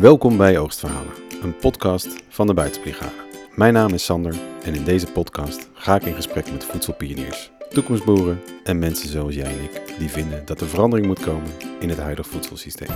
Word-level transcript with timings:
Welkom 0.00 0.36
bij 0.36 0.58
Oogstverhalen, 0.58 1.12
een 1.42 1.56
podcast 1.56 2.08
van 2.28 2.46
de 2.46 2.54
Buitenbrigade. 2.54 3.12
Mijn 3.54 3.72
naam 3.72 3.94
is 3.94 4.04
Sander 4.04 4.34
en 4.62 4.74
in 4.74 4.84
deze 4.84 5.06
podcast 5.06 5.68
ga 5.72 5.96
ik 5.96 6.02
in 6.02 6.14
gesprek 6.14 6.52
met 6.52 6.64
voedselpioniers, 6.64 7.50
toekomstboeren 7.70 8.40
en 8.64 8.78
mensen 8.78 9.08
zoals 9.08 9.34
jij 9.34 9.52
en 9.52 9.62
ik 9.62 9.94
die 9.98 10.08
vinden 10.08 10.46
dat 10.46 10.60
er 10.60 10.68
verandering 10.68 11.06
moet 11.06 11.20
komen 11.20 11.50
in 11.80 11.88
het 11.88 11.98
huidige 11.98 12.28
voedselsysteem. 12.28 12.88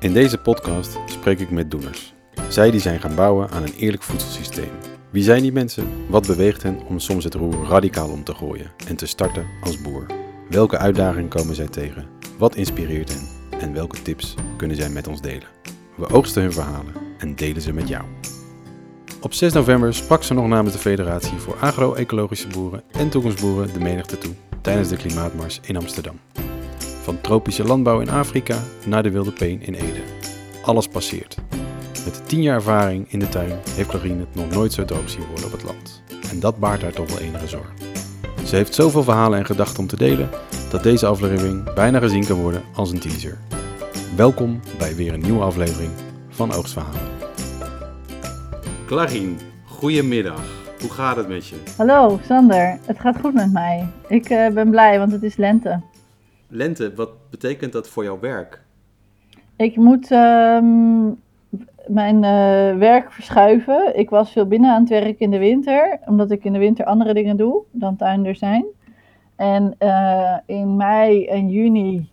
In 0.00 0.12
deze 0.12 0.38
podcast 0.38 0.98
spreek 1.06 1.40
ik 1.40 1.50
met 1.50 1.70
doeners. 1.70 2.14
Zij 2.48 2.70
die 2.70 2.80
zijn 2.80 3.00
gaan 3.00 3.14
bouwen 3.14 3.50
aan 3.50 3.62
een 3.62 3.74
eerlijk 3.74 4.02
voedselsysteem. 4.02 4.70
Wie 5.10 5.22
zijn 5.22 5.42
die 5.42 5.52
mensen? 5.52 5.88
Wat 6.08 6.26
beweegt 6.26 6.62
hen 6.62 6.80
om 6.88 6.98
soms 6.98 7.24
het 7.24 7.34
roer 7.34 7.66
radicaal 7.68 8.10
om 8.10 8.24
te 8.24 8.34
gooien 8.34 8.72
en 8.88 8.96
te 8.96 9.06
starten 9.06 9.46
als 9.62 9.80
boer? 9.80 10.06
Welke 10.48 10.78
uitdagingen 10.78 11.28
komen 11.28 11.54
zij 11.54 11.68
tegen? 11.68 12.06
Wat 12.38 12.54
inspireert 12.54 13.14
hen? 13.14 13.28
En 13.60 13.72
welke 13.72 14.02
tips 14.02 14.34
kunnen 14.56 14.76
zij 14.76 14.90
met 14.90 15.08
ons 15.08 15.20
delen? 15.20 15.55
We 15.96 16.08
oogsten 16.08 16.42
hun 16.42 16.52
verhalen 16.52 16.94
en 17.18 17.34
delen 17.34 17.62
ze 17.62 17.72
met 17.72 17.88
jou. 17.88 18.04
Op 19.20 19.34
6 19.34 19.52
november 19.52 19.94
sprak 19.94 20.22
ze 20.22 20.34
nog 20.34 20.46
namens 20.46 20.74
de 20.74 20.80
Federatie 20.80 21.38
voor 21.38 21.56
Agro-Ecologische 21.60 22.48
Boeren 22.48 22.82
en 22.90 23.08
Toekomstboeren 23.08 23.72
de 23.72 23.78
menigte 23.78 24.18
toe 24.18 24.34
tijdens 24.60 24.88
de 24.88 24.96
Klimaatmars 24.96 25.60
in 25.62 25.76
Amsterdam. 25.76 26.20
Van 27.02 27.20
tropische 27.20 27.64
landbouw 27.64 28.00
in 28.00 28.10
Afrika 28.10 28.62
naar 28.86 29.02
de 29.02 29.10
wilde 29.10 29.32
peen 29.32 29.62
in 29.62 29.74
Ede. 29.74 30.02
Alles 30.62 30.88
passeert. 30.88 31.36
Met 32.04 32.28
10 32.28 32.42
jaar 32.42 32.54
ervaring 32.54 33.12
in 33.12 33.18
de 33.18 33.28
tuin 33.28 33.52
heeft 33.70 33.88
Clarine 33.88 34.20
het 34.20 34.34
nog 34.34 34.50
nooit 34.50 34.72
zo 34.72 34.84
droog 34.84 35.10
zien 35.10 35.26
worden 35.26 35.44
op 35.44 35.52
het 35.52 35.62
land. 35.62 36.02
En 36.30 36.40
dat 36.40 36.58
baart 36.58 36.82
haar 36.82 36.92
toch 36.92 37.08
wel 37.08 37.18
enige 37.18 37.48
zorg. 37.48 37.72
Ze 38.44 38.56
heeft 38.56 38.74
zoveel 38.74 39.02
verhalen 39.02 39.38
en 39.38 39.46
gedachten 39.46 39.78
om 39.78 39.86
te 39.86 39.96
delen 39.96 40.30
dat 40.70 40.82
deze 40.82 41.06
aflevering 41.06 41.74
bijna 41.74 41.98
gezien 41.98 42.26
kan 42.26 42.40
worden 42.40 42.62
als 42.74 42.90
een 42.90 43.00
teaser. 43.00 43.38
Welkom 44.16 44.60
bij 44.78 44.94
weer 44.94 45.14
een 45.14 45.20
nieuwe 45.20 45.42
aflevering 45.42 45.90
van 46.28 46.52
Oogstverhalen. 46.52 47.00
Clarine, 48.86 49.34
goedemiddag. 49.66 50.64
Hoe 50.80 50.90
gaat 50.90 51.16
het 51.16 51.28
met 51.28 51.46
je? 51.46 51.56
Hallo 51.76 52.18
Sander, 52.22 52.78
het 52.86 52.98
gaat 52.98 53.20
goed 53.20 53.34
met 53.34 53.52
mij. 53.52 53.86
Ik 54.08 54.28
eh, 54.28 54.48
ben 54.48 54.70
blij, 54.70 54.98
want 54.98 55.12
het 55.12 55.22
is 55.22 55.36
lente. 55.36 55.80
Lente, 56.48 56.94
wat 56.94 57.10
betekent 57.30 57.72
dat 57.72 57.88
voor 57.88 58.04
jouw 58.04 58.20
werk? 58.20 58.62
Ik 59.56 59.76
moet 59.76 60.10
ehm, 60.10 61.06
mijn 61.86 62.24
eh, 62.24 62.78
werk 62.78 63.12
verschuiven. 63.12 63.98
Ik 63.98 64.10
was 64.10 64.32
veel 64.32 64.46
binnen 64.46 64.70
aan 64.70 64.80
het 64.80 64.90
werk 64.90 65.18
in 65.18 65.30
de 65.30 65.38
winter, 65.38 65.98
omdat 66.06 66.30
ik 66.30 66.44
in 66.44 66.52
de 66.52 66.58
winter 66.58 66.84
andere 66.84 67.14
dingen 67.14 67.36
doe 67.36 67.62
dan 67.70 67.96
tuinder 67.96 68.36
zijn. 68.36 68.64
En 69.36 69.74
eh, 69.78 70.36
in 70.46 70.76
mei 70.76 71.26
en 71.26 71.48
juni 71.48 72.08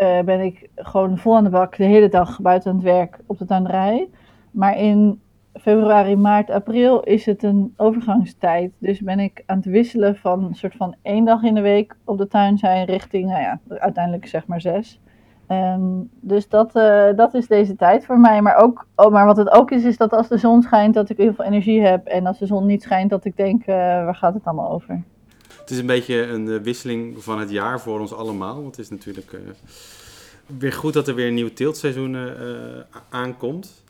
eh, 0.00 0.20
ben 0.20 0.40
ik 0.40 0.70
gewoon 0.76 1.18
vol 1.18 1.36
aan 1.36 1.44
de 1.44 1.50
bak 1.50 1.76
de 1.76 1.84
hele 1.84 2.08
dag 2.08 2.40
buiten 2.40 2.74
het 2.74 2.82
werk 2.82 3.18
op 3.26 3.38
de 3.38 3.44
tuinderij. 3.44 4.08
Maar 4.50 4.76
in 4.78 5.20
februari, 5.54 6.16
maart, 6.16 6.50
april 6.50 7.00
is 7.00 7.26
het 7.26 7.42
een 7.42 7.74
overgangstijd. 7.76 8.72
Dus 8.78 9.00
ben 9.00 9.18
ik 9.18 9.42
aan 9.46 9.56
het 9.56 9.66
wisselen 9.66 10.16
van 10.16 10.44
een 10.44 10.54
soort 10.54 10.76
van 10.76 10.94
één 11.02 11.24
dag 11.24 11.42
in 11.42 11.54
de 11.54 11.60
week 11.60 11.96
op 12.04 12.18
de 12.18 12.28
tuin 12.28 12.58
zijn 12.58 12.84
richting, 12.84 13.28
nou 13.28 13.40
ja, 13.40 13.60
uiteindelijk 13.68 14.26
zeg 14.26 14.46
maar 14.46 14.60
zes. 14.60 15.00
Ehm, 15.46 15.82
dus 16.20 16.48
dat, 16.48 16.74
eh, 16.74 17.16
dat 17.16 17.34
is 17.34 17.46
deze 17.46 17.76
tijd 17.76 18.06
voor 18.06 18.18
mij. 18.18 18.40
Maar, 18.42 18.56
ook, 18.56 18.86
oh, 18.96 19.12
maar 19.12 19.26
wat 19.26 19.36
het 19.36 19.50
ook 19.50 19.70
is, 19.70 19.84
is 19.84 19.96
dat 19.96 20.12
als 20.12 20.28
de 20.28 20.38
zon 20.38 20.62
schijnt, 20.62 20.94
dat 20.94 21.10
ik 21.10 21.16
heel 21.16 21.34
veel 21.34 21.44
energie 21.44 21.82
heb. 21.82 22.06
En 22.06 22.26
als 22.26 22.38
de 22.38 22.46
zon 22.46 22.66
niet 22.66 22.82
schijnt, 22.82 23.10
dat 23.10 23.24
ik 23.24 23.36
denk, 23.36 23.60
uh, 23.60 23.74
waar 23.76 24.14
gaat 24.14 24.34
het 24.34 24.44
allemaal 24.44 24.70
over? 24.70 25.02
Het 25.70 25.78
is 25.78 25.84
een 25.84 25.94
beetje 25.94 26.22
een 26.22 26.62
wisseling 26.62 27.22
van 27.22 27.38
het 27.38 27.50
jaar 27.50 27.80
voor 27.80 28.00
ons 28.00 28.12
allemaal. 28.12 28.54
Want 28.54 28.76
het 28.76 28.84
is 28.84 28.90
natuurlijk 28.90 29.38
weer 30.46 30.72
goed 30.72 30.92
dat 30.92 31.08
er 31.08 31.14
weer 31.14 31.26
een 31.26 31.34
nieuw 31.34 31.52
teeltseizoen 31.52 32.16
aankomt. 33.08 33.82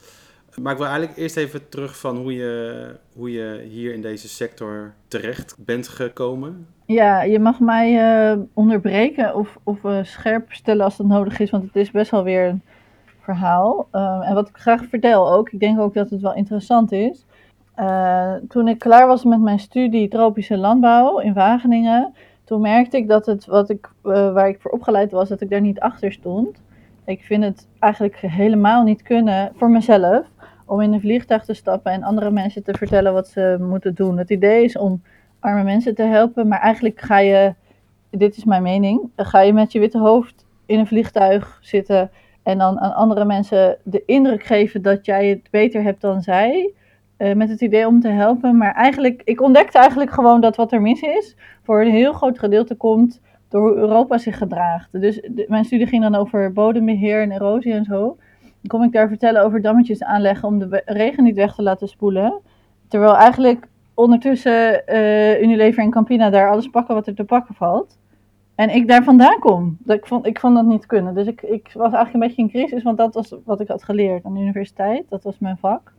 Maar 0.60 0.72
ik 0.72 0.78
wil 0.78 0.86
eigenlijk 0.86 1.18
eerst 1.18 1.36
even 1.36 1.68
terug 1.68 1.98
van 1.98 2.16
hoe 2.16 2.34
je, 2.34 2.94
hoe 3.12 3.32
je 3.32 3.66
hier 3.70 3.94
in 3.94 4.02
deze 4.02 4.28
sector 4.28 4.92
terecht 5.08 5.56
bent 5.58 5.88
gekomen. 5.88 6.66
Ja, 6.86 7.22
je 7.22 7.38
mag 7.38 7.60
mij 7.60 8.38
onderbreken 8.54 9.34
of, 9.34 9.58
of 9.62 9.78
scherp 10.02 10.52
stellen 10.52 10.84
als 10.84 10.96
dat 10.96 11.06
nodig 11.06 11.38
is, 11.38 11.50
want 11.50 11.64
het 11.64 11.76
is 11.76 11.90
best 11.90 12.10
wel 12.10 12.24
weer 12.24 12.46
een 12.46 12.62
verhaal. 13.20 13.88
En 14.22 14.34
wat 14.34 14.48
ik 14.48 14.56
graag 14.56 14.84
vertel 14.88 15.32
ook, 15.32 15.50
ik 15.50 15.60
denk 15.60 15.80
ook 15.80 15.94
dat 15.94 16.10
het 16.10 16.20
wel 16.20 16.34
interessant 16.34 16.92
is. 16.92 17.24
Toen 18.48 18.68
ik 18.68 18.78
klaar 18.78 19.06
was 19.06 19.24
met 19.24 19.40
mijn 19.40 19.58
studie 19.58 20.08
tropische 20.08 20.56
landbouw 20.56 21.18
in 21.18 21.32
Wageningen, 21.32 22.14
toen 22.44 22.60
merkte 22.60 22.96
ik 22.96 23.08
dat 23.08 23.26
het 23.26 23.46
wat 23.46 23.70
ik, 23.70 23.90
waar 24.02 24.48
ik 24.48 24.60
voor 24.60 24.70
opgeleid 24.70 25.10
was, 25.10 25.28
dat 25.28 25.40
ik 25.40 25.50
daar 25.50 25.60
niet 25.60 25.80
achter 25.80 26.12
stond. 26.12 26.62
Ik 27.04 27.22
vind 27.22 27.44
het 27.44 27.68
eigenlijk 27.78 28.16
helemaal 28.16 28.82
niet 28.82 29.02
kunnen 29.02 29.52
voor 29.54 29.70
mezelf 29.70 30.26
om 30.66 30.80
in 30.80 30.92
een 30.92 31.00
vliegtuig 31.00 31.44
te 31.44 31.54
stappen 31.54 31.92
en 31.92 32.02
andere 32.02 32.30
mensen 32.30 32.62
te 32.62 32.74
vertellen 32.78 33.12
wat 33.12 33.28
ze 33.28 33.56
moeten 33.60 33.94
doen. 33.94 34.18
Het 34.18 34.30
idee 34.30 34.64
is 34.64 34.78
om 34.78 35.02
arme 35.40 35.62
mensen 35.62 35.94
te 35.94 36.02
helpen, 36.02 36.48
maar 36.48 36.60
eigenlijk 36.60 37.00
ga 37.00 37.18
je, 37.18 37.54
dit 38.10 38.36
is 38.36 38.44
mijn 38.44 38.62
mening, 38.62 39.10
ga 39.16 39.40
je 39.40 39.52
met 39.52 39.72
je 39.72 39.78
witte 39.78 39.98
hoofd 39.98 40.46
in 40.66 40.78
een 40.78 40.86
vliegtuig 40.86 41.58
zitten 41.62 42.10
en 42.42 42.58
dan 42.58 42.80
aan 42.80 42.94
andere 42.94 43.24
mensen 43.24 43.78
de 43.82 44.02
indruk 44.06 44.42
geven 44.42 44.82
dat 44.82 45.06
jij 45.06 45.28
het 45.28 45.48
beter 45.50 45.82
hebt 45.82 46.00
dan 46.00 46.22
zij. 46.22 46.74
Uh, 47.20 47.34
met 47.34 47.48
het 47.48 47.60
idee 47.60 47.86
om 47.86 48.00
te 48.00 48.08
helpen. 48.08 48.56
Maar 48.56 48.74
eigenlijk, 48.74 49.22
ik 49.24 49.40
ontdekte 49.40 49.78
eigenlijk 49.78 50.10
gewoon 50.10 50.40
dat 50.40 50.56
wat 50.56 50.72
er 50.72 50.80
mis 50.80 51.00
is, 51.00 51.36
voor 51.62 51.80
een 51.80 51.90
heel 51.90 52.12
groot 52.12 52.38
gedeelte 52.38 52.74
komt 52.74 53.20
door 53.48 53.60
hoe 53.60 53.76
Europa 53.76 54.18
zich 54.18 54.38
gedraagt. 54.38 54.88
Dus 55.00 55.28
mijn 55.48 55.64
studie 55.64 55.86
ging 55.86 56.02
dan 56.02 56.14
over 56.14 56.52
bodembeheer 56.52 57.22
en 57.22 57.30
erosie 57.30 57.72
en 57.72 57.84
zo. 57.84 58.16
Dan 58.40 58.68
kom 58.68 58.82
ik 58.82 58.92
daar 58.92 59.08
vertellen 59.08 59.44
over 59.44 59.62
dammetjes 59.62 60.02
aanleggen 60.02 60.48
om 60.48 60.58
de 60.58 60.82
regen 60.84 61.24
niet 61.24 61.36
weg 61.36 61.54
te 61.54 61.62
laten 61.62 61.88
spoelen. 61.88 62.40
Terwijl 62.88 63.16
eigenlijk 63.16 63.66
ondertussen 63.94 64.82
uh, 64.86 65.42
Unilever 65.42 65.82
en 65.82 65.90
Campina 65.90 66.30
daar 66.30 66.50
alles 66.50 66.68
pakken 66.68 66.94
wat 66.94 67.06
er 67.06 67.14
te 67.14 67.24
pakken 67.24 67.54
valt. 67.54 67.98
En 68.54 68.74
ik 68.74 68.88
daar 68.88 69.04
vandaan 69.04 69.38
kom. 69.38 69.76
Dat 69.78 69.96
ik, 69.96 70.06
vond, 70.06 70.26
ik 70.26 70.40
vond 70.40 70.54
dat 70.54 70.64
niet 70.64 70.86
kunnen. 70.86 71.14
Dus 71.14 71.26
ik, 71.26 71.42
ik 71.42 71.70
was 71.74 71.92
eigenlijk 71.92 72.14
een 72.14 72.20
beetje 72.20 72.42
in 72.42 72.48
crisis, 72.48 72.82
want 72.82 72.98
dat 72.98 73.14
was 73.14 73.34
wat 73.44 73.60
ik 73.60 73.68
had 73.68 73.84
geleerd 73.84 74.24
aan 74.24 74.34
de 74.34 74.40
universiteit. 74.40 75.04
Dat 75.08 75.22
was 75.22 75.38
mijn 75.38 75.58
vak. 75.58 75.92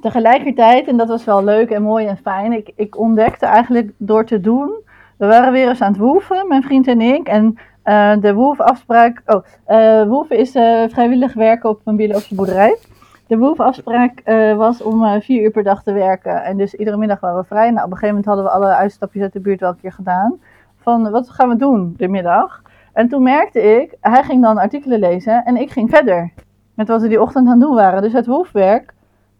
Tegelijkertijd, 0.00 0.86
en 0.88 0.96
dat 0.96 1.08
was 1.08 1.24
wel 1.24 1.44
leuk 1.44 1.70
en 1.70 1.82
mooi 1.82 2.06
en 2.06 2.16
fijn, 2.16 2.52
ik, 2.52 2.72
ik 2.76 2.98
ontdekte 2.98 3.46
eigenlijk 3.46 3.92
door 3.96 4.24
te 4.24 4.40
doen. 4.40 4.72
We 5.16 5.26
waren 5.26 5.52
weer 5.52 5.68
eens 5.68 5.82
aan 5.82 5.92
het 5.92 6.00
woeven, 6.00 6.48
mijn 6.48 6.62
vriend 6.62 6.86
en 6.86 7.00
ik. 7.00 7.28
En 7.28 7.58
uh, 7.84 8.16
de 8.20 8.34
WOEF-afspraak. 8.34 9.22
Oh, 9.26 9.44
uh, 9.68 10.02
WOEF 10.08 10.30
is 10.30 10.56
uh, 10.56 10.82
vrijwillig 10.88 11.34
werken 11.34 11.70
op 11.70 11.80
een 11.84 11.96
biologische 11.96 12.34
boerderij. 12.34 12.78
De 13.26 13.38
WOEF-afspraak 13.38 14.22
was 14.56 14.82
om 14.82 15.20
vier 15.20 15.42
uur 15.42 15.50
per 15.50 15.62
dag 15.62 15.82
te 15.82 15.92
werken. 15.92 16.42
En 16.42 16.56
dus 16.56 16.74
iedere 16.74 16.96
middag 16.96 17.20
waren 17.20 17.40
we 17.40 17.44
vrij. 17.44 17.70
Nou, 17.70 17.84
op 17.84 17.92
een 17.92 17.98
gegeven 17.98 18.08
moment 18.08 18.26
hadden 18.26 18.44
we 18.44 18.50
alle 18.50 18.74
uitstapjes 18.74 19.22
uit 19.22 19.32
de 19.32 19.40
buurt 19.40 19.60
wel 19.60 19.70
een 19.70 19.80
keer 19.80 19.92
gedaan. 19.92 20.40
Van 20.76 21.10
wat 21.10 21.30
gaan 21.30 21.48
we 21.48 21.56
doen 21.56 21.94
de 21.96 22.08
middag? 22.08 22.62
En 22.92 23.08
toen 23.08 23.22
merkte 23.22 23.60
ik, 23.80 23.96
hij 24.00 24.22
ging 24.22 24.42
dan 24.42 24.58
artikelen 24.58 24.98
lezen 24.98 25.44
en 25.44 25.56
ik 25.56 25.70
ging 25.70 25.90
verder. 25.90 26.32
Met 26.74 26.88
wat 26.88 27.02
we 27.02 27.08
die 27.08 27.22
ochtend 27.22 27.46
aan 27.46 27.52
het 27.52 27.60
doen 27.60 27.74
waren. 27.74 28.02
Dus 28.02 28.12
het 28.12 28.26
WOEF-werk, 28.26 28.94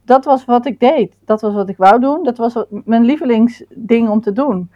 dat 0.05 0.25
was 0.25 0.45
wat 0.45 0.67
ik 0.67 0.81
deed. 0.81 1.13
Dat 1.25 1.41
was 1.41 1.55
wat 1.55 1.69
ik 1.69 1.77
wou 1.77 2.01
doen. 2.01 2.25
Dat 2.25 2.37
was 2.37 2.65
mijn 2.69 3.05
lievelingsding 3.05 4.09
om 4.09 4.21
te 4.21 4.33
doen. 4.33 4.71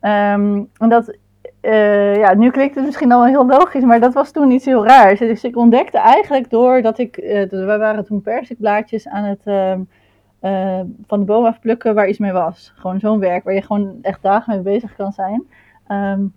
Um, 0.00 0.68
en 0.78 0.88
dat 0.88 1.16
uh, 1.62 2.16
ja, 2.16 2.34
nu 2.34 2.50
klinkt 2.50 2.74
het 2.74 2.84
misschien 2.84 3.12
al 3.12 3.26
heel 3.26 3.46
logisch, 3.46 3.84
maar 3.84 4.00
dat 4.00 4.14
was 4.14 4.30
toen 4.30 4.50
iets 4.50 4.64
heel 4.64 4.86
raars. 4.86 5.18
Dus 5.18 5.44
ik 5.44 5.56
ontdekte 5.56 5.98
eigenlijk 5.98 6.50
doordat 6.50 6.98
ik, 6.98 7.16
uh, 7.16 7.48
we 7.48 7.76
waren 7.78 8.04
toen 8.04 8.22
persikblaadjes 8.22 9.08
aan 9.08 9.24
het 9.24 9.40
uh, 9.44 10.80
van 11.06 11.18
de 11.18 11.24
boom 11.24 11.44
afplukken 11.44 11.94
waar 11.94 12.08
iets 12.08 12.18
mee 12.18 12.32
was. 12.32 12.72
Gewoon 12.76 13.00
zo'n 13.00 13.18
werk 13.18 13.44
waar 13.44 13.54
je 13.54 13.62
gewoon 13.62 13.98
echt 14.02 14.22
dagen 14.22 14.54
mee 14.54 14.74
bezig 14.74 14.96
kan 14.96 15.12
zijn. 15.12 15.46
Um, 15.88 16.34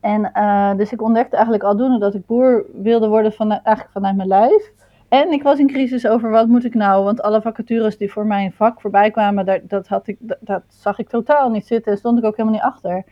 en 0.00 0.32
dus 0.76 0.92
ik 0.92 1.02
ontdekte 1.02 1.34
eigenlijk 1.34 1.64
aldoende 1.64 1.98
dat 1.98 2.14
ik 2.14 2.26
boer 2.26 2.64
wilde 2.72 3.08
worden 3.08 3.32
van, 3.32 3.50
eigenlijk 3.50 3.90
vanuit 3.92 4.16
mijn 4.16 4.28
lijf. 4.28 4.72
En 5.10 5.32
ik 5.32 5.42
was 5.42 5.58
in 5.58 5.66
crisis 5.66 6.06
over 6.06 6.30
wat 6.30 6.48
moet 6.48 6.64
ik 6.64 6.74
nou, 6.74 7.04
want 7.04 7.22
alle 7.22 7.40
vacatures 7.40 7.96
die 7.96 8.12
voor 8.12 8.26
mijn 8.26 8.52
vak 8.52 8.80
voorbij 8.80 9.10
kwamen, 9.10 9.44
daar, 9.44 9.60
dat, 9.62 9.88
had 9.88 10.06
ik, 10.06 10.16
dat, 10.40 10.62
zag 10.68 10.98
ik 10.98 11.08
totaal 11.08 11.50
niet 11.50 11.66
zitten. 11.66 11.96
Stond 11.96 12.18
ik 12.18 12.24
ook 12.24 12.36
helemaal 12.36 12.58
niet 12.58 12.68
achter. 12.72 13.04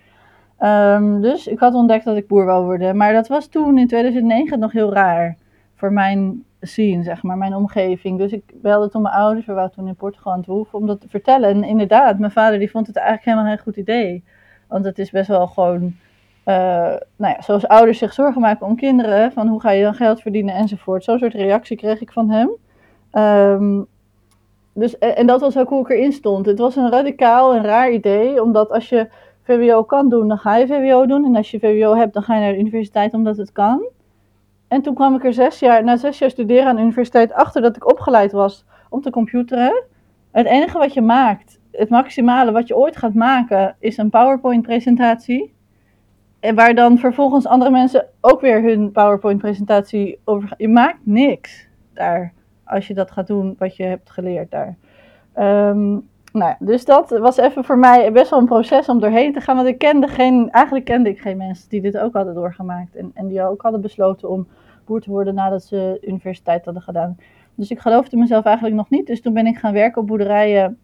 Um, 0.60 1.20
dus 1.20 1.46
ik 1.46 1.58
had 1.58 1.74
ontdekt 1.74 2.04
dat 2.04 2.16
ik 2.16 2.26
boer 2.26 2.44
wou 2.44 2.64
worden. 2.64 2.96
Maar 2.96 3.12
dat 3.12 3.28
was 3.28 3.46
toen 3.46 3.78
in 3.78 3.86
2009 3.86 4.58
nog 4.58 4.72
heel 4.72 4.92
raar. 4.92 5.36
Voor 5.74 5.92
mijn 5.92 6.44
scene, 6.60 7.02
zeg 7.02 7.22
maar, 7.22 7.36
mijn 7.36 7.54
omgeving. 7.54 8.18
Dus 8.18 8.32
ik 8.32 8.42
belde 8.54 8.88
toen 8.88 9.02
mijn 9.02 9.14
ouders, 9.14 9.46
we 9.46 9.52
waren 9.52 9.70
toen 9.70 9.88
in 9.88 9.94
Portugal 9.94 10.32
aan 10.32 10.38
het 10.38 10.48
hoeven, 10.48 10.78
om 10.78 10.86
dat 10.86 11.00
te 11.00 11.08
vertellen. 11.08 11.48
En 11.48 11.64
inderdaad, 11.64 12.18
mijn 12.18 12.32
vader 12.32 12.58
die 12.58 12.70
vond 12.70 12.86
het 12.86 12.96
eigenlijk 12.96 13.26
helemaal 13.26 13.54
geen 13.54 13.64
goed 13.64 13.76
idee. 13.76 14.24
Want 14.68 14.84
het 14.84 14.98
is 14.98 15.10
best 15.10 15.28
wel 15.28 15.46
gewoon, 15.46 15.96
uh, 16.48 16.54
nou 17.16 17.34
ja, 17.34 17.42
zoals 17.42 17.68
ouders 17.68 17.98
zich 17.98 18.12
zorgen 18.12 18.40
maken 18.40 18.66
om 18.66 18.76
kinderen. 18.76 19.32
Van 19.32 19.48
hoe 19.48 19.60
ga 19.60 19.70
je 19.70 19.82
dan 19.82 19.94
geld 19.94 20.20
verdienen 20.20 20.54
enzovoort. 20.54 21.04
Zo'n 21.04 21.18
soort 21.18 21.34
reactie 21.34 21.76
kreeg 21.76 22.00
ik 22.00 22.12
van 22.12 22.30
hem. 22.30 22.50
Um, 23.22 23.86
dus, 24.74 24.98
en 24.98 25.26
dat 25.26 25.40
was 25.40 25.58
ook 25.58 25.68
hoe 25.68 25.80
ik 25.80 25.88
erin 25.88 26.12
stond. 26.12 26.46
Het 26.46 26.58
was 26.58 26.76
een 26.76 26.90
radicaal 26.90 27.54
en 27.54 27.62
raar 27.62 27.90
idee, 27.90 28.42
omdat 28.42 28.70
als 28.70 28.88
je 28.88 29.08
VWO 29.42 29.82
kan 29.82 30.08
doen, 30.08 30.28
dan 30.28 30.38
ga 30.38 30.56
je 30.56 30.66
VWO 30.66 31.06
doen. 31.06 31.24
En 31.24 31.36
als 31.36 31.50
je 31.50 31.58
VWO 31.58 31.94
hebt, 31.94 32.14
dan 32.14 32.22
ga 32.22 32.34
je 32.34 32.40
naar 32.40 32.52
de 32.52 32.58
universiteit 32.58 33.14
omdat 33.14 33.36
het 33.36 33.52
kan. 33.52 33.88
En 34.68 34.82
toen 34.82 34.94
kwam 34.94 35.14
ik 35.14 35.24
er 35.24 35.32
zes 35.32 35.58
jaar, 35.58 35.84
na 35.84 35.96
zes 35.96 36.18
jaar 36.18 36.30
studeren 36.30 36.66
aan 36.66 36.76
de 36.76 36.82
universiteit 36.82 37.32
achter 37.32 37.62
dat 37.62 37.76
ik 37.76 37.90
opgeleid 37.90 38.32
was 38.32 38.64
om 38.90 39.00
te 39.00 39.10
computeren. 39.10 39.82
Het 40.30 40.46
enige 40.46 40.78
wat 40.78 40.94
je 40.94 41.02
maakt, 41.02 41.60
het 41.72 41.88
maximale 41.88 42.52
wat 42.52 42.68
je 42.68 42.76
ooit 42.76 42.96
gaat 42.96 43.14
maken, 43.14 43.76
is 43.78 43.96
een 43.96 44.10
PowerPoint-presentatie. 44.10 45.56
En 46.40 46.54
waar 46.54 46.74
dan 46.74 46.98
vervolgens 46.98 47.46
andere 47.46 47.70
mensen 47.70 48.06
ook 48.20 48.40
weer 48.40 48.62
hun 48.62 48.92
PowerPoint-presentatie 48.92 50.18
over. 50.24 50.54
Je 50.56 50.68
maakt 50.68 50.98
niks 51.02 51.66
daar 51.92 52.32
als 52.64 52.86
je 52.86 52.94
dat 52.94 53.10
gaat 53.10 53.26
doen 53.26 53.54
wat 53.58 53.76
je 53.76 53.82
hebt 53.82 54.10
geleerd 54.10 54.50
daar. 54.50 54.76
Ehm, 55.32 55.90
nou 56.32 56.50
ja, 56.50 56.56
dus 56.58 56.84
dat 56.84 57.10
was 57.10 57.36
even 57.36 57.64
voor 57.64 57.78
mij 57.78 58.12
best 58.12 58.30
wel 58.30 58.38
een 58.38 58.44
proces 58.44 58.88
om 58.88 59.00
doorheen 59.00 59.32
te 59.32 59.40
gaan. 59.40 59.56
Want 59.56 59.68
ik 59.68 59.78
kende 59.78 60.08
geen, 60.08 60.50
eigenlijk 60.50 60.84
kende 60.84 61.08
ik 61.08 61.20
geen 61.20 61.36
mensen 61.36 61.68
die 61.68 61.80
dit 61.80 61.98
ook 61.98 62.14
hadden 62.14 62.34
doorgemaakt. 62.34 62.96
En, 62.96 63.10
en 63.14 63.26
die 63.26 63.42
ook 63.42 63.62
hadden 63.62 63.80
besloten 63.80 64.28
om 64.28 64.48
boer 64.84 65.00
te 65.00 65.10
worden 65.10 65.34
nadat 65.34 65.62
ze 65.62 65.98
universiteit 66.06 66.64
hadden 66.64 66.82
gedaan. 66.82 67.16
Dus 67.54 67.70
ik 67.70 67.78
geloofde 67.78 68.16
mezelf 68.16 68.44
eigenlijk 68.44 68.76
nog 68.76 68.90
niet. 68.90 69.06
Dus 69.06 69.20
toen 69.20 69.32
ben 69.32 69.46
ik 69.46 69.56
gaan 69.56 69.72
werken 69.72 70.00
op 70.00 70.06
boerderijen 70.06 70.78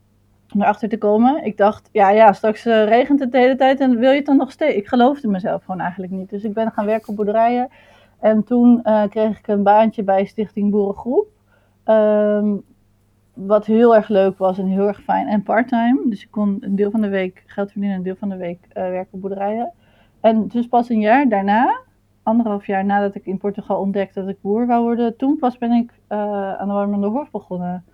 om 0.52 0.62
erachter 0.62 0.88
te 0.88 0.99
komen. 0.99 1.44
Ik 1.44 1.56
dacht, 1.56 1.88
ja, 1.93 2.11
ja, 2.11 2.32
straks 2.32 2.67
uh, 2.67 2.85
regent 2.85 3.20
het 3.20 3.32
de 3.32 3.38
hele 3.38 3.56
tijd 3.56 3.81
en 3.81 3.99
wil 3.99 4.11
je 4.11 4.17
het 4.17 4.26
dan 4.26 4.37
nog 4.37 4.50
steeds? 4.50 4.75
Ik 4.75 4.88
geloofde 4.88 5.29
mezelf 5.29 5.64
gewoon 5.64 5.81
eigenlijk 5.81 6.12
niet. 6.12 6.31
Dus 6.31 6.44
ik 6.44 6.52
ben 6.52 6.73
gaan 6.73 6.87
werken 6.87 7.08
op 7.08 7.17
boerderijen. 7.17 7.69
En 8.20 8.44
toen 8.44 8.81
uh, 8.85 9.02
kreeg 9.08 9.38
ik 9.38 9.46
een 9.46 9.62
baantje 9.62 10.02
bij 10.02 10.25
Stichting 10.25 10.70
Boerengroep. 10.70 11.26
Um, 11.87 12.62
wat 13.35 13.67
heel 13.67 13.94
erg 13.94 14.08
leuk 14.08 14.38
was 14.38 14.58
en 14.58 14.67
heel 14.67 14.87
erg 14.87 15.02
fijn. 15.02 15.29
En 15.29 15.43
parttime. 15.43 16.00
Dus 16.05 16.23
ik 16.23 16.31
kon 16.31 16.56
een 16.61 16.76
deel 16.76 16.91
van 16.91 17.00
de 17.00 17.08
week 17.08 17.43
geld 17.46 17.70
verdienen 17.70 17.91
en 17.91 17.96
een 17.99 18.08
deel 18.08 18.19
van 18.19 18.29
de 18.29 18.37
week 18.37 18.58
uh, 18.69 18.75
werken 18.75 19.12
op 19.12 19.20
boerderijen. 19.20 19.73
En 20.20 20.49
dus 20.49 20.67
pas 20.67 20.88
een 20.88 21.00
jaar 21.00 21.29
daarna, 21.29 21.81
anderhalf 22.23 22.67
jaar 22.67 22.85
nadat 22.85 23.14
ik 23.14 23.26
in 23.26 23.38
Portugal 23.38 23.81
ontdekte 23.81 24.20
dat 24.20 24.29
ik 24.29 24.41
boer 24.41 24.67
wou 24.67 24.82
worden, 24.82 25.17
toen 25.17 25.37
pas 25.37 25.58
ben 25.58 25.73
ik 25.73 25.93
aan 26.58 26.69
de 26.69 26.75
Warmende 26.75 27.06
Hof 27.06 27.31
begonnen. 27.31 27.85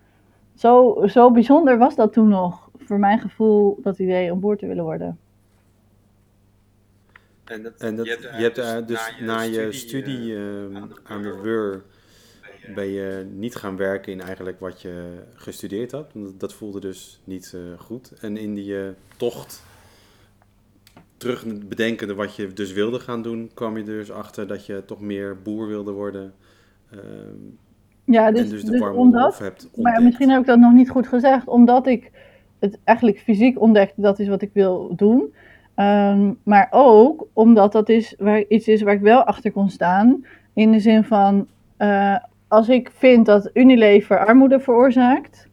Zo, 0.61 1.03
zo 1.07 1.31
bijzonder 1.31 1.79
was 1.79 1.95
dat 1.95 2.13
toen 2.13 2.29
nog, 2.29 2.71
voor 2.79 2.99
mijn 2.99 3.19
gevoel, 3.19 3.79
dat 3.83 3.99
idee 3.99 4.33
om 4.33 4.41
boer 4.41 4.57
te 4.57 4.67
willen 4.67 4.85
worden. 4.85 5.19
En, 7.45 7.63
dat, 7.63 7.73
en 7.79 7.97
dat, 7.97 8.07
je 8.07 8.13
hebt, 8.13 8.23
je 8.23 8.43
hebt 8.43 8.59
uh, 8.59 8.87
dus 8.87 8.99
na 8.99 9.17
je, 9.19 9.25
na 9.25 9.41
je 9.41 9.73
studie, 9.73 10.15
studie 10.15 10.37
aan 11.03 11.23
de 11.23 11.41
WUR 11.43 11.83
ben 12.75 12.87
je 12.87 13.27
niet 13.33 13.57
gaan 13.57 13.77
werken 13.77 14.13
in 14.13 14.21
eigenlijk 14.21 14.61
wat 14.61 14.83
je 14.83 15.23
gestudeerd 15.35 15.93
had. 15.93 16.11
Want 16.13 16.41
dat 16.41 16.53
voelde 16.53 16.81
dus 16.81 17.21
niet 17.25 17.53
uh, 17.57 17.79
goed. 17.79 18.13
En 18.21 18.37
in 18.37 18.55
die 18.55 18.73
uh, 18.73 18.89
tocht 19.17 19.63
terug 21.17 21.45
bedenkende 21.69 22.15
wat 22.15 22.37
je 22.37 22.53
dus 22.53 22.73
wilde 22.73 23.01
gaan 23.01 23.23
doen, 23.23 23.51
kwam 23.55 23.77
je 23.77 23.85
dus 23.85 24.11
achter 24.11 24.47
dat 24.47 24.67
je 24.67 24.83
toch 24.87 25.01
meer 25.01 25.43
boer 25.43 25.67
wilde 25.67 25.93
worden. 25.93 26.35
Uh, 26.95 27.01
ja, 28.11 28.31
dus, 28.31 28.41
en 28.41 28.49
dus 28.49 28.65
de 28.65 28.71
dus 28.71 28.81
warme 28.81 28.99
omdat, 28.99 29.39
hebt 29.39 29.65
ontdekt. 29.65 29.83
Maar 29.83 30.03
misschien 30.03 30.31
heb 30.31 30.41
ik 30.41 30.47
dat 30.47 30.59
nog 30.59 30.73
niet 30.73 30.91
goed 30.91 31.07
gezegd. 31.07 31.49
Omdat 31.49 31.87
ik 31.87 32.11
het 32.59 32.79
eigenlijk 32.85 33.19
fysiek 33.19 33.61
ontdekte, 33.61 34.01
dat 34.01 34.19
is 34.19 34.29
wat 34.29 34.43
ik 34.43 34.51
wil 34.53 34.93
doen. 34.97 35.33
Um, 35.77 36.39
maar 36.43 36.69
ook 36.71 37.27
omdat 37.33 37.73
dat 37.73 37.89
is 37.89 38.15
waar, 38.19 38.45
iets 38.49 38.69
is 38.69 38.83
waar 38.83 38.95
ik 38.95 39.01
wel 39.01 39.25
achter 39.25 39.53
kon 39.53 39.69
staan. 39.69 40.25
In 40.55 40.73
de 40.73 40.81
zin 40.81 41.05
van, 41.05 41.47
uh, 41.79 42.17
als 42.49 42.69
ik 42.69 42.91
vind 42.95 43.27
dat 43.27 43.51
Unilever 43.55 44.27
armoede 44.27 44.61
veroorzaakt, 44.61 45.49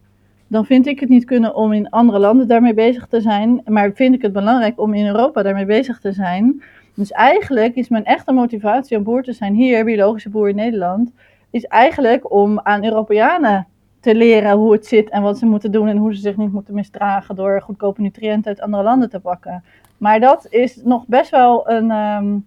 dan 0.46 0.66
vind 0.66 0.86
ik 0.86 1.00
het 1.00 1.08
niet 1.08 1.24
kunnen 1.24 1.54
om 1.54 1.72
in 1.72 1.90
andere 1.90 2.18
landen 2.18 2.48
daarmee 2.48 2.74
bezig 2.74 3.06
te 3.06 3.20
zijn. 3.20 3.60
Maar 3.64 3.92
vind 3.94 4.14
ik 4.14 4.22
het 4.22 4.32
belangrijk 4.32 4.80
om 4.80 4.94
in 4.94 5.06
Europa 5.06 5.42
daarmee 5.42 5.66
bezig 5.66 6.00
te 6.00 6.12
zijn. 6.12 6.62
Dus 6.94 7.12
eigenlijk 7.12 7.74
is 7.74 7.88
mijn 7.88 8.04
echte 8.04 8.32
motivatie 8.32 8.96
om 8.96 9.02
boer 9.02 9.22
te 9.22 9.32
zijn 9.32 9.54
hier, 9.54 9.84
biologische 9.84 10.30
boer 10.30 10.48
in 10.48 10.56
Nederland, 10.56 11.12
is 11.50 11.64
eigenlijk 11.64 12.32
om 12.32 12.60
aan 12.60 12.84
Europeanen 12.84 13.66
te 14.00 14.14
leren 14.14 14.56
hoe 14.56 14.72
het 14.72 14.86
zit 14.86 15.10
en 15.10 15.22
wat 15.22 15.38
ze 15.38 15.46
moeten 15.46 15.72
doen 15.72 15.88
en 15.88 15.96
hoe 15.96 16.14
ze 16.14 16.20
zich 16.20 16.36
niet 16.36 16.52
moeten 16.52 16.74
misdragen 16.74 17.36
door 17.36 17.62
goedkope 17.62 18.00
nutriënten 18.00 18.50
uit 18.50 18.60
andere 18.60 18.82
landen 18.82 19.10
te 19.10 19.20
pakken. 19.20 19.64
Maar 19.98 20.20
dat 20.20 20.46
is 20.50 20.80
nog 20.84 21.06
best 21.06 21.30
wel 21.30 21.70
een. 21.70 21.90
Um, 21.90 22.46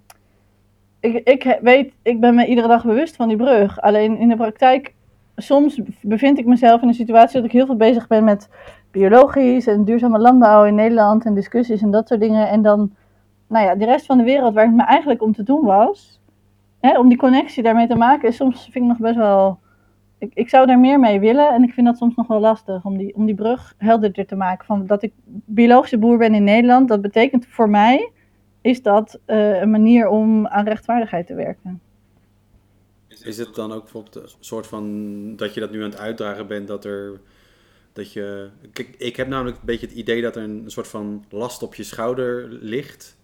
ik, 1.00 1.15
ik 1.27 1.59
weet, 1.62 1.94
ik 2.01 2.19
ben 2.19 2.36
me 2.36 2.45
iedere 2.45 2.68
dag 2.68 2.86
bewust 2.86 3.15
van 3.15 3.27
die 3.27 3.38
brug. 3.38 3.81
Alleen 3.81 4.18
in 4.18 4.30
de 4.30 4.36
praktijk, 4.36 4.94
soms 5.36 5.81
bevind 6.01 6.39
ik 6.39 6.45
mezelf 6.45 6.81
in 6.81 6.88
een 6.88 6.94
situatie 6.94 7.36
dat 7.36 7.45
ik 7.45 7.51
heel 7.51 7.65
veel 7.65 7.75
bezig 7.75 8.07
ben 8.07 8.24
met 8.24 8.50
biologisch 8.92 9.68
en 9.68 9.86
duurzame 9.86 10.19
landbouw 10.19 10.63
in 10.63 10.75
Nederland 10.75 11.25
en 11.25 11.33
discussies 11.33 11.81
en 11.81 11.92
dat 11.92 12.07
soort 12.07 12.19
dingen. 12.19 12.50
En 12.50 12.62
dan, 12.62 12.92
nou 13.48 13.65
ja, 13.65 13.75
de 13.75 13.86
rest 13.86 14.06
van 14.06 14.18
de 14.18 14.24
wereld 14.24 14.53
waar 14.53 14.65
het 14.65 14.75
me 14.75 14.83
eigenlijk 14.83 15.21
om 15.21 15.33
te 15.33 15.44
doen 15.44 15.65
was, 15.65 16.21
hè, 16.81 17.00
om 17.00 17.10
die 17.10 17.18
connectie 17.18 17.63
daarmee 17.63 17.88
te 17.88 17.95
maken, 17.95 18.30
is 18.30 18.36
soms 18.36 18.63
vind 18.63 18.75
ik 18.75 18.92
nog 18.92 18.98
best 18.98 19.16
wel. 19.16 19.60
Ik, 20.18 20.31
ik 20.33 20.50
zou 20.50 20.68
daar 20.68 20.80
meer 20.80 21.00
mee 21.00 21.19
willen 21.19 21.50
en 21.50 21.63
ik 21.63 21.74
vind 21.74 21.88
dat 21.88 21.98
soms 21.98 22.16
nog 22.16 22.28
wel 22.28 22.39
lastig 22.39 22.86
om 22.86 22.98
die, 22.98 23.16
om 23.16 23.25
die 23.25 23.36
brug 23.36 23.74
helderder 23.78 24.25
te 24.25 24.36
maken. 24.36 24.66
Van 24.66 24.86
dat 24.86 25.04
ik 25.04 25.13
biologische 25.45 25.98
boer 25.98 26.18
ben 26.18 26.33
in 26.33 26.44
Nederland, 26.44 26.88
dat 26.88 27.01
betekent 27.01 27.45
voor 27.45 27.69
mij 27.69 28.12
is 28.62 28.81
dat 28.81 29.19
uh, 29.28 29.62
een 29.62 29.69
manier 29.69 30.07
om 30.07 30.48
aan 30.48 30.66
rechtvaardigheid 30.66 31.28
te 31.28 31.36
werken. 31.36 31.81
Is 33.24 33.38
het 33.38 33.56
dan 33.56 33.72
ook 33.72 33.81
bijvoorbeeld 33.81 34.16
een 34.16 34.30
soort 34.39 34.68
van 34.68 35.36
dat 35.36 35.54
je 35.54 35.60
dat 35.60 35.72
nu 35.72 35.84
aan 35.84 35.89
het 35.89 36.00
uitdragen 36.00 36.48
bent 36.48 36.68
dat 36.68 36.86
er 36.86 37.22
dat 37.94 38.13
je 38.13 38.50
kijk, 38.74 38.95
ik 38.98 39.16
heb 39.16 39.27
namelijk 39.27 39.57
een 39.57 39.66
beetje 39.66 39.88
het 39.88 39.95
idee 39.95 40.22
dat 40.22 40.36
er 40.36 40.44
een 40.44 40.63
soort 40.66 40.88
van 40.88 41.25
last 41.30 41.63
op 41.63 41.75
je 41.75 41.84
schouder 41.84 42.48
ligt, 42.50 43.18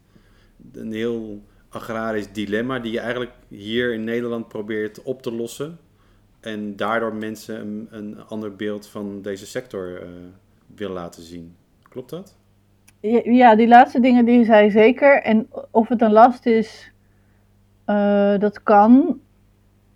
een 0.73 0.91
heel 0.91 1.41
agrarisch 1.77 2.31
dilemma 2.31 2.79
die 2.79 2.91
je 2.91 2.99
eigenlijk 2.99 3.31
hier 3.47 3.93
in 3.93 4.03
Nederland 4.03 4.47
probeert 4.47 5.03
op 5.03 5.21
te 5.21 5.31
lossen 5.31 5.77
en 6.39 6.75
daardoor 6.75 7.15
mensen 7.15 7.87
een, 7.89 8.17
ander 8.27 8.55
beeld 8.55 8.87
van 8.87 9.21
deze 9.21 9.45
sector 9.45 10.01
uh, 10.01 10.07
wil 10.75 10.89
laten 10.89 11.23
zien. 11.23 11.55
Klopt 11.89 12.09
dat? 12.09 12.35
Ja, 13.23 13.55
die 13.55 13.67
laatste 13.67 13.99
dingen 13.99 14.25
die 14.25 14.45
zei 14.45 14.71
zeker. 14.71 15.21
En 15.21 15.47
of 15.71 15.87
het 15.87 16.01
een 16.01 16.11
last 16.11 16.45
is, 16.45 16.91
uh, 17.87 18.37
dat 18.37 18.63
kan. 18.63 19.19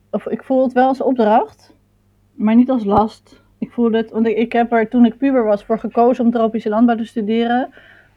Of 0.09 0.27
ik 0.27 0.43
voel 0.43 0.63
het 0.63 0.73
wel 0.73 0.87
als 0.87 1.01
opdracht, 1.01 1.75
maar 2.33 2.55
niet 2.55 2.69
als 2.69 2.83
last. 2.83 3.41
Ik 3.57 3.71
voel 3.71 3.91
het, 3.91 4.11
want 4.11 4.27
ik 4.27 4.53
heb 4.53 4.71
er 4.71 4.89
toen 4.89 5.05
ik 5.05 5.17
puber 5.17 5.43
was 5.43 5.63
voor 5.63 5.79
gekozen 5.79 6.25
om 6.25 6.31
tropische 6.31 6.69
landbouw 6.69 6.95
te 6.95 7.05
studeren. 7.05 7.73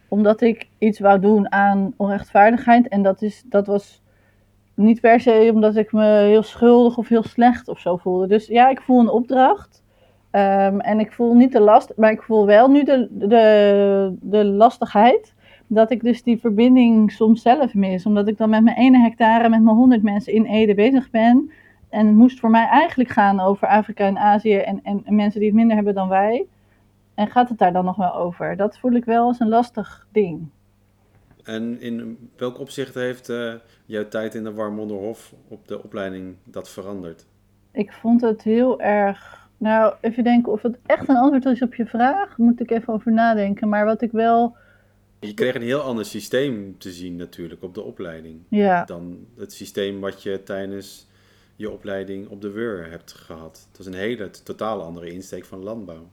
Omdat 0.07 0.41
ik 0.41 0.67
iets 0.77 0.99
wou 0.99 1.19
doen 1.19 1.51
aan 1.51 1.93
onrechtvaardigheid. 1.97 2.87
En 2.87 3.03
dat, 3.03 3.21
is, 3.21 3.43
dat 3.45 3.67
was 3.67 4.01
niet 4.73 5.01
per 5.01 5.19
se 5.19 5.49
omdat 5.53 5.75
ik 5.75 5.91
me 5.91 6.05
heel 6.05 6.43
schuldig 6.43 6.97
of 6.97 7.07
heel 7.07 7.23
slecht 7.23 7.67
of 7.67 7.79
zo 7.79 7.97
voelde. 7.97 8.27
Dus 8.27 8.47
ja, 8.47 8.69
ik 8.69 8.81
voel 8.81 8.99
een 8.99 9.09
opdracht. 9.09 9.83
Um, 10.31 10.79
en 10.79 10.99
ik 10.99 11.11
voel 11.11 11.33
niet 11.33 11.51
de 11.51 11.59
last, 11.59 11.93
maar 11.95 12.11
ik 12.11 12.21
voel 12.21 12.45
wel 12.45 12.67
nu 12.67 12.83
de, 12.83 13.07
de, 13.11 14.15
de 14.21 14.45
lastigheid. 14.45 15.33
Dat 15.67 15.91
ik 15.91 16.03
dus 16.03 16.23
die 16.23 16.39
verbinding 16.39 17.11
soms 17.11 17.41
zelf 17.41 17.73
mis. 17.73 18.05
Omdat 18.05 18.27
ik 18.27 18.37
dan 18.37 18.49
met 18.49 18.63
mijn 18.63 18.77
ene 18.77 18.99
hectare 18.99 19.49
met 19.49 19.63
mijn 19.63 19.75
honderd 19.75 20.03
mensen 20.03 20.33
in 20.33 20.45
Ede 20.45 20.73
bezig 20.73 21.09
ben. 21.09 21.51
En 21.89 22.07
het 22.07 22.15
moest 22.15 22.39
voor 22.39 22.49
mij 22.49 22.67
eigenlijk 22.67 23.09
gaan 23.09 23.39
over 23.39 23.67
Afrika 23.67 24.05
en 24.05 24.17
Azië 24.17 24.55
en, 24.55 24.79
en, 24.83 25.03
mensen 25.05 25.39
die 25.39 25.49
het 25.49 25.57
minder 25.57 25.75
hebben 25.75 25.93
dan 25.93 26.07
wij. 26.07 26.45
En 27.15 27.27
gaat 27.27 27.49
het 27.49 27.57
daar 27.57 27.73
dan 27.73 27.85
nog 27.85 27.95
wel 27.95 28.15
over? 28.15 28.57
Dat 28.57 28.77
voel 28.77 28.91
ik 28.91 29.05
wel 29.05 29.25
als 29.25 29.39
een 29.39 29.49
lastig 29.49 30.07
ding. 30.11 30.49
En 31.43 31.81
in 31.81 32.29
welk 32.37 32.59
opzicht 32.59 32.93
heeft 32.93 33.29
uh, 33.29 33.53
jouw 33.85 34.07
tijd 34.07 34.35
in 34.35 34.43
de 34.43 34.53
Warmonderhof 34.53 35.33
op 35.47 35.67
de 35.67 35.83
opleiding 35.83 36.35
dat 36.43 36.69
veranderd? 36.69 37.25
Ik 37.71 37.91
vond 37.91 38.21
het 38.21 38.43
heel 38.43 38.81
erg 38.81 39.45
nou, 39.57 39.93
even 40.01 40.23
denken 40.23 40.51
of 40.51 40.61
het 40.61 40.77
echt 40.85 41.09
een 41.09 41.15
antwoord 41.15 41.45
is 41.45 41.61
op 41.61 41.75
je 41.75 41.85
vraag. 41.85 42.37
Moet 42.37 42.59
ik 42.59 42.71
even 42.71 42.93
over 42.93 43.11
nadenken. 43.11 43.69
Maar 43.69 43.85
wat 43.85 44.01
ik 44.01 44.11
wel. 44.11 44.55
Je 45.19 45.33
kreeg 45.33 45.55
een 45.55 45.61
heel 45.61 45.81
ander 45.81 46.05
systeem 46.05 46.77
te 46.77 46.91
zien 46.91 47.15
natuurlijk 47.15 47.63
op 47.63 47.73
de 47.73 47.81
opleiding. 47.81 48.39
Ja. 48.49 48.85
Dan 48.85 49.27
het 49.37 49.53
systeem 49.53 49.99
wat 49.99 50.23
je 50.23 50.43
tijdens 50.43 51.07
je 51.55 51.71
opleiding 51.71 52.27
op 52.27 52.41
de 52.41 52.51
WUR 52.51 52.89
hebt 52.89 53.13
gehad. 53.13 53.65
Het 53.67 53.77
was 53.77 53.85
een 53.85 53.93
hele 53.93 54.29
totaal 54.43 54.81
andere 54.81 55.11
insteek 55.11 55.45
van 55.45 55.63
landbouw. 55.63 56.07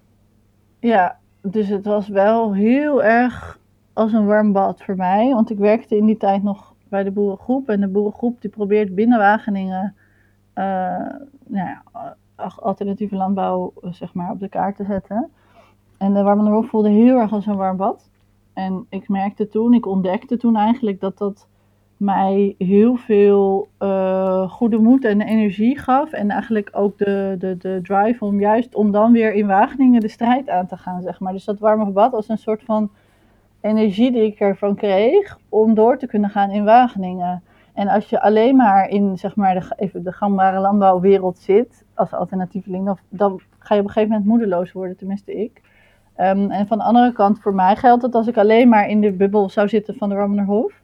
Ja, 0.83 1.19
dus 1.41 1.69
het 1.69 1.85
was 1.85 2.09
wel 2.09 2.55
heel 2.55 3.03
erg 3.03 3.59
als 3.93 4.13
een 4.13 4.27
warm 4.27 4.53
bad 4.53 4.83
voor 4.83 4.97
mij. 4.97 5.33
Want 5.33 5.51
ik 5.51 5.59
werkte 5.59 5.97
in 5.97 6.07
die 6.07 6.17
tijd 6.17 6.43
nog 6.43 6.75
bij 6.89 7.03
de 7.03 7.11
boerengroep. 7.11 7.69
En 7.69 7.81
de 7.81 7.89
boerengroep 7.89 8.41
die 8.41 8.51
probeert 8.51 8.95
binnen 8.95 9.19
Wageningen 9.19 9.95
uh, 10.55 10.65
nou 11.47 11.69
ja, 11.69 11.83
alternatieve 12.57 13.17
landbouw 13.17 13.73
zeg 13.91 14.15
maar, 14.15 14.31
op 14.31 14.41
de 14.41 14.49
kaart 14.49 14.77
te 14.77 14.85
zetten. 14.85 15.31
En 15.99 16.15
de 16.15 16.23
Warme 16.23 16.63
voelde 16.63 16.91
heel 16.91 17.19
erg 17.19 17.33
als 17.33 17.47
een 17.47 17.57
warm 17.57 17.77
bad. 17.77 18.11
En 18.53 18.87
ik 18.89 19.09
merkte 19.09 19.49
toen, 19.49 19.75
ik 19.75 19.87
ontdekte 19.87 20.37
toen 20.37 20.57
eigenlijk 20.57 21.01
dat 21.01 21.19
dat 21.19 21.49
mij 22.03 22.55
heel 22.59 22.97
veel 22.97 23.69
uh, 23.83 24.51
goede 24.51 24.79
moed 24.79 25.05
en 25.05 25.21
energie 25.21 25.79
gaf. 25.79 26.13
En 26.13 26.31
eigenlijk 26.31 26.69
ook 26.73 26.99
de, 26.99 27.35
de, 27.39 27.57
de 27.57 27.81
drive 27.83 28.25
om 28.25 28.41
juist 28.41 28.75
om 28.75 28.91
dan 28.91 29.13
weer 29.13 29.33
in 29.33 29.47
Wageningen 29.47 30.01
de 30.01 30.09
strijd 30.09 30.49
aan 30.49 30.67
te 30.67 30.77
gaan, 30.77 31.03
zeg 31.03 31.21
maar. 31.21 31.33
Dus 31.33 31.45
dat 31.45 31.59
warme 31.59 31.91
bad 31.91 32.13
als 32.13 32.29
een 32.29 32.39
soort 32.39 32.63
van 32.63 32.91
energie 33.61 34.13
die 34.13 34.23
ik 34.23 34.41
ervan 34.41 34.75
kreeg 34.75 35.39
om 35.49 35.75
door 35.75 35.99
te 35.99 36.07
kunnen 36.07 36.31
gaan 36.31 36.51
in 36.51 36.65
Wageningen. 36.65 37.43
En 37.73 37.89
als 37.89 38.09
je 38.09 38.21
alleen 38.21 38.57
maar 38.57 38.89
in 38.89 39.19
zeg 39.19 39.37
maar, 39.37 39.55
de, 39.55 39.73
even 39.77 40.03
de 40.03 40.13
gangbare 40.13 40.61
landbouwwereld 40.61 41.39
zit, 41.39 41.85
als 41.95 42.13
alternatieveling, 42.13 42.85
dan, 42.85 42.99
dan 43.09 43.41
ga 43.59 43.75
je 43.75 43.81
op 43.81 43.87
een 43.87 43.93
gegeven 43.93 44.15
moment 44.15 44.31
moedeloos 44.31 44.73
worden, 44.73 44.97
tenminste 44.97 45.35
ik. 45.35 45.61
Ehm, 46.15 46.51
en 46.51 46.67
van 46.67 46.79
de 46.79 46.85
andere 46.85 47.13
kant, 47.13 47.41
voor 47.41 47.55
mij 47.55 47.77
geldt 47.77 48.03
dat 48.03 48.15
als 48.15 48.27
ik 48.27 48.37
alleen 48.37 48.69
maar 48.69 48.89
in 48.89 49.01
de 49.01 49.13
bubbel 49.13 49.49
zou 49.49 49.69
zitten 49.69 49.95
van 49.95 50.09
de 50.09 50.15
Warmenerhof, 50.15 50.82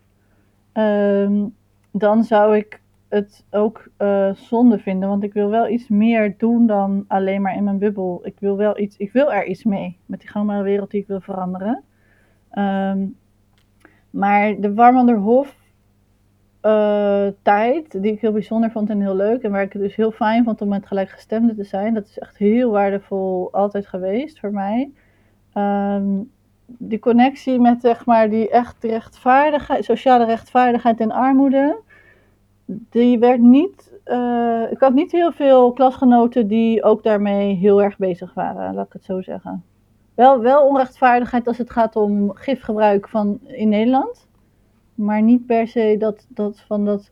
um, 0.79 1.55
dan 1.91 2.25
zou 2.25 2.57
ik 2.57 2.81
het 3.09 3.45
ook 3.51 3.89
uh, 3.99 4.35
zonde 4.35 4.79
vinden. 4.79 5.09
Want 5.09 5.23
ik 5.23 5.33
wil 5.33 5.49
wel 5.49 5.69
iets 5.69 5.89
meer 5.89 6.35
doen 6.39 6.67
dan 6.67 7.05
alleen 7.09 7.43
maar 7.43 7.57
in 7.57 7.65
mijn 7.65 7.79
bubbel. 7.79 8.21
Ik 8.23 8.35
wil 8.39 8.57
wel 8.57 8.79
iets, 8.79 8.97
ik 8.97 9.13
wil 9.13 9.33
er 9.33 9.47
iets 9.47 9.65
mee 9.65 9.99
met 10.07 10.21
die 10.21 10.29
gangbare 10.29 10.63
wereld 10.63 10.91
die 10.91 11.01
ik 11.01 11.07
wil 11.07 11.21
veranderen. 11.21 11.83
Um, 12.53 13.17
maar 14.11 14.61
de 14.61 14.75
Warmanderhof 14.75 15.57
uh, 16.63 17.27
tijd, 17.43 18.03
die 18.03 18.13
ik 18.13 18.21
heel 18.21 18.33
bijzonder 18.33 18.71
vond 18.71 18.91
en 18.91 19.01
heel 19.01 19.17
leuk. 19.17 19.43
En 19.43 19.51
waar 19.51 19.63
ik 19.63 19.73
het 19.73 19.83
dus 19.83 19.97
heel 19.97 20.11
fijn 20.11 20.45
vond 20.45 20.61
om 20.61 20.69
met 20.69 20.87
gelijkgestemden 20.87 21.57
te 21.57 21.65
zijn. 21.65 21.95
Dat 21.95 22.07
is 22.07 22.19
echt 22.19 22.37
heel 22.37 22.71
waardevol 22.71 23.53
altijd 23.53 23.87
geweest 23.87 24.41
voor 24.41 24.53
mij. 24.53 24.91
Um, 25.55 26.31
die 26.77 26.99
connectie 26.99 27.61
met 27.61 27.81
zeg 27.81 28.07
maar 28.07 28.31
die 28.31 28.51
echt 28.51 28.85
rechtvaardigheid, 28.85 29.85
sociale 29.85 30.25
rechtvaardigheid 30.25 31.01
en 31.01 31.11
armoede 31.11 31.81
die 32.69 33.19
werd 33.19 33.41
niet. 33.41 33.93
Uh, 34.07 34.71
ik 34.71 34.81
had 34.81 34.95
niet 34.95 35.13
heel 35.13 35.33
veel 35.33 35.73
klasgenoten 35.73 36.47
die 36.47 36.83
ook 36.83 37.03
daarmee 37.03 37.55
heel 37.55 37.83
erg 37.83 37.97
bezig 37.97 38.35
waren, 38.35 38.75
laat 38.75 38.87
ik 38.87 38.93
het 38.93 39.05
zo 39.05 39.23
zeggen. 39.23 39.65
Wel, 40.15 40.41
wel 40.41 40.67
onrechtvaardigheid 40.67 41.47
als 41.47 41.59
het 41.59 41.71
gaat 41.71 41.97
om 41.97 42.31
gifgebruik 42.35 43.09
van, 43.09 43.39
in 43.47 43.69
Nederland. 43.69 44.27
Maar 44.95 45.23
niet 45.23 45.47
per 45.47 45.69
se 45.69 45.97
dat, 45.99 46.27
dat 46.29 46.61
van 46.67 46.85
dat 46.85 47.11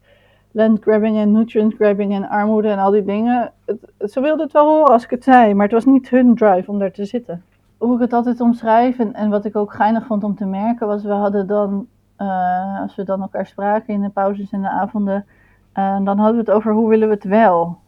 landgrabbing 0.51 1.17
en 1.17 1.33
nutrient 1.33 1.75
grabbing 1.75 2.15
en 2.15 2.29
armoede 2.29 2.69
en 2.69 2.79
al 2.79 2.91
die 2.91 3.05
dingen. 3.05 3.53
Het, 3.65 4.11
ze 4.11 4.21
wilden 4.21 4.45
het 4.45 4.53
wel 4.53 4.67
horen 4.67 4.93
als 4.93 5.05
ik 5.05 5.11
het 5.11 5.25
zei, 5.25 5.55
maar 5.55 5.65
het 5.65 5.75
was 5.75 5.85
niet 5.85 6.09
hun 6.09 6.35
drive 6.35 6.71
om 6.71 6.79
daar 6.79 6.93
te 6.93 7.05
zitten. 7.05 7.43
Hoe 7.79 7.95
ik 7.95 8.01
het 8.01 8.13
altijd 8.13 8.41
omschrijf 8.41 8.99
en, 8.99 9.15
en 9.15 9.31
wat 9.31 9.45
ik 9.45 9.57
ook 9.57 9.73
geinig 9.73 10.07
vond 10.07 10.25
om 10.25 10.35
te 10.35 10.47
merken 10.47 10.87
was, 10.87 11.03
we 11.03 11.13
hadden 11.13 11.47
dan, 11.47 11.87
uh, 12.19 12.81
als 12.81 12.95
we 12.95 13.05
dan 13.05 13.21
elkaar 13.21 13.47
spraken 13.47 13.95
in 13.95 14.03
de 14.03 14.09
pauzes 14.09 14.51
en 14.51 14.63
de 14.63 14.69
avonden, 14.69 15.27
en 15.73 16.05
dan 16.05 16.19
hadden 16.19 16.35
we 16.35 16.51
het 16.51 16.51
over 16.51 16.73
hoe 16.73 16.89
willen 16.89 17.09
we 17.09 17.15
het 17.15 17.25
wel. 17.25 17.79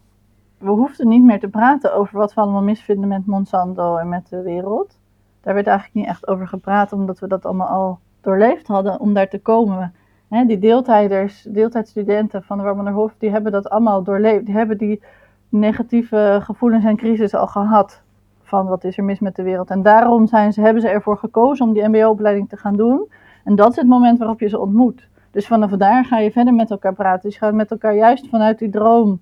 We 0.58 0.70
hoefden 0.70 1.08
niet 1.08 1.22
meer 1.22 1.40
te 1.40 1.48
praten 1.48 1.94
over 1.94 2.18
wat 2.18 2.34
we 2.34 2.40
allemaal 2.40 2.62
misvinden 2.62 3.08
met 3.08 3.26
Monsanto 3.26 3.96
en 3.96 4.08
met 4.08 4.28
de 4.28 4.42
wereld. 4.42 4.98
Daar 5.40 5.54
werd 5.54 5.66
eigenlijk 5.66 5.96
niet 5.96 6.06
echt 6.06 6.28
over 6.28 6.48
gepraat, 6.48 6.92
omdat 6.92 7.18
we 7.18 7.26
dat 7.26 7.44
allemaal 7.44 7.68
al 7.68 7.98
doorleefd 8.20 8.66
hadden 8.66 9.00
om 9.00 9.14
daar 9.14 9.28
te 9.28 9.40
komen. 9.40 9.94
die 10.28 10.58
deeltijders, 10.58 11.42
deeltijdstudenten 11.42 12.42
van 12.42 12.58
de 12.58 12.64
Warmanerhof, 12.64 13.14
die 13.18 13.30
hebben 13.30 13.52
dat 13.52 13.70
allemaal 13.70 14.02
doorleefd. 14.02 14.46
Die 14.46 14.54
hebben 14.54 14.78
die 14.78 15.02
negatieve 15.48 16.40
gevoelens 16.42 16.84
en 16.84 16.96
crisis 16.96 17.34
al 17.34 17.46
gehad. 17.46 18.02
Van 18.48 18.66
wat 18.66 18.84
is 18.84 18.98
er 18.98 19.04
mis 19.04 19.18
met 19.18 19.36
de 19.36 19.42
wereld. 19.42 19.70
En 19.70 19.82
daarom 19.82 20.26
zijn 20.26 20.52
ze, 20.52 20.60
hebben 20.60 20.82
ze 20.82 20.88
ervoor 20.88 21.18
gekozen 21.18 21.66
om 21.66 21.72
die 21.72 21.88
MBO-opleiding 21.88 22.48
te 22.48 22.56
gaan 22.56 22.76
doen. 22.76 23.08
En 23.44 23.54
dat 23.56 23.70
is 23.70 23.76
het 23.76 23.86
moment 23.86 24.18
waarop 24.18 24.40
je 24.40 24.48
ze 24.48 24.58
ontmoet. 24.58 25.08
Dus 25.30 25.46
vanaf 25.46 25.70
daar 25.70 26.04
ga 26.04 26.18
je 26.18 26.30
verder 26.30 26.54
met 26.54 26.70
elkaar 26.70 26.94
praten. 26.94 27.22
Dus 27.22 27.32
je 27.32 27.44
gaat 27.44 27.54
met 27.54 27.70
elkaar 27.70 27.94
juist 27.94 28.28
vanuit 28.28 28.58
die 28.58 28.70
droom 28.70 29.20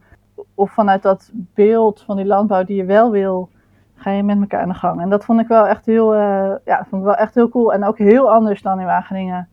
of 0.54 0.71
vanuit 0.71 1.02
dat 1.02 1.30
beeld 1.54 2.02
van 2.02 2.16
die 2.16 2.26
landbouw 2.26 2.64
die 2.64 2.76
je 2.76 2.85
wel 2.85 3.11
wil, 3.11 3.49
ga 3.95 4.11
je 4.11 4.23
met 4.23 4.40
elkaar 4.40 4.61
aan 4.61 4.68
de 4.68 4.75
gang. 4.75 5.00
En 5.00 5.09
dat 5.09 5.25
vond 5.25 5.40
ik 5.40 5.49
wel 5.49 5.66
echt 5.66 5.87
heel, 5.87 6.14
uh, 6.14 6.52
ja, 6.64 6.87
vond 6.88 7.02
ik 7.02 7.09
wel 7.09 7.16
echt 7.16 7.35
heel 7.35 7.49
cool 7.49 7.73
en 7.73 7.85
ook 7.85 7.99
heel 7.99 8.33
anders 8.33 8.62
dan 8.62 8.80
in 8.80 8.87
Wageningen. 8.87 9.49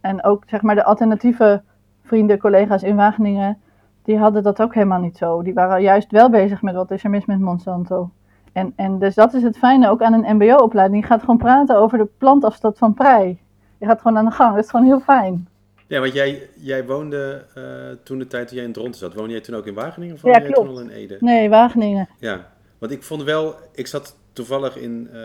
En 0.00 0.24
ook 0.24 0.42
zeg 0.46 0.62
maar 0.62 0.74
de 0.74 0.84
alternatieve 0.84 1.62
vrienden, 2.02 2.38
collega's 2.38 2.82
in 2.82 2.96
Wageningen, 2.96 3.58
die 4.02 4.18
hadden 4.18 4.42
dat 4.42 4.62
ook 4.62 4.74
helemaal 4.74 5.00
niet 5.00 5.16
zo. 5.16 5.42
Die 5.42 5.54
waren 5.54 5.82
juist 5.82 6.10
wel 6.10 6.30
bezig 6.30 6.62
met 6.62 6.74
wat 6.74 6.90
is 6.90 7.04
er 7.04 7.10
mis 7.10 7.26
met 7.26 7.40
Monsanto. 7.40 8.10
En, 8.56 8.72
en 8.76 8.98
dus 8.98 9.14
dat 9.14 9.34
is 9.34 9.42
het 9.42 9.58
fijne 9.58 9.88
ook 9.88 10.02
aan 10.02 10.12
een 10.12 10.36
mbo-opleiding. 10.36 11.02
Je 11.02 11.08
gaat 11.08 11.20
gewoon 11.20 11.38
praten 11.38 11.76
over 11.76 11.98
de 11.98 12.08
plantafstand 12.18 12.78
van 12.78 12.94
prei. 12.94 13.38
Je 13.78 13.86
gaat 13.86 14.00
gewoon 14.00 14.18
aan 14.18 14.24
de 14.24 14.30
gang. 14.30 14.54
Dat 14.54 14.64
is 14.64 14.70
gewoon 14.70 14.86
heel 14.86 15.00
fijn. 15.00 15.48
Ja, 15.86 16.00
want 16.00 16.12
jij, 16.12 16.48
jij 16.54 16.86
woonde 16.86 17.44
uh, 17.58 17.64
toen 18.02 18.18
de 18.18 18.26
tijd 18.26 18.48
toen 18.48 18.56
jij 18.56 18.66
in 18.66 18.72
Dronten 18.72 18.98
zat. 19.00 19.14
Woonde 19.14 19.32
jij 19.32 19.40
toen 19.40 19.54
ook 19.54 19.66
in 19.66 19.74
Wageningen 19.74 20.14
of 20.14 20.20
woonde 20.20 20.38
ja, 20.38 20.44
jij 20.44 20.54
toen 20.54 20.68
al 20.68 20.80
in 20.80 20.88
Ede? 20.88 21.16
Nee, 21.20 21.48
Wageningen. 21.48 22.08
Ja, 22.18 22.52
want 22.78 22.92
ik 22.92 23.02
vond 23.02 23.22
wel... 23.22 23.54
Ik 23.72 23.86
zat 23.86 24.16
toevallig 24.32 24.76
in, 24.76 25.08
uh, 25.12 25.20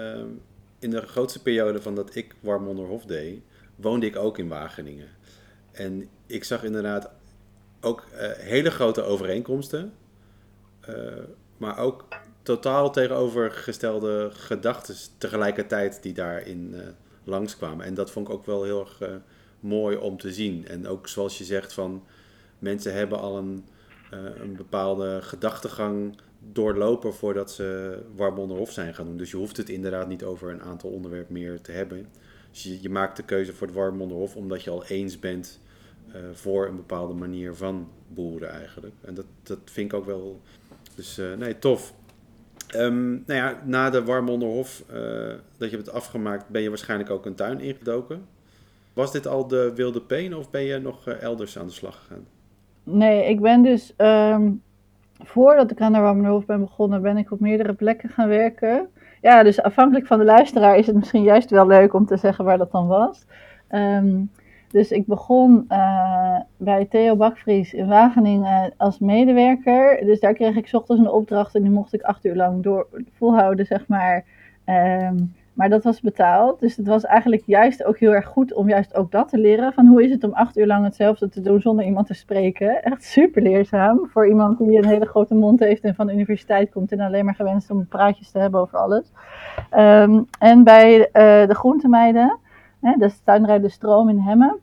in 0.79 0.89
de 0.89 1.01
grootste 1.01 1.41
periode 1.41 1.81
van 1.81 1.95
dat 1.95 2.15
ik 2.15 2.35
Warmonderhof 2.39 3.05
deed... 3.05 3.41
woonde 3.75 4.05
ik 4.05 4.15
ook 4.15 4.37
in 4.37 4.47
Wageningen. 4.47 5.07
En 5.71 6.09
ik 6.25 6.43
zag 6.43 6.63
inderdaad 6.63 7.09
ook 7.81 8.05
uh, 8.13 8.19
hele 8.37 8.71
grote 8.71 9.01
overeenkomsten. 9.01 9.93
maar 11.57 11.77
ook 11.77 12.05
totaal 12.43 12.91
tegenovergestelde 12.91 14.29
gedachten 14.33 14.95
tegelijkertijd 15.17 16.03
die 16.03 16.13
daarin 16.13 16.75
langskwamen. 17.23 17.85
En 17.85 17.93
dat 17.93 18.11
vond 18.11 18.27
ik 18.27 18.33
ook 18.33 18.45
wel 18.45 18.63
heel 18.63 18.79
erg 18.79 19.21
mooi 19.59 19.97
om 19.97 20.17
te 20.17 20.33
zien. 20.33 20.67
En 20.67 20.87
ook 20.87 21.07
zoals 21.07 21.37
je 21.37 21.43
zegt 21.43 21.73
van 21.73 22.03
mensen 22.59 22.93
hebben 22.93 23.19
al 23.19 23.37
een, 23.37 23.65
uh, 24.13 24.19
een 24.41 24.55
bepaalde 24.55 25.19
gedachtegang 25.21 26.17
doorlopen 26.39 27.13
voordat 27.13 27.51
ze 27.51 27.99
Warmonderhof 28.15 28.71
zijn 28.71 28.93
gaan 28.93 29.05
doen. 29.05 29.17
Dus 29.17 29.31
je 29.31 29.37
hoeft 29.37 29.57
het 29.57 29.69
inderdaad 29.69 30.07
niet 30.07 30.23
over 30.23 30.49
een 30.49 30.61
aantal 30.61 30.89
onderwerpen 30.89 31.33
meer 31.33 31.61
te 31.61 31.71
hebben. 31.71 32.07
Dus 32.51 32.63
je, 32.63 32.81
je 32.81 32.89
maakt 32.89 33.17
de 33.17 33.23
keuze 33.23 33.53
voor 33.53 33.67
het 33.67 33.75
Warmonderhof 33.75 34.35
omdat 34.35 34.63
je 34.63 34.69
al 34.69 34.85
eens 34.85 35.19
bent 35.19 35.59
voor 36.33 36.67
een 36.67 36.75
bepaalde 36.75 37.13
manier 37.13 37.55
van 37.55 37.89
boeren 38.07 38.49
eigenlijk. 38.49 38.93
En 39.01 39.13
dat, 39.13 39.25
dat 39.43 39.59
vind 39.65 39.91
ik 39.91 39.97
ook 39.97 40.05
wel... 40.05 40.41
Dus 40.95 41.21
nee, 41.37 41.59
tof. 41.59 41.93
Um, 42.75 43.23
nou 43.25 43.39
ja, 43.39 43.61
na 43.63 43.89
de 43.89 44.03
Warmonderhof, 44.03 44.83
dat 45.57 45.69
je 45.69 45.75
hebt 45.75 45.91
afgemaakt, 45.91 46.49
ben 46.49 46.61
je 46.61 46.69
waarschijnlijk 46.69 47.09
ook 47.09 47.25
een 47.25 47.35
tuin 47.35 47.59
ingedoken. 47.59 48.25
Was 48.93 49.11
dit 49.11 49.27
al 49.27 49.47
de 49.47 49.71
wilde 49.75 50.01
peen 50.01 50.35
of 50.35 50.49
ben 50.49 50.63
je 50.63 50.79
nog 50.79 51.07
eh, 51.07 51.21
elders 51.21 51.59
aan 51.59 51.65
de 51.65 51.71
slag 51.71 51.99
gegaan? 51.99 52.25
Nee, 52.83 53.29
ik 53.29 53.41
ben 53.41 53.61
dus 53.61 53.93
um, 53.97 54.61
voordat 55.23 55.71
ik 55.71 55.81
aan 55.81 55.93
de 55.93 55.99
Warmenhoofd 55.99 56.47
ben 56.47 56.59
begonnen, 56.59 57.01
ben 57.01 57.17
ik 57.17 57.31
op 57.31 57.39
meerdere 57.39 57.73
plekken 57.73 58.09
gaan 58.09 58.27
werken. 58.27 58.87
Ja, 59.21 59.43
dus 59.43 59.61
afhankelijk 59.61 60.07
van 60.07 60.17
de 60.17 60.25
luisteraar 60.25 60.77
is 60.77 60.87
het 60.87 60.95
misschien 60.95 61.23
juist 61.23 61.49
wel 61.49 61.67
leuk 61.67 61.93
om 61.93 62.05
te 62.05 62.17
zeggen 62.17 62.45
waar 62.45 62.57
dat 62.57 62.71
dan 62.71 62.87
was. 62.87 63.25
Um, 63.71 64.31
dus 64.71 64.91
ik 64.91 65.05
begon 65.05 65.65
uh, 65.69 66.39
bij 66.57 66.85
Theo 66.85 67.15
Bakvries 67.15 67.73
in 67.73 67.87
Wageningen 67.87 68.73
als 68.77 68.99
medewerker. 68.99 70.05
Dus 70.05 70.19
daar 70.19 70.33
kreeg 70.33 70.55
ik 70.55 70.69
ochtends 70.71 71.01
een 71.01 71.11
opdracht 71.11 71.55
en 71.55 71.61
die 71.61 71.71
mocht 71.71 71.93
ik 71.93 72.01
acht 72.01 72.25
uur 72.25 72.35
lang 72.35 72.63
door 72.63 72.87
volhouden, 73.17 73.65
zeg 73.65 73.87
maar. 73.87 74.23
Um, 74.65 75.33
maar 75.53 75.69
dat 75.69 75.83
was 75.83 76.01
betaald. 76.01 76.59
Dus 76.59 76.75
het 76.75 76.87
was 76.87 77.05
eigenlijk 77.05 77.43
juist 77.45 77.83
ook 77.83 77.97
heel 77.97 78.13
erg 78.13 78.25
goed 78.25 78.53
om 78.53 78.69
juist 78.69 78.95
ook 78.95 79.11
dat 79.11 79.29
te 79.29 79.37
leren. 79.37 79.73
Van 79.73 79.87
hoe 79.87 80.03
is 80.03 80.11
het 80.11 80.23
om 80.23 80.33
acht 80.33 80.57
uur 80.57 80.67
lang 80.67 80.83
hetzelfde 80.83 81.29
te 81.29 81.41
doen 81.41 81.61
zonder 81.61 81.85
iemand 81.85 82.07
te 82.07 82.13
spreken. 82.13 82.83
Echt 82.83 83.03
super 83.03 83.41
leerzaam 83.41 84.07
voor 84.11 84.27
iemand 84.27 84.57
die 84.57 84.77
een 84.77 84.87
hele 84.87 85.05
grote 85.05 85.35
mond 85.35 85.59
heeft 85.59 85.83
en 85.83 85.95
van 85.95 86.07
de 86.07 86.13
universiteit 86.13 86.71
komt. 86.71 86.91
En 86.91 86.99
alleen 86.99 87.25
maar 87.25 87.35
gewenst 87.35 87.69
om 87.69 87.87
praatjes 87.87 88.31
te 88.31 88.39
hebben 88.39 88.59
over 88.59 88.77
alles. 88.77 89.11
Um, 89.77 90.27
en 90.39 90.63
bij 90.63 90.99
uh, 90.99 91.47
de 91.47 91.55
groentemeiden, 91.55 92.37
hè, 92.81 92.93
de 92.97 93.13
tuinrij 93.23 93.59
De 93.59 93.69
Stroom 93.69 94.09
in 94.09 94.19
Hemmen. 94.19 94.59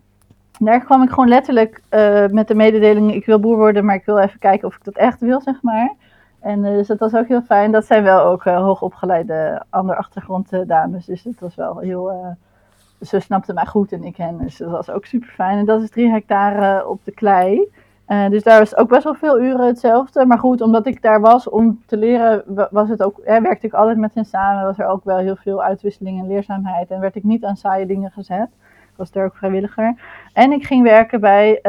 Daar 0.59 0.85
kwam 0.85 1.03
ik 1.03 1.09
gewoon 1.09 1.29
letterlijk 1.29 1.83
uh, 1.91 2.27
met 2.27 2.49
de 2.49 2.55
mededeling, 2.55 3.15
ik 3.15 3.27
wil 3.27 3.41
boer 3.41 3.57
worden, 3.57 3.85
maar 3.85 3.95
ik 3.95 4.05
wil 4.05 4.19
even 4.19 4.39
kijken 4.39 4.69
of 4.69 4.75
ik 4.75 4.85
dat 4.85 4.95
echt 4.95 5.21
wil, 5.21 5.41
zeg 5.41 5.63
maar. 5.63 5.95
En 6.41 6.65
uh, 6.65 6.71
dus 6.71 6.87
dat 6.87 6.99
was 6.99 7.15
ook 7.15 7.29
heel 7.29 7.43
fijn. 7.43 7.73
Dat 7.73 7.87
zijn 7.87 8.03
wel 8.03 8.21
ook 8.21 8.45
uh, 8.45 8.57
hoogopgeleide 8.57 9.63
andere 9.71 9.99
achtergrond 9.99 10.51
dames. 10.67 11.05
Dus 11.05 11.25
het 11.25 11.41
was 11.41 11.55
wel 11.55 11.79
heel. 11.79 12.37
ze 13.01 13.21
snapten 13.21 13.55
mij 13.55 13.67
goed 13.67 13.93
en 13.93 14.05
ik 14.05 14.17
hen. 14.17 14.39
Dus 14.39 14.57
dat 14.57 14.71
was 14.71 14.91
ook 14.91 15.05
super 15.05 15.29
fijn. 15.29 15.59
En 15.59 15.65
dat 15.65 15.83
is 15.83 15.91
drie 15.91 16.11
hectare 16.11 16.89
op 16.89 17.05
de 17.05 17.13
klei. 17.13 17.69
Dus 18.31 18.43
daar 18.43 18.59
was 18.59 18.77
ook 18.77 18.89
best 18.89 19.05
wel 19.05 19.15
veel 19.15 19.41
uren 19.41 19.67
hetzelfde. 19.67 20.27
Maar 20.27 20.39
goed, 20.39 20.61
omdat 20.61 20.87
ik 20.87 21.03
daar 21.03 21.21
was 21.21 21.49
om 21.49 21.81
te 21.87 21.97
leren, 21.97 22.43
was 22.71 22.89
het 22.89 23.03
ook, 23.03 23.21
werkte 23.25 23.67
ik 23.67 23.73
altijd 23.73 23.99
met 23.99 24.15
hen 24.15 24.25
samen. 24.25 24.65
Was 24.65 24.79
er 24.79 24.87
ook 24.87 25.05
wel 25.05 25.19
heel 25.19 25.37
veel 25.37 25.63
uitwisseling 25.63 26.21
en 26.21 26.27
leerzaamheid. 26.27 26.91
En 26.91 27.01
werd 27.01 27.15
ik 27.15 27.25
niet 27.25 27.45
aan 27.45 27.57
saaie 27.57 27.87
dingen 27.87 28.11
gezet. 28.11 28.49
Ik 28.83 28.97
was 28.97 29.11
daar 29.11 29.25
ook 29.25 29.37
vrijwilliger. 29.37 29.95
En 30.33 30.53
ik 30.53 30.65
ging 30.65 30.83
werken 30.83 31.21
bij 31.21 31.61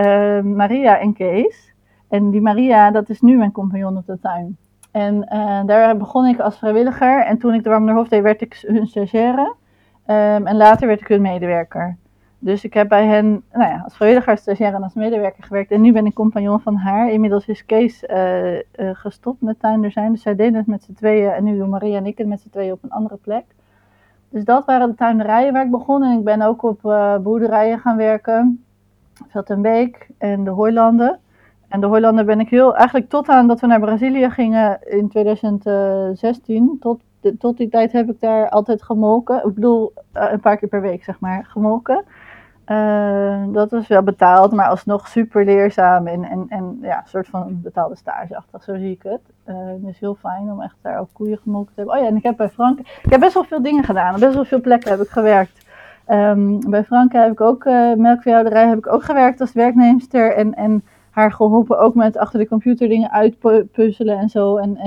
Maria 0.43 0.99
en 0.99 1.13
Kees. 1.13 1.73
En 2.09 2.29
die 2.29 2.41
Maria, 2.41 2.91
dat 2.91 3.09
is 3.09 3.21
nu 3.21 3.37
mijn 3.37 3.51
compagnon 3.51 3.97
op 3.97 4.05
de 4.05 4.19
tuin. 4.19 4.57
En 4.91 5.15
uh, 5.33 5.61
daar 5.65 5.97
begon 5.97 6.25
ik 6.25 6.39
als 6.39 6.57
vrijwilliger. 6.57 7.25
En 7.25 7.37
toen 7.37 7.53
ik 7.53 7.63
de 7.63 7.69
Warmenerhof 7.69 8.07
deed, 8.07 8.21
werd 8.21 8.41
ik 8.41 8.63
hun 8.67 8.87
stagiaire. 8.87 9.55
Um, 10.07 10.47
en 10.47 10.55
later 10.55 10.87
werd 10.87 11.01
ik 11.01 11.07
hun 11.07 11.21
medewerker. 11.21 11.97
Dus 12.39 12.63
ik 12.63 12.73
heb 12.73 12.87
bij 12.87 13.05
hen 13.05 13.43
nou 13.53 13.69
ja, 13.71 13.81
als 13.83 13.95
vrijwilliger, 13.95 14.31
als 14.31 14.41
stagiaire 14.41 14.77
en 14.77 14.83
als 14.83 14.93
medewerker 14.93 15.43
gewerkt. 15.43 15.71
En 15.71 15.81
nu 15.81 15.91
ben 15.91 16.05
ik 16.05 16.13
compagnon 16.13 16.59
van 16.59 16.75
haar. 16.75 17.11
Inmiddels 17.11 17.47
is 17.47 17.65
Kees 17.65 18.03
uh, 18.03 18.53
uh, 18.53 18.59
gestopt 18.93 19.41
met 19.41 19.59
tuinder 19.59 19.91
zijn. 19.91 20.11
Dus 20.11 20.21
zij 20.21 20.35
deden 20.35 20.55
het 20.55 20.67
met 20.67 20.83
z'n 20.83 20.93
tweeën. 20.93 21.31
En 21.31 21.43
nu 21.43 21.57
doen 21.57 21.69
Maria 21.69 21.97
en 21.97 22.05
ik 22.05 22.17
het 22.17 22.27
met 22.27 22.41
z'n 22.41 22.49
tweeën 22.49 22.71
op 22.71 22.83
een 22.83 22.91
andere 22.91 23.17
plek. 23.17 23.45
Dus 24.29 24.43
dat 24.43 24.65
waren 24.65 24.89
de 24.89 24.95
tuinderijen 24.95 25.53
waar 25.53 25.65
ik 25.65 25.71
begon. 25.71 26.03
En 26.03 26.17
ik 26.17 26.23
ben 26.23 26.41
ook 26.41 26.63
op 26.63 26.81
boerderijen 27.23 27.79
gaan 27.79 27.97
werken. 27.97 28.63
Veldtenbeek 29.27 30.07
en 30.17 30.43
de 30.43 30.49
Hooilanden. 30.49 31.19
En 31.69 31.79
de 31.79 31.87
Hooilanden 31.87 32.25
ben 32.25 32.39
ik 32.39 32.49
heel, 32.49 32.75
eigenlijk 32.75 33.09
tot 33.09 33.27
aan 33.27 33.47
dat 33.47 33.59
we 33.59 33.67
naar 33.67 33.79
Brazilië 33.79 34.29
gingen 34.29 34.79
in 34.85 35.09
2016, 35.09 36.77
tot, 36.79 37.01
tot 37.39 37.57
die 37.57 37.69
tijd 37.69 37.91
heb 37.91 38.09
ik 38.09 38.19
daar 38.19 38.49
altijd 38.49 38.83
gemolken. 38.83 39.47
Ik 39.47 39.53
bedoel, 39.53 39.93
eh, 40.11 40.31
een 40.31 40.39
paar 40.39 40.57
keer 40.57 40.69
per 40.69 40.81
week 40.81 41.03
zeg 41.03 41.19
maar, 41.19 41.45
gemolken. 41.45 42.03
Uh, 42.71 43.43
dat 43.53 43.71
was 43.71 43.87
wel 43.87 44.03
betaald, 44.03 44.51
maar 44.51 44.67
alsnog 44.67 45.07
super 45.07 45.45
leerzaam 45.45 46.07
en, 46.07 46.23
en, 46.23 46.45
en 46.49 46.77
ja, 46.81 46.97
een 46.97 47.07
soort 47.07 47.27
van 47.27 47.59
betaalde 47.63 47.95
stageachtig, 47.95 48.63
zo 48.63 48.75
zie 48.75 48.91
ik 48.91 49.03
het. 49.03 49.21
Uh, 49.45 49.55
dus 49.77 49.99
heel 49.99 50.15
fijn 50.15 50.51
om 50.51 50.61
echt 50.61 50.75
daar 50.81 50.99
ook 50.99 51.09
koeien 51.13 51.37
gemolken 51.37 51.73
te 51.73 51.79
hebben. 51.79 51.97
Oh 51.97 52.01
ja, 52.01 52.07
en 52.07 52.15
ik 52.15 52.23
heb 52.23 52.37
bij 52.37 52.49
Frank, 52.49 52.79
ik 52.79 53.09
heb 53.09 53.19
best 53.19 53.33
wel 53.33 53.43
veel 53.43 53.61
dingen 53.61 53.83
gedaan, 53.83 54.19
best 54.19 54.33
wel 54.33 54.45
veel 54.45 54.61
plekken 54.61 54.91
heb 54.91 54.99
ik 54.99 55.09
gewerkt. 55.09 55.67
Um, 56.07 56.69
bij 56.69 56.83
Frank 56.83 57.11
heb 57.11 57.31
ik 57.31 57.41
ook, 57.41 57.63
uh, 57.63 57.93
melkveehouderij 57.93 58.67
heb 58.67 58.77
ik 58.77 58.93
ook 58.93 59.03
gewerkt 59.03 59.41
als 59.41 59.53
werknemster 59.53 60.35
en, 60.35 60.55
en 60.55 60.83
haar 61.09 61.31
geholpen 61.31 61.79
ook 61.79 61.95
met 61.95 62.17
achter 62.17 62.39
de 62.39 62.47
computer 62.47 62.87
dingen 62.87 63.11
uitpuzzelen 63.11 64.17
en 64.17 64.29
zo. 64.29 64.57
En 64.57 64.77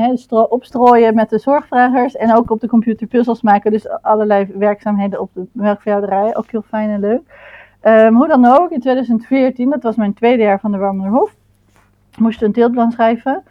opstrooien 0.48 1.14
met 1.14 1.30
de 1.30 1.38
zorgvragers 1.38 2.16
en 2.16 2.36
ook 2.36 2.50
op 2.50 2.60
de 2.60 2.68
computer 2.68 3.06
puzzels 3.06 3.42
maken. 3.42 3.70
Dus 3.70 4.02
allerlei 4.02 4.52
werkzaamheden 4.54 5.20
op 5.20 5.30
de 5.32 5.46
melkveehouderij, 5.52 6.36
ook 6.36 6.50
heel 6.50 6.62
fijn 6.62 6.90
en 6.90 7.00
leuk. 7.00 7.50
Um, 7.84 8.16
hoe 8.16 8.28
dan 8.28 8.44
ook, 8.44 8.70
in 8.70 8.80
2014, 8.80 9.70
dat 9.70 9.82
was 9.82 9.96
mijn 9.96 10.14
tweede 10.14 10.42
jaar 10.42 10.60
van 10.60 10.72
de 10.72 10.78
Warmenerhof, 10.78 11.34
moest 12.18 12.42
een 12.42 12.52
teeltplan 12.52 12.92
schrijven. 12.92 13.42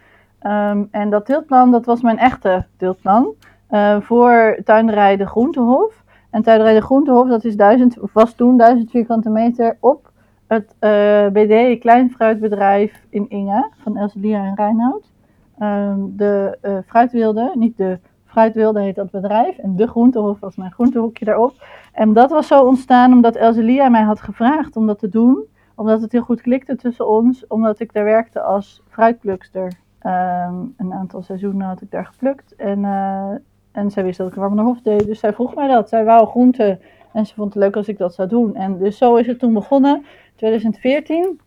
Um, 0.43 0.87
en 0.91 1.09
dat 1.09 1.25
teeltplan, 1.25 1.71
dat 1.71 1.85
was 1.85 2.01
mijn 2.01 2.17
echte 2.17 2.65
teeltplan 2.77 3.33
uh, 3.71 4.01
voor 4.01 4.57
tuinderij 4.63 5.17
de 5.17 5.25
Groentehof. 5.25 6.03
En 6.29 6.41
tuinderij 6.41 6.73
de 6.73 6.81
Groentehof, 6.81 7.27
dat 7.27 7.43
is 7.43 7.55
duizend, 7.55 7.97
was 8.13 8.33
toen 8.33 8.57
1000 8.57 8.89
vierkante 8.89 9.29
meter 9.29 9.77
op 9.79 10.11
het 10.47 10.75
uh, 10.79 11.27
BD 11.27 11.79
Kleinfruitbedrijf 11.79 13.05
in 13.09 13.29
Inge 13.29 13.69
van 13.83 13.97
Elselia 13.97 14.45
en 14.45 14.55
Reinoud. 14.55 15.11
Um, 15.59 16.13
de 16.17 16.57
uh, 16.61 16.77
fruitwilde, 16.85 17.51
niet 17.53 17.77
de 17.77 17.99
fruitwilde 18.31 18.81
heet 18.81 18.95
dat 18.95 19.11
bedrijf. 19.11 19.57
En 19.57 19.75
de 19.75 19.87
groentehof 19.87 20.39
was 20.39 20.55
mijn 20.55 20.71
groentehoekje 20.71 21.25
daarop. 21.25 21.53
En 21.93 22.13
dat 22.13 22.29
was 22.29 22.47
zo 22.47 22.61
ontstaan 22.61 23.13
omdat 23.13 23.35
Elselia 23.35 23.89
mij 23.89 24.01
had 24.01 24.21
gevraagd 24.21 24.75
om 24.75 24.87
dat 24.87 24.99
te 24.99 25.09
doen. 25.09 25.45
Omdat 25.75 26.01
het 26.01 26.11
heel 26.11 26.21
goed 26.21 26.41
klikte 26.41 26.75
tussen 26.75 27.07
ons. 27.07 27.47
Omdat 27.47 27.79
ik 27.79 27.93
daar 27.93 28.03
werkte 28.03 28.41
als 28.41 28.81
fruitplukster. 28.89 29.63
Um, 30.03 30.73
een 30.77 30.93
aantal 30.93 31.21
seizoenen 31.21 31.67
had 31.67 31.81
ik 31.81 31.91
daar 31.91 32.05
geplukt. 32.05 32.55
En, 32.55 32.79
uh, 32.79 33.31
en 33.71 33.91
zij 33.91 34.03
wist 34.03 34.17
dat 34.17 34.27
ik 34.27 34.35
een 34.35 34.41
warme 34.41 34.61
hof 34.61 34.81
deed. 34.81 35.05
Dus 35.05 35.19
zij 35.19 35.33
vroeg 35.33 35.55
mij 35.55 35.67
dat. 35.67 35.89
Zij 35.89 36.05
wou 36.05 36.27
groente. 36.27 36.79
En 37.13 37.25
ze 37.25 37.33
vond 37.33 37.53
het 37.53 37.63
leuk 37.63 37.75
als 37.75 37.87
ik 37.87 37.97
dat 37.97 38.13
zou 38.13 38.27
doen. 38.27 38.55
En 38.55 38.77
dus 38.77 38.97
zo 38.97 39.15
is 39.15 39.27
het 39.27 39.39
toen 39.39 39.53
begonnen. 39.53 40.05
2014. 40.35 41.39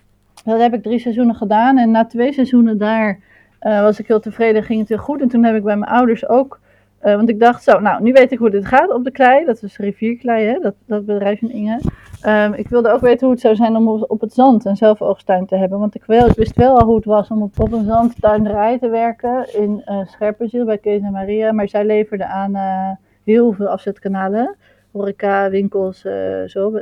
Dat 0.44 0.60
heb 0.60 0.74
ik 0.74 0.82
drie 0.82 0.98
seizoenen 0.98 1.34
gedaan. 1.34 1.78
En 1.78 1.90
na 1.90 2.06
twee 2.06 2.32
seizoenen 2.32 2.78
daar 2.78 3.18
uh, 3.60 3.80
was 3.80 3.98
ik 3.98 4.06
heel 4.06 4.20
tevreden. 4.20 4.62
Ging 4.62 4.80
het 4.80 4.88
heel 4.88 4.98
goed. 4.98 5.20
En 5.20 5.28
toen 5.28 5.44
heb 5.44 5.56
ik 5.56 5.62
bij 5.62 5.76
mijn 5.76 5.90
ouders 5.90 6.28
ook 6.28 6.60
uh, 7.04 7.14
want 7.14 7.28
ik 7.28 7.40
dacht 7.40 7.62
zo, 7.62 7.80
nou, 7.80 8.02
nu 8.02 8.12
weet 8.12 8.32
ik 8.32 8.38
hoe 8.38 8.50
dit 8.50 8.66
gaat 8.66 8.92
op 8.92 9.04
de 9.04 9.11
klei. 9.11 9.44
Dat 9.44 9.62
is 9.62 9.76
rivierklei, 9.76 10.46
hè? 10.46 10.58
Dat, 10.58 10.75
dat 10.87 11.06
bedrijf 11.06 11.42
in 11.42 11.50
Inge. 11.50 11.80
Um, 12.26 12.54
ik 12.54 12.68
wilde 12.68 12.90
ook 12.90 13.00
weten 13.00 13.20
hoe 13.20 13.30
het 13.30 13.40
zou 13.40 13.54
zijn 13.54 13.76
om 13.76 13.88
op, 13.88 14.20
het 14.20 14.32
zand 14.32 14.64
een 14.64 14.76
zelfoogstuin 14.76 15.46
te 15.46 15.56
hebben. 15.56 15.78
Want 15.78 15.94
ik, 15.94 16.02
ik 16.06 16.37
wist 16.37 16.56
wel 16.56 16.78
al 16.78 16.87
hoe 16.87 16.96
het 16.96 17.04
was 17.04 17.28
om 17.28 17.42
op, 17.42 17.73
een 17.73 17.84
zandtuinerij 17.84 18.78
te 18.78 18.88
werken 18.88 19.54
in 19.54 19.82
uh, 19.87 20.06
Scherpenziel 20.06 20.64
bij 20.64 20.78
Kees 20.78 21.02
en 21.02 21.12
Maria. 21.12 21.52
Maar 21.52 21.68
zij 21.68 21.84
leverde 21.84 22.26
aan 22.26 22.50
uh, 22.50 22.90
heel 23.25 23.52
veel 23.52 23.68
afzetkanalen. 23.68 24.56
Horeca, 24.92 25.50
winkels, 25.50 26.00
zo. 26.46 26.73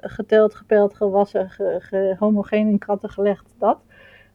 Geteld, 0.00 0.54
gepeld, 0.54 0.94
gewassen, 0.94 1.50
ge, 1.50 1.76
ge, 1.78 2.16
homogeen 2.18 2.68
in 2.68 2.78
kratten 2.78 3.10
gelegd, 3.10 3.54
dat. 3.58 3.78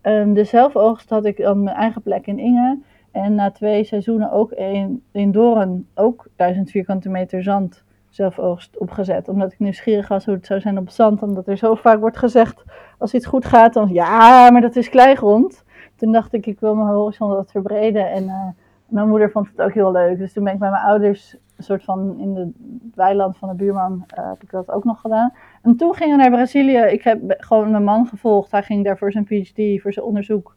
Um, 0.04 0.34
de 0.34 0.44
zelfoogst 0.44 1.10
had 1.10 1.26
ik 1.26 1.44
aan 1.44 1.64
mijn 1.64 1.76
eigen 1.76 2.02
plek 2.02 2.28
in 2.28 2.40
Inge. 2.40 2.78
En 3.12 3.36
na 3.36 3.52
twee 3.52 3.84
seizoenen 3.84 4.32
ook 4.32 4.52
in, 4.52 5.04
in 5.12 5.32
Doren, 5.32 5.88
ook 5.96 6.28
1000 6.36 6.70
vierkante 6.70 7.10
meter 7.10 7.44
zand 7.44 7.84
zelfoogst 8.10 8.78
opgezet. 8.78 9.28
Omdat 9.28 9.52
ik 9.52 9.60
nieuwsgierig 9.60 10.08
was 10.08 10.26
hoe 10.26 10.34
het 10.34 10.46
zou 10.46 10.60
zijn 10.60 10.78
op 10.78 10.90
zand. 10.90 11.22
Omdat 11.22 11.48
er 11.48 11.58
zo 11.58 11.76
vaak 11.76 12.00
wordt 12.00 12.18
gezegd, 12.18 12.64
als 12.98 13.14
iets 13.14 13.26
goed 13.26 13.46
gaat, 13.46 13.74
dan 13.74 13.90
ja, 13.94 14.50
maar 14.52 14.62
dat 14.62 14.76
is 14.76 14.90
kleigrond. 14.90 15.64
Toen 15.96 16.12
dacht 16.12 16.34
ik, 16.34 16.46
ik 16.46 16.60
wil 16.60 16.76
mijn 16.76 16.88
horizon 16.88 17.30
wat 17.30 17.52
verbreden. 17.52 18.12
En 18.12 18.24
uh, 18.24 18.48
mijn 18.86 19.08
moeder 19.08 19.32
vond 19.32 19.48
het 19.48 19.62
ook 19.62 19.74
heel 19.74 19.92
leuk. 19.92 20.18
Dus 20.18 20.34
toen 20.34 20.44
ben 20.44 20.54
ik 20.54 20.60
bij 20.60 20.70
mijn 20.70 20.84
ouders, 20.84 21.36
een 21.58 21.64
soort 21.64 21.84
van 21.84 22.20
in 22.20 22.36
het 22.36 22.50
weiland 22.96 23.38
van 23.38 23.50
de 23.50 23.56
buurman, 23.56 24.06
uh, 24.18 24.30
heb 24.30 24.44
ik 24.44 24.52
dat 24.52 24.72
ook 24.72 24.84
nog 24.84 25.02
gedaan. 25.02 25.34
En 25.62 25.76
toen 25.76 25.96
gingen 25.96 26.16
we 26.16 26.22
naar 26.22 26.32
Brazilië. 26.32 26.78
Ik 26.78 27.04
heb 27.04 27.20
gewoon 27.28 27.72
mijn 27.72 27.84
man 27.84 28.08
gevolgd. 28.08 28.52
Hij 28.52 28.64
ging 28.64 28.86
daar 28.86 28.98
voor 28.98 29.12
zijn 29.12 29.26
PhD, 29.26 29.82
voor 29.82 29.94
zijn 29.94 30.06
onderzoek. 30.06 30.56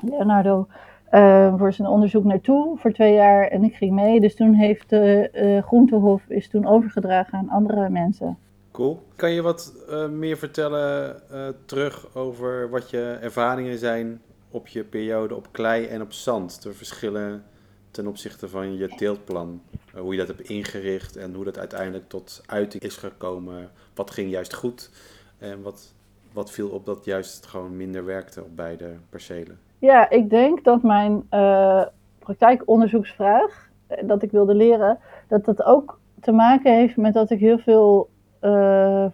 Leonardo 0.00 0.66
uh, 1.12 1.58
voor 1.58 1.72
zijn 1.72 1.88
onderzoek 1.88 2.24
naartoe 2.24 2.78
voor 2.78 2.92
twee 2.92 3.14
jaar 3.14 3.48
en 3.48 3.64
ik 3.64 3.74
ging 3.74 3.92
mee. 3.92 4.20
Dus 4.20 4.34
toen 4.34 4.54
heeft 4.54 4.90
de 4.90 5.30
uh, 5.34 5.62
Groentehof 5.66 6.22
is 6.28 6.48
toen 6.48 6.66
overgedragen 6.66 7.38
aan 7.38 7.48
andere 7.48 7.88
mensen. 7.88 8.38
Cool. 8.70 9.02
Kan 9.16 9.30
je 9.30 9.42
wat 9.42 9.74
uh, 9.88 10.08
meer 10.08 10.36
vertellen 10.36 11.16
terug 11.64 12.14
over 12.14 12.70
wat 12.70 12.90
je 12.90 13.18
ervaringen 13.20 13.78
zijn 13.78 14.20
op 14.50 14.66
je 14.66 14.84
periode 14.84 15.34
op 15.34 15.48
klei 15.50 15.86
en 15.86 16.02
op 16.02 16.12
zand? 16.12 16.62
De 16.62 16.72
verschillen 16.72 17.42
ten 17.90 18.06
opzichte 18.06 18.48
van 18.48 18.76
je 18.76 18.88
teeltplan. 18.88 19.62
hoe 19.94 20.12
je 20.12 20.18
dat 20.18 20.36
hebt 20.36 20.48
ingericht 20.48 21.16
en 21.16 21.34
hoe 21.34 21.44
dat 21.44 21.58
uiteindelijk 21.58 22.08
tot 22.08 22.42
uiting 22.46 22.82
is 22.82 22.96
gekomen. 22.96 23.70
Wat 23.94 24.10
ging 24.10 24.30
juist 24.30 24.54
goed 24.54 24.90
en 25.38 25.62
wat, 25.62 25.94
wat 26.32 26.50
viel 26.50 26.68
op 26.68 26.86
dat 26.86 27.04
juist 27.04 27.46
gewoon 27.46 27.76
minder 27.76 28.04
werkte 28.04 28.42
op 28.42 28.56
beide 28.56 28.96
percelen? 29.08 29.58
Ja, 29.82 30.10
ik 30.10 30.30
denk 30.30 30.64
dat 30.64 30.82
mijn 30.82 31.26
uh, 31.30 31.82
praktijkonderzoeksvraag, 32.18 33.70
eh, 33.86 34.08
dat 34.08 34.22
ik 34.22 34.30
wilde 34.30 34.54
leren, 34.54 34.98
dat 35.28 35.44
dat 35.44 35.62
ook 35.62 36.00
te 36.20 36.32
maken 36.32 36.74
heeft 36.74 36.96
met 36.96 37.14
dat 37.14 37.30
ik 37.30 37.40
heel 37.40 37.58
veel. 37.58 38.08
Uh, 38.40 39.04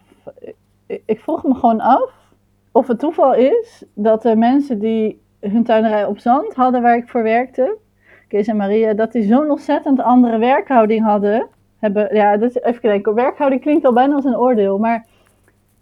ik 0.87 1.21
vroeg 1.21 1.45
me 1.45 1.55
gewoon 1.55 1.81
af 1.81 2.13
of 2.73 2.87
het 2.87 2.99
toeval 2.99 3.35
is 3.35 3.85
dat 3.95 4.23
de 4.23 4.37
mensen 4.37 4.79
die 4.79 5.23
hun 5.41 5.65
tuinerij 5.65 6.05
op 6.05 6.19
zand 6.19 6.55
hadden 6.55 6.83
waar 6.83 6.97
ik 6.97 7.09
voor 7.09 7.23
werkte, 7.23 7.77
Kees 8.29 8.47
en 8.47 8.57
Maria, 8.57 8.95
dat 8.95 9.13
die 9.13 9.23
zo'n 9.23 9.51
ontzettend 9.51 10.01
andere 10.01 10.39
werkhouding 10.39 11.05
hadden. 11.05 11.47
Hebben, 11.79 12.15
ja, 12.15 12.37
dat 12.37 12.51
is, 12.51 12.63
even 12.63 12.81
kijken, 12.81 13.15
werkhouding 13.15 13.61
klinkt 13.61 13.85
al 13.85 13.93
bijna 13.93 14.15
als 14.15 14.25
een 14.25 14.39
oordeel, 14.39 14.79
maar 14.79 15.07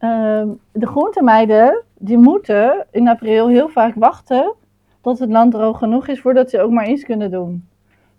uh, 0.01 0.42
de 0.72 0.87
groentemeiden, 0.87 1.83
die 1.94 2.18
moeten 2.18 2.87
in 2.90 3.09
april 3.09 3.49
heel 3.49 3.68
vaak 3.68 3.94
wachten 3.94 4.55
tot 5.07 5.19
het 5.19 5.31
land 5.31 5.53
droog 5.53 5.79
genoeg 5.79 6.09
is 6.09 6.21
voordat 6.21 6.51
ze 6.51 6.61
ook 6.61 6.71
maar 6.71 6.88
iets 6.88 7.05
kunnen 7.05 7.31
doen. 7.31 7.69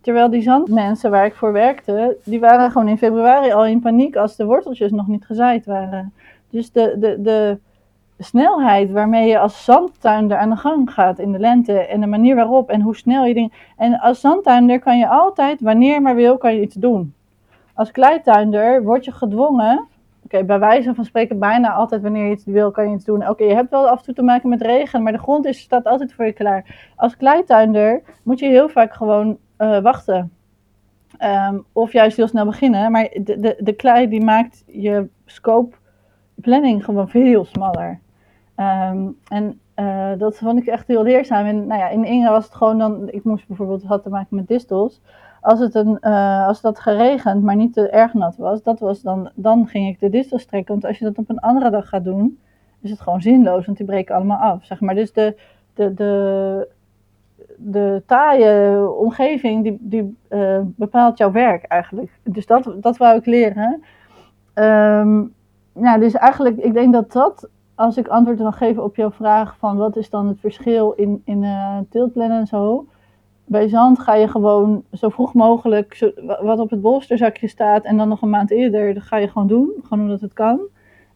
Terwijl 0.02 0.30
die 0.30 0.42
zandmensen 0.42 1.12
waar 1.12 1.26
ik 1.26 1.36
voor 1.36 1.52
werkte, 1.52 2.18
die 2.24 2.40
waren 2.40 2.72
gewoon 2.72 2.88
in 2.88 2.98
februari 2.98 3.52
al 3.52 3.66
in 3.66 3.80
paniek 3.80 4.16
als 4.16 4.36
de 4.36 4.46
worteltjes 4.46 4.92
nog 4.92 5.08
niet 5.08 5.26
gezaaid 5.26 5.66
waren. 5.66 6.14
Dus 6.50 6.72
de, 6.72 6.96
de, 7.00 7.22
de 7.22 7.58
snelheid 8.20 8.92
waarmee 8.92 9.28
je 9.28 9.40
als 9.40 9.64
zandtuinder 9.64 10.38
aan 10.38 10.50
de 10.50 10.56
gang 10.56 10.94
gaat 10.94 11.20
in 11.20 11.32
de 11.32 11.40
lente 11.40 11.80
en 11.80 12.02
de 12.02 12.08
manier 12.08 12.36
waarop 12.36 12.70
en 12.70 12.82
hoe 12.82 12.96
snel 12.96 13.26
je 13.26 13.34
dingen. 13.34 13.52
En 13.78 14.00
als 14.00 14.20
zandtuinder 14.20 14.80
kan 14.80 14.98
je 14.98 15.08
altijd, 15.08 15.62
wanneer 15.62 16.02
maar 16.02 16.16
wil, 16.16 16.38
kan 16.38 16.56
je 16.56 16.62
iets 16.62 16.76
doen. 16.76 17.14
Als 17.74 17.92
kleituinder 17.92 18.84
word 18.84 19.06
je 19.06 19.12
gedwongen 19.12 19.86
Oké, 20.28 20.44
bij 20.44 20.60
wijze 20.60 20.96
van 20.96 21.06
spreken 21.06 21.40
bijna 21.40 21.72
altijd 21.72 22.02
wanneer 22.02 22.26
je 22.26 22.32
iets 22.32 22.46
wil, 22.46 22.72
kan 22.72 22.90
je 22.90 22.96
iets 22.96 23.06
doen. 23.06 23.30
Oké, 23.30 23.44
je 23.44 23.54
hebt 23.54 23.70
wel 23.70 23.90
af 23.90 23.98
en 23.98 24.06
toe 24.06 24.14
te 24.14 24.22
maken 24.22 24.50
met 24.50 24.62
regen, 24.62 25.04
maar 25.04 25.12
de 25.12 25.18
grond 25.18 25.46
is, 25.46 25.60
staat 25.60 25.86
altijd 25.86 26.14
voor 26.14 26.26
je 26.26 26.32
klaar. 26.32 26.92
Als 26.96 27.18
kleituinder 27.18 28.02
moet 28.24 28.40
je 28.40 28.48
heel 28.48 28.70
vaak 28.70 28.94
gewoon 28.94 29.38
uh, 29.58 29.82
wachten. 29.82 30.32
Um, 31.50 31.66
of 31.74 31.92
juist 31.92 32.18
heel 32.18 32.28
snel 32.28 32.46
beginnen. 32.46 32.92
Maar 32.92 33.10
de, 33.14 33.40
de, 33.40 33.56
de 33.60 33.74
klei 33.74 34.10
die 34.10 34.24
maakt 34.24 34.64
je 34.66 35.08
scope 35.26 35.76
planning 36.36 36.86
gewoon 36.86 37.10
veel 37.10 37.46
smaller. 37.46 38.00
Um, 38.56 39.18
en 39.28 39.60
uh, 39.76 40.12
dat 40.18 40.38
vond 40.38 40.60
ik 40.60 40.68
echt 40.68 40.88
heel 40.88 41.04
leerzaam. 41.04 41.46
En 41.46 41.68
nou 41.68 41.80
ja, 41.80 41.90
in 41.90 42.06
Inge 42.06 42.30
was 42.30 42.46
het 42.46 42.56
gewoon 42.56 42.78
dan, 42.78 43.10
ik 43.10 43.24
moest 43.24 43.48
bijvoorbeeld, 43.48 43.84
had 43.84 44.04
te 44.04 44.10
maken 44.10 44.36
met 44.36 44.48
distels 44.48 45.02
als 45.48 45.60
het, 45.60 45.76
een, 45.76 45.98
uh, 46.02 46.48
als 46.48 46.62
dat 46.62 46.80
geregend, 46.80 47.44
maar 47.44 47.56
niet 47.56 47.74
te 47.74 47.90
erg 47.90 48.14
nat 48.14 48.36
was, 48.38 48.64
dat 48.64 48.80
was 48.80 49.02
dan, 49.02 49.30
dan 49.36 49.68
ging 49.68 49.88
ik 49.88 50.00
de 50.00 50.10
distels 50.10 50.46
trekken. 50.46 50.74
Want 50.74 50.86
als 50.86 50.98
je 50.98 51.06
dat 51.06 51.18
op 51.18 51.30
een 51.30 51.40
andere 51.40 51.70
dag 51.70 51.90
gaat 51.90 52.04
doen, 52.04 52.40
is 52.82 52.90
het 52.90 53.02
gewoon 53.02 53.22
zinloos, 53.22 53.66
want 53.66 53.78
die 53.78 53.86
breken 53.86 54.16
allemaal 54.16 54.38
af. 54.38 54.66
Zeg 54.66 54.82
maar. 54.82 54.96
Dus 54.96 55.14
de, 55.14 55.38
de, 55.74 55.94
de, 55.94 56.68
de 57.56 58.04
taaie 58.06 58.90
omgeving, 58.92 59.64
die, 59.64 59.78
die 59.80 60.18
uh, 60.30 60.60
bepaalt 60.66 61.18
jouw 61.18 61.32
werk 61.32 61.64
eigenlijk. 61.64 62.20
Dus 62.24 62.46
dat, 62.46 62.74
dat 62.76 62.98
wou 62.98 63.18
ik 63.18 63.26
leren. 63.26 63.84
Um, 64.54 65.34
ja, 65.74 65.98
dus 65.98 66.14
eigenlijk, 66.14 66.58
ik 66.58 66.74
denk 66.74 66.94
dat 66.94 67.12
dat, 67.12 67.50
als 67.76 67.98
ik 67.98 68.08
antwoord 68.08 68.38
wil 68.38 68.52
geven 68.52 68.84
op 68.84 68.96
jouw 68.96 69.12
vraag 69.12 69.58
van 69.58 69.78
wat 69.78 69.96
is 69.96 70.10
dan 70.10 70.28
het 70.28 70.40
verschil 70.40 70.92
in, 70.92 71.22
in 71.26 71.44
uh, 71.44 72.30
en 72.30 72.48
zo 72.48 72.86
bij 73.48 73.68
zand 73.68 74.00
ga 74.00 74.16
je 74.16 74.28
gewoon 74.28 74.84
zo 74.92 75.10
vroeg 75.10 75.34
mogelijk 75.34 76.12
wat 76.42 76.60
op 76.60 76.70
het 76.70 76.82
bolsterzakje 76.82 77.48
staat 77.48 77.84
en 77.84 77.98
dan 77.98 78.08
nog 78.08 78.22
een 78.22 78.30
maand 78.30 78.52
eerder, 78.52 78.94
dat 78.94 79.04
ga 79.04 79.18
je 79.18 79.28
gewoon 79.28 79.48
doen, 79.48 79.72
gewoon 79.82 80.04
omdat 80.04 80.22
het 80.22 80.34
kan. 80.34 80.60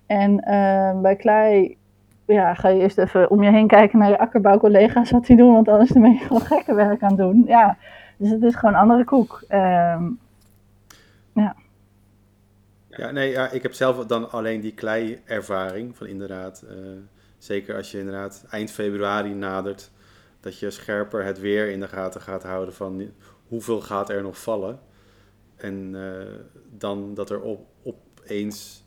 En 0.06 0.40
ehm, 0.40 1.02
bij 1.02 1.16
klei 1.16 1.78
ja, 2.26 2.54
ga 2.54 2.70
je 2.70 2.82
eerst 2.82 2.98
even 2.98 3.30
om 3.30 3.44
je 3.44 3.52
heen 3.52 3.68
kijken 3.68 4.00
naar 4.00 4.10
je 4.10 4.20
akkerbouwcollega's 4.20 5.12
wat 5.12 5.26
die 5.26 5.38
doen, 5.38 5.54
want 5.54 5.68
anders 5.68 5.92
ben 5.92 6.12
je 6.12 6.20
gewoon 6.20 6.42
gekke 6.42 6.74
werk 6.74 7.04
aan 7.04 7.10
het 7.10 7.18
doen. 7.18 7.44
Ja, 7.48 7.78
dus 8.18 8.30
het 8.30 8.44
is 8.44 8.56
gewoon 8.56 8.76
andere 8.76 9.04
koek. 9.04 9.44
Ehm, 9.48 10.04
ja. 11.34 11.56
Ja, 12.90 13.12
nee, 13.12 13.32
ja, 13.32 13.50
ik 13.50 13.62
heb 13.64 13.74
zelf 13.74 14.06
dan 14.06 14.32
alleen 14.32 14.62
die 14.62 14.74
klei-ervaring 14.74 15.98
van 15.98 16.08
inderdaad, 16.08 16.64
uh, 16.66 16.78
zeker 17.38 17.76
als 17.76 17.92
je 17.92 18.00
inderdaad 18.00 18.46
eind 18.50 18.72
februari 18.72 19.34
nadert, 19.34 19.92
dat 20.42 20.60
je 20.60 20.72
scherper 20.72 21.24
het 21.24 21.40
weer 21.40 21.70
in 21.70 21.80
de 21.80 21.88
gaten 21.88 22.22
gaat 22.22 22.44
houden 22.44 22.74
van 22.74 23.12
hoeveel 23.48 23.82
gaat 23.82 24.10
er 24.10 24.22
nog 24.22 24.42
vallen. 24.42 24.80
En 25.56 25.94
uh, 25.94 26.24
dan 26.78 27.14
dat 27.14 27.30
er 27.30 27.42
op, 27.42 27.68
opeens 27.84 28.84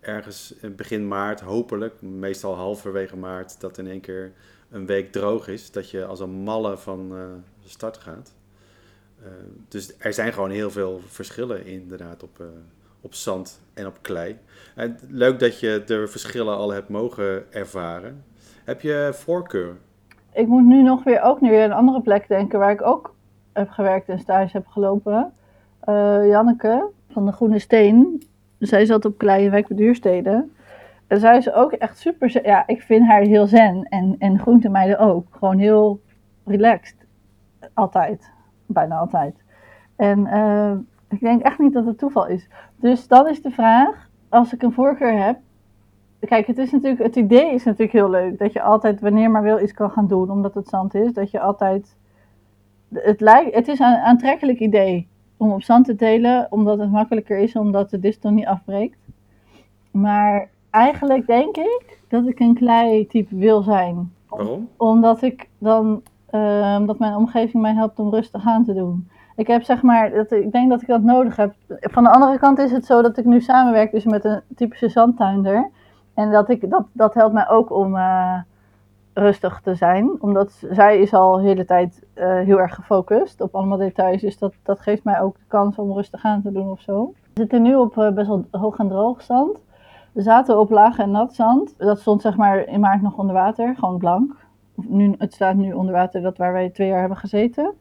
ergens 0.00 0.54
in 0.60 0.76
begin 0.76 1.08
maart, 1.08 1.40
hopelijk, 1.40 2.02
meestal 2.02 2.54
halverwege 2.54 3.16
maart, 3.16 3.60
dat 3.60 3.78
in 3.78 3.86
één 3.86 4.00
keer 4.00 4.32
een 4.70 4.86
week 4.86 5.12
droog 5.12 5.48
is. 5.48 5.70
Dat 5.70 5.90
je 5.90 6.04
als 6.04 6.20
een 6.20 6.30
malle 6.30 6.78
van 6.78 7.12
uh, 7.12 7.24
start 7.64 7.96
gaat. 7.96 8.34
Uh, 9.22 9.28
dus 9.68 9.92
er 9.98 10.12
zijn 10.12 10.32
gewoon 10.32 10.50
heel 10.50 10.70
veel 10.70 11.00
verschillen 11.06 11.66
inderdaad 11.66 12.22
op, 12.22 12.42
op 13.00 13.14
zand 13.14 13.60
en 13.74 13.86
op 13.86 13.98
klei. 14.00 14.38
En 14.74 14.98
leuk 15.08 15.38
dat 15.38 15.60
je 15.60 15.82
de 15.86 16.08
verschillen 16.08 16.56
al 16.56 16.72
hebt 16.72 16.88
mogen 16.88 17.52
ervaren. 17.52 18.24
Heb 18.64 18.80
je 18.80 19.10
voorkeur? 19.12 19.76
Ik 20.34 20.46
moet 20.46 20.64
nu 20.64 20.82
nog 20.82 21.04
weer 21.04 21.22
ook 21.22 21.40
nu 21.40 21.50
weer 21.50 21.64
een 21.64 21.72
andere 21.72 22.00
plek 22.00 22.28
denken 22.28 22.58
waar 22.58 22.70
ik 22.70 22.86
ook 22.86 23.14
heb 23.52 23.70
gewerkt 23.70 24.08
en 24.08 24.18
stage 24.18 24.56
heb 24.56 24.66
gelopen. 24.66 25.32
Janneke 26.26 26.90
van 27.08 27.26
de 27.26 27.32
Groene 27.32 27.58
Steen, 27.58 28.22
zij 28.58 28.84
zat 28.84 29.04
op 29.04 29.18
bij 29.18 29.64
Duurstede. 29.68 30.48
En 31.06 31.20
zij 31.20 31.36
is 31.36 31.52
ook 31.52 31.72
echt 31.72 31.98
super. 31.98 32.46
Ja, 32.46 32.66
ik 32.66 32.82
vind 32.82 33.06
haar 33.06 33.20
heel 33.20 33.46
zen. 33.46 33.86
En, 33.88 34.16
en 34.18 34.38
groentemeiden 34.38 34.98
ook. 34.98 35.26
Gewoon 35.30 35.58
heel 35.58 36.00
relaxed. 36.44 36.96
Altijd. 37.74 38.30
Bijna 38.66 38.96
altijd. 38.96 39.42
En 39.96 40.18
uh, 40.18 40.72
ik 41.08 41.20
denk 41.20 41.42
echt 41.42 41.58
niet 41.58 41.72
dat 41.72 41.86
het 41.86 41.98
toeval 41.98 42.26
is. 42.26 42.48
Dus 42.76 43.08
dan 43.08 43.28
is 43.28 43.42
de 43.42 43.50
vraag: 43.50 44.08
als 44.28 44.54
ik 44.54 44.62
een 44.62 44.72
voorkeur 44.72 45.24
heb. 45.24 45.38
Kijk, 46.26 46.46
het, 46.46 46.58
is 46.58 46.70
natuurlijk, 46.70 47.02
het 47.02 47.16
idee 47.16 47.54
is 47.54 47.64
natuurlijk 47.64 47.92
heel 47.92 48.10
leuk. 48.10 48.38
Dat 48.38 48.52
je 48.52 48.62
altijd, 48.62 49.00
wanneer 49.00 49.30
maar 49.30 49.42
wil, 49.42 49.60
iets 49.60 49.72
kan 49.72 49.90
gaan 49.90 50.06
doen. 50.06 50.30
Omdat 50.30 50.54
het 50.54 50.68
zand 50.68 50.94
is. 50.94 51.12
Dat 51.12 51.30
je 51.30 51.40
altijd. 51.40 51.96
Het, 52.92 53.20
lijkt, 53.20 53.54
het 53.54 53.68
is 53.68 53.78
een 53.78 53.96
aantrekkelijk 53.96 54.58
idee 54.58 55.08
om 55.36 55.52
op 55.52 55.62
zand 55.62 55.84
te 55.84 55.96
telen, 55.96 56.46
omdat 56.50 56.78
het 56.78 56.90
makkelijker 56.90 57.38
is, 57.38 57.56
omdat 57.56 57.90
de 57.90 57.98
distel 57.98 58.30
niet 58.30 58.46
afbreekt. 58.46 58.98
Maar 59.90 60.48
eigenlijk 60.70 61.26
denk 61.26 61.56
ik 61.56 61.98
dat 62.08 62.26
ik 62.26 62.40
een 62.40 62.54
klei-type 62.54 63.36
wil 63.36 63.62
zijn. 63.62 64.12
Waarom? 64.28 64.68
Omdat 64.76 65.22
ik 65.22 65.48
dan, 65.58 66.02
uh, 66.30 66.76
omdat 66.78 66.98
mijn 66.98 67.14
omgeving 67.14 67.62
mij 67.62 67.74
helpt 67.74 67.98
om 67.98 68.10
rustig 68.10 68.46
aan 68.46 68.64
te 68.64 68.74
doen. 68.74 69.08
Ik 69.36 69.46
heb 69.46 69.62
zeg 69.62 69.82
maar, 69.82 70.10
dat, 70.10 70.32
ik 70.32 70.52
denk 70.52 70.70
dat 70.70 70.82
ik 70.82 70.88
dat 70.88 71.02
nodig 71.02 71.36
heb. 71.36 71.54
Van 71.68 72.02
de 72.02 72.10
andere 72.10 72.38
kant 72.38 72.58
is 72.58 72.70
het 72.70 72.86
zo 72.86 73.02
dat 73.02 73.18
ik 73.18 73.24
nu 73.24 73.40
samenwerk 73.40 73.90
dus 73.90 74.04
met 74.04 74.24
een 74.24 74.40
typische 74.56 74.88
zandtuinder. 74.88 75.70
En 76.14 76.30
dat, 76.30 76.48
ik, 76.48 76.70
dat, 76.70 76.84
dat 76.92 77.14
helpt 77.14 77.34
mij 77.34 77.48
ook 77.48 77.70
om, 77.70 77.96
uh, 77.96 78.38
rustig 79.14 79.60
te 79.60 79.74
zijn. 79.74 80.22
Omdat 80.22 80.62
zij 80.70 80.98
is 80.98 81.14
al 81.14 81.36
de 81.36 81.42
hele 81.42 81.64
tijd 81.64 82.04
uh, 82.14 82.24
heel 82.24 82.60
erg 82.60 82.74
gefocust 82.74 83.40
op 83.40 83.54
allemaal 83.54 83.78
details. 83.78 84.20
Dus 84.20 84.38
dat, 84.38 84.54
dat 84.62 84.80
geeft 84.80 85.04
mij 85.04 85.20
ook 85.20 85.36
de 85.36 85.44
kans 85.48 85.76
om 85.76 85.92
rustig 85.92 86.24
aan 86.24 86.42
te 86.42 86.52
doen 86.52 86.70
of 86.70 86.80
zo. 86.80 87.12
We 87.32 87.40
zitten 87.40 87.62
nu 87.62 87.74
op 87.74 87.96
uh, 87.96 88.10
best 88.10 88.28
wel 88.28 88.44
hoog 88.50 88.78
en 88.78 88.88
droog 88.88 89.22
zand. 89.22 89.62
We 90.12 90.22
zaten 90.22 90.58
op 90.58 90.70
laag 90.70 90.98
en 90.98 91.10
nat 91.10 91.34
zand. 91.34 91.74
Dat 91.78 92.00
stond 92.00 92.22
zeg 92.22 92.36
maar 92.36 92.66
in 92.66 92.80
maart 92.80 93.02
nog 93.02 93.16
onder 93.16 93.34
water, 93.34 93.74
gewoon 93.76 93.98
blank. 93.98 94.36
Nu, 94.74 95.14
het 95.18 95.34
staat 95.34 95.54
nu 95.54 95.72
onder 95.72 95.94
water, 95.94 96.22
dat 96.22 96.36
waar 96.36 96.52
wij 96.52 96.70
twee 96.70 96.88
jaar 96.88 97.00
hebben 97.00 97.18
gezeten. 97.18 97.72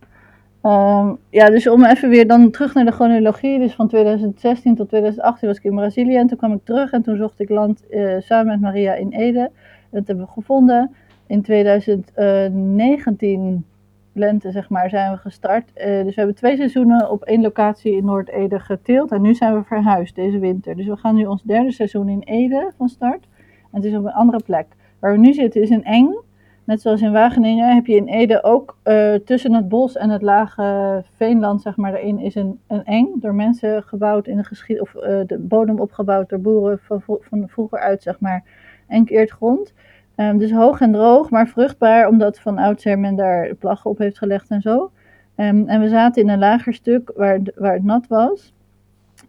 Um, 0.66 1.18
ja, 1.30 1.50
dus 1.50 1.68
om 1.68 1.86
even 1.86 2.10
weer 2.10 2.28
dan 2.28 2.52
terug 2.52 2.74
naar 2.74 2.86
de 2.86 2.92
chronologie. 2.92 3.60
Dus 3.60 3.74
van 3.74 3.88
2016 3.88 4.76
tot 4.76 4.88
2018 4.88 5.48
was 5.48 5.58
ik 5.58 5.64
in 5.64 5.76
Brazilië. 5.76 6.16
En 6.16 6.28
toen 6.28 6.38
kwam 6.38 6.54
ik 6.54 6.64
terug 6.64 6.92
en 6.92 7.02
toen 7.02 7.18
zocht 7.18 7.40
ik 7.40 7.50
land 7.50 7.84
uh, 7.90 8.16
samen 8.20 8.48
met 8.48 8.62
Maria 8.62 8.94
in 8.94 9.12
Ede. 9.12 9.52
Dat 9.90 10.08
hebben 10.08 10.26
we 10.26 10.32
gevonden 10.32 10.96
in 11.28 11.42
2019 11.42 13.66
lente 14.14 14.52
zeg 14.52 14.70
maar, 14.70 14.90
zijn 14.90 15.12
we 15.12 15.18
gestart. 15.18 15.72
Uh, 15.76 15.84
dus 15.84 16.06
we 16.06 16.14
hebben 16.16 16.36
twee 16.36 16.56
seizoenen 16.56 17.12
op 17.12 17.24
één 17.24 17.42
locatie 17.42 17.96
in 17.96 18.06
Noord-Ede 18.06 18.60
geteeld. 18.60 19.12
En 19.12 19.22
nu 19.22 19.36
zijn 19.36 19.56
we 19.56 19.64
verhuisd 19.64 20.16
deze 20.16 20.40
winter. 20.40 20.76
Dus 20.76 20.86
we 20.86 20.98
gaan 20.98 21.16
nu 21.16 21.26
ons 21.26 21.44
derde 21.44 21.72
seizoen 21.72 22.10
in 22.10 22.22
Ede 22.22 22.72
van 22.78 22.90
start. 22.90 23.28
En 23.72 23.82
het 23.82 23.86
is 23.86 23.96
op 23.96 24.06
een 24.06 24.12
andere 24.12 24.44
plek. 24.44 24.68
Waar 25.00 25.12
we 25.12 25.18
nu 25.18 25.34
zitten 25.34 25.62
is 25.62 25.70
een 25.70 25.84
eng. 25.84 26.16
Net 26.64 26.82
zoals 26.82 27.02
in 27.02 27.12
Wageningen 27.12 27.76
heb 27.76 27.86
je 27.86 27.96
in 27.96 28.08
Ede 28.08 28.44
ook 28.44 28.78
uh, 28.84 29.14
tussen 29.14 29.54
het 29.54 29.70
bos 29.70 29.98
en 29.98 30.10
het 30.10 30.22
lage 30.22 31.04
veenland, 31.16 31.62
zeg 31.62 31.78
maar, 31.78 31.92
daarin 31.92 32.20
is 32.20 32.36
een, 32.36 32.60
een 32.68 32.86
eng. 32.86 33.08
Door 33.16 33.36
mensen 33.36 33.84
gebouwd 33.84 34.28
in 34.28 34.38
de 34.38 34.44
geschiedenis, 34.44 34.94
of 34.94 35.04
uh, 35.04 35.20
de 35.26 35.38
bodem 35.40 35.80
opgebouwd 35.80 36.30
door 36.30 36.40
boeren 36.40 36.80
van, 36.82 37.02
van 37.06 37.48
vroeger 37.48 37.80
uit, 37.80 38.02
zeg 38.02 38.20
maar, 38.20 38.44
enkeerd 38.88 39.30
grond. 39.30 39.74
Um, 40.16 40.38
dus 40.38 40.52
hoog 40.52 40.82
en 40.82 40.92
droog, 40.92 41.30
maar 41.30 41.48
vruchtbaar, 41.48 42.08
omdat 42.08 42.40
van 42.40 42.58
oudsher 42.58 43.00
men 43.00 43.16
daar 43.16 43.56
plaggen 43.56 43.92
op 43.92 43.98
heeft 43.98 44.18
gelegd 44.18 44.50
en 44.50 44.62
zo. 44.62 44.92
Um, 45.36 45.68
en 45.68 45.82
we 45.82 45.90
zaten 45.90 46.22
in 46.22 46.30
een 46.30 46.40
lager 46.40 46.74
stuk 46.74 47.12
waar, 47.16 47.40
waar 47.56 47.74
het 47.74 47.84
nat 47.84 48.08
was. 48.08 48.54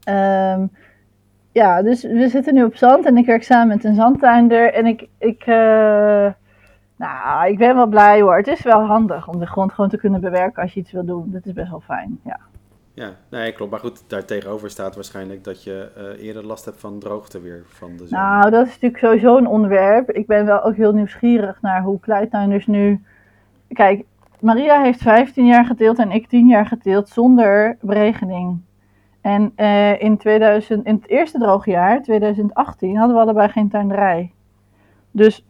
Um, 0.08 0.70
ja, 1.52 1.82
dus 1.82 2.02
we 2.02 2.28
zitten 2.28 2.54
nu 2.54 2.64
op 2.64 2.76
zand 2.76 3.04
en 3.04 3.16
ik 3.16 3.26
werk 3.26 3.42
samen 3.42 3.68
met 3.68 3.84
een 3.84 3.94
zandtuinder. 3.94 4.72
En 4.72 4.86
ik, 4.86 5.08
ik, 5.18 5.46
uh, 5.46 6.26
nou, 6.96 7.48
ik 7.48 7.58
ben 7.58 7.74
wel 7.74 7.86
blij 7.86 8.20
hoor. 8.20 8.36
Het 8.36 8.46
is 8.46 8.62
wel 8.62 8.84
handig 8.84 9.28
om 9.28 9.38
de 9.38 9.46
grond 9.46 9.72
gewoon 9.72 9.90
te 9.90 9.96
kunnen 9.96 10.20
bewerken 10.20 10.62
als 10.62 10.74
je 10.74 10.80
iets 10.80 10.92
wil 10.92 11.04
doen. 11.04 11.30
Dat 11.30 11.46
is 11.46 11.52
best 11.52 11.70
wel 11.70 11.80
fijn, 11.80 12.20
ja. 12.24 12.40
Ja, 12.94 13.10
nee, 13.30 13.52
klopt. 13.52 13.70
Maar 13.70 13.80
goed, 13.80 14.04
daar 14.06 14.24
tegenover 14.24 14.70
staat 14.70 14.94
waarschijnlijk 14.94 15.44
dat 15.44 15.62
je 15.62 15.90
uh, 15.98 16.24
eerder 16.26 16.46
last 16.46 16.64
hebt 16.64 16.80
van 16.80 16.98
droogte 16.98 17.40
weer 17.40 17.62
van 17.66 17.96
de 17.96 18.06
zon. 18.06 18.18
Nou, 18.18 18.50
dat 18.50 18.66
is 18.66 18.72
natuurlijk 18.72 19.02
sowieso 19.02 19.36
een 19.36 19.46
onderwerp. 19.46 20.10
Ik 20.10 20.26
ben 20.26 20.46
wel 20.46 20.62
ook 20.62 20.76
heel 20.76 20.92
nieuwsgierig 20.92 21.62
naar 21.62 21.82
hoe 21.82 22.00
kleituinders 22.00 22.66
nu... 22.66 23.02
Kijk, 23.68 24.04
Maria 24.40 24.82
heeft 24.82 25.02
15 25.02 25.46
jaar 25.46 25.64
geteeld 25.64 25.98
en 25.98 26.10
ik 26.10 26.28
10 26.28 26.46
jaar 26.46 26.66
geteeld 26.66 27.08
zonder 27.08 27.76
beregening. 27.80 28.60
En 29.20 29.52
uh, 29.56 30.02
in, 30.02 30.16
2000, 30.16 30.86
in 30.86 30.94
het 30.94 31.08
eerste 31.08 31.38
droge 31.38 31.70
jaar, 31.70 32.02
2018, 32.02 32.96
hadden 32.96 33.16
we 33.16 33.22
allebei 33.22 33.48
geen 33.48 33.68
tuinderij. 33.68 34.32
Dus, 35.10 35.44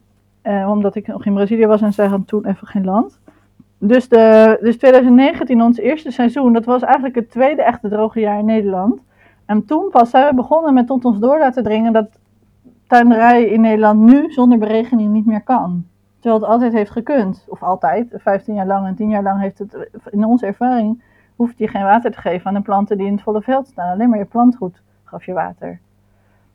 uh, 0.44 0.70
omdat 0.70 0.94
ik 0.94 1.07
nog 1.07 1.26
in 1.26 1.35
Brazilië 1.35 1.66
was 1.66 1.83
en 1.83 1.92
zij 1.92 2.07
hadden 2.07 2.26
toen 2.26 2.46
even 2.46 2.66
geen 2.66 2.85
land... 2.85 3.18
Dus, 3.87 4.09
de, 4.09 4.59
dus 4.61 4.76
2019, 4.76 5.62
ons 5.62 5.78
eerste 5.78 6.11
seizoen, 6.11 6.52
dat 6.52 6.64
was 6.64 6.83
eigenlijk 6.83 7.14
het 7.14 7.30
tweede 7.30 7.62
echte 7.62 7.88
droge 7.88 8.20
jaar 8.20 8.38
in 8.38 8.44
Nederland. 8.44 9.00
En 9.46 9.64
toen 9.64 9.90
pas 9.90 10.11
zijn 10.11 10.28
we 10.28 10.35
begonnen 10.35 10.74
met 10.74 10.87
tot 10.87 11.04
ons 11.04 11.18
door 11.18 11.38
laten 11.38 11.62
dringen 11.62 11.92
dat 11.92 12.09
tuinderij 12.87 13.44
in 13.44 13.61
Nederland 13.61 14.00
nu 14.00 14.33
zonder 14.33 14.59
beregening 14.59 15.12
niet 15.12 15.26
meer 15.26 15.42
kan. 15.42 15.85
Terwijl 16.20 16.42
het 16.42 16.50
altijd 16.50 16.72
heeft 16.72 16.90
gekund. 16.90 17.44
Of 17.48 17.62
altijd, 17.62 18.14
15 18.14 18.54
jaar 18.54 18.66
lang 18.66 18.87
en 18.87 18.94
10 18.94 19.09
jaar 19.09 19.22
lang 19.22 19.40
heeft 19.40 19.59
het, 19.59 19.88
in 20.11 20.24
onze 20.24 20.46
ervaring, 20.46 21.02
hoeft 21.37 21.59
je 21.59 21.68
geen 21.68 21.83
water 21.83 22.11
te 22.11 22.20
geven 22.20 22.46
aan 22.46 22.54
de 22.54 22.61
planten 22.61 22.96
die 22.96 23.07
in 23.07 23.12
het 23.12 23.22
volle 23.22 23.42
veld 23.42 23.66
staan. 23.66 23.90
Alleen 23.90 24.09
maar 24.09 24.18
je 24.18 24.24
plantgoed 24.24 24.83
gaf 25.04 25.24
je 25.24 25.33
water. 25.33 25.80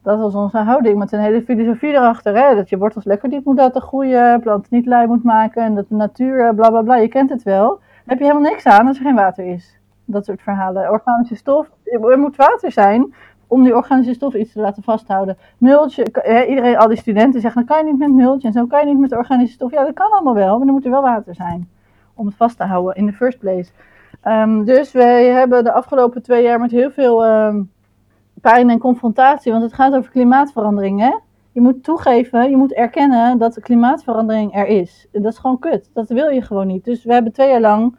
Dat 0.03 0.19
was 0.19 0.35
onze 0.35 0.57
houding 0.57 0.97
met 0.97 1.11
een 1.11 1.19
hele 1.19 1.41
filosofie 1.41 1.93
erachter. 1.93 2.37
Hè? 2.37 2.55
Dat 2.55 2.69
je 2.69 2.77
wortels 2.77 3.05
lekker 3.05 3.29
diep 3.29 3.45
moet 3.45 3.57
laten 3.57 3.81
groeien, 3.81 4.39
planten 4.39 4.75
niet 4.75 4.85
lui 4.85 5.07
moet 5.07 5.23
maken 5.23 5.63
en 5.63 5.75
dat 5.75 5.89
de 5.89 5.95
natuur, 5.95 6.55
bla 6.55 6.69
bla 6.69 6.81
bla, 6.81 6.95
je 6.95 7.07
kent 7.07 7.29
het 7.29 7.43
wel. 7.43 7.67
Daar 7.69 8.03
heb 8.05 8.17
je 8.17 8.23
helemaal 8.23 8.49
niks 8.49 8.65
aan 8.65 8.87
als 8.87 8.97
er 8.97 9.03
geen 9.03 9.15
water 9.15 9.45
is. 9.45 9.79
Dat 10.05 10.25
soort 10.25 10.41
verhalen. 10.41 10.89
Organische 10.91 11.35
stof, 11.35 11.69
er 11.83 12.19
moet 12.19 12.35
water 12.35 12.71
zijn 12.71 13.13
om 13.47 13.63
die 13.63 13.75
organische 13.75 14.13
stof 14.13 14.33
iets 14.33 14.51
te 14.51 14.59
laten 14.59 14.83
vasthouden. 14.83 15.37
Multje, 15.57 16.05
iedereen, 16.47 16.77
al 16.77 16.87
die 16.87 16.97
studenten 16.97 17.41
zeggen, 17.41 17.65
dan 17.65 17.75
kan 17.75 17.85
je 17.85 17.91
niet 17.91 18.01
met 18.01 18.13
multje 18.13 18.47
en 18.47 18.53
zo 18.53 18.65
kan 18.65 18.79
je 18.79 18.85
niet 18.85 18.99
met 18.99 19.15
organische 19.15 19.53
stof. 19.53 19.71
Ja, 19.71 19.83
dat 19.83 19.93
kan 19.93 20.11
allemaal 20.11 20.33
wel, 20.33 20.57
maar 20.57 20.65
dan 20.65 20.75
moet 20.75 20.85
er 20.85 20.91
wel 20.91 21.01
water 21.01 21.35
zijn 21.35 21.69
om 22.13 22.25
het 22.25 22.35
vast 22.35 22.57
te 22.57 22.63
houden 22.63 22.95
in 22.95 23.05
the 23.05 23.13
first 23.13 23.39
place. 23.39 23.71
Um, 24.23 24.65
dus 24.65 24.91
wij 24.91 25.25
hebben 25.25 25.63
de 25.63 25.71
afgelopen 25.71 26.21
twee 26.21 26.43
jaar 26.43 26.59
met 26.59 26.71
heel 26.71 26.91
veel... 26.91 27.25
Um, 27.25 27.71
pijn 28.41 28.69
en 28.69 28.79
confrontatie, 28.79 29.51
want 29.51 29.63
het 29.63 29.73
gaat 29.73 29.95
over 29.95 30.11
klimaatverandering. 30.11 30.99
Hè? 30.99 31.13
Je 31.51 31.61
moet 31.61 31.83
toegeven, 31.83 32.49
je 32.49 32.57
moet 32.57 32.73
erkennen 32.73 33.37
dat 33.37 33.53
de 33.53 33.61
klimaatverandering 33.61 34.55
er 34.55 34.67
is. 34.67 35.07
Dat 35.11 35.31
is 35.31 35.37
gewoon 35.37 35.59
kut. 35.59 35.89
Dat 35.93 36.09
wil 36.09 36.29
je 36.29 36.41
gewoon 36.41 36.67
niet. 36.67 36.85
Dus 36.85 37.03
we 37.03 37.13
hebben 37.13 37.31
twee 37.31 37.49
jaar 37.49 37.61
lang 37.61 37.95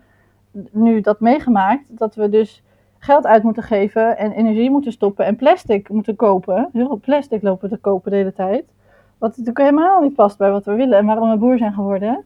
nu 0.70 1.00
dat 1.00 1.20
meegemaakt, 1.20 1.84
dat 1.88 2.14
we 2.14 2.28
dus 2.28 2.62
geld 2.98 3.26
uit 3.26 3.42
moeten 3.42 3.62
geven 3.62 4.18
en 4.18 4.32
energie 4.32 4.70
moeten 4.70 4.92
stoppen 4.92 5.24
en 5.26 5.36
plastic 5.36 5.88
moeten 5.88 6.16
kopen. 6.16 6.68
Heel 6.72 6.86
veel 6.86 7.00
plastic 7.00 7.42
lopen 7.42 7.68
te 7.68 7.76
kopen 7.76 8.10
de 8.10 8.16
hele 8.16 8.32
tijd. 8.32 8.64
Wat 9.18 9.30
natuurlijk 9.30 9.58
helemaal 9.58 10.00
niet 10.00 10.14
past 10.14 10.38
bij 10.38 10.50
wat 10.50 10.64
we 10.64 10.74
willen 10.74 10.98
en 10.98 11.06
waarom 11.06 11.30
we 11.30 11.36
boer 11.36 11.58
zijn 11.58 11.72
geworden. 11.72 12.24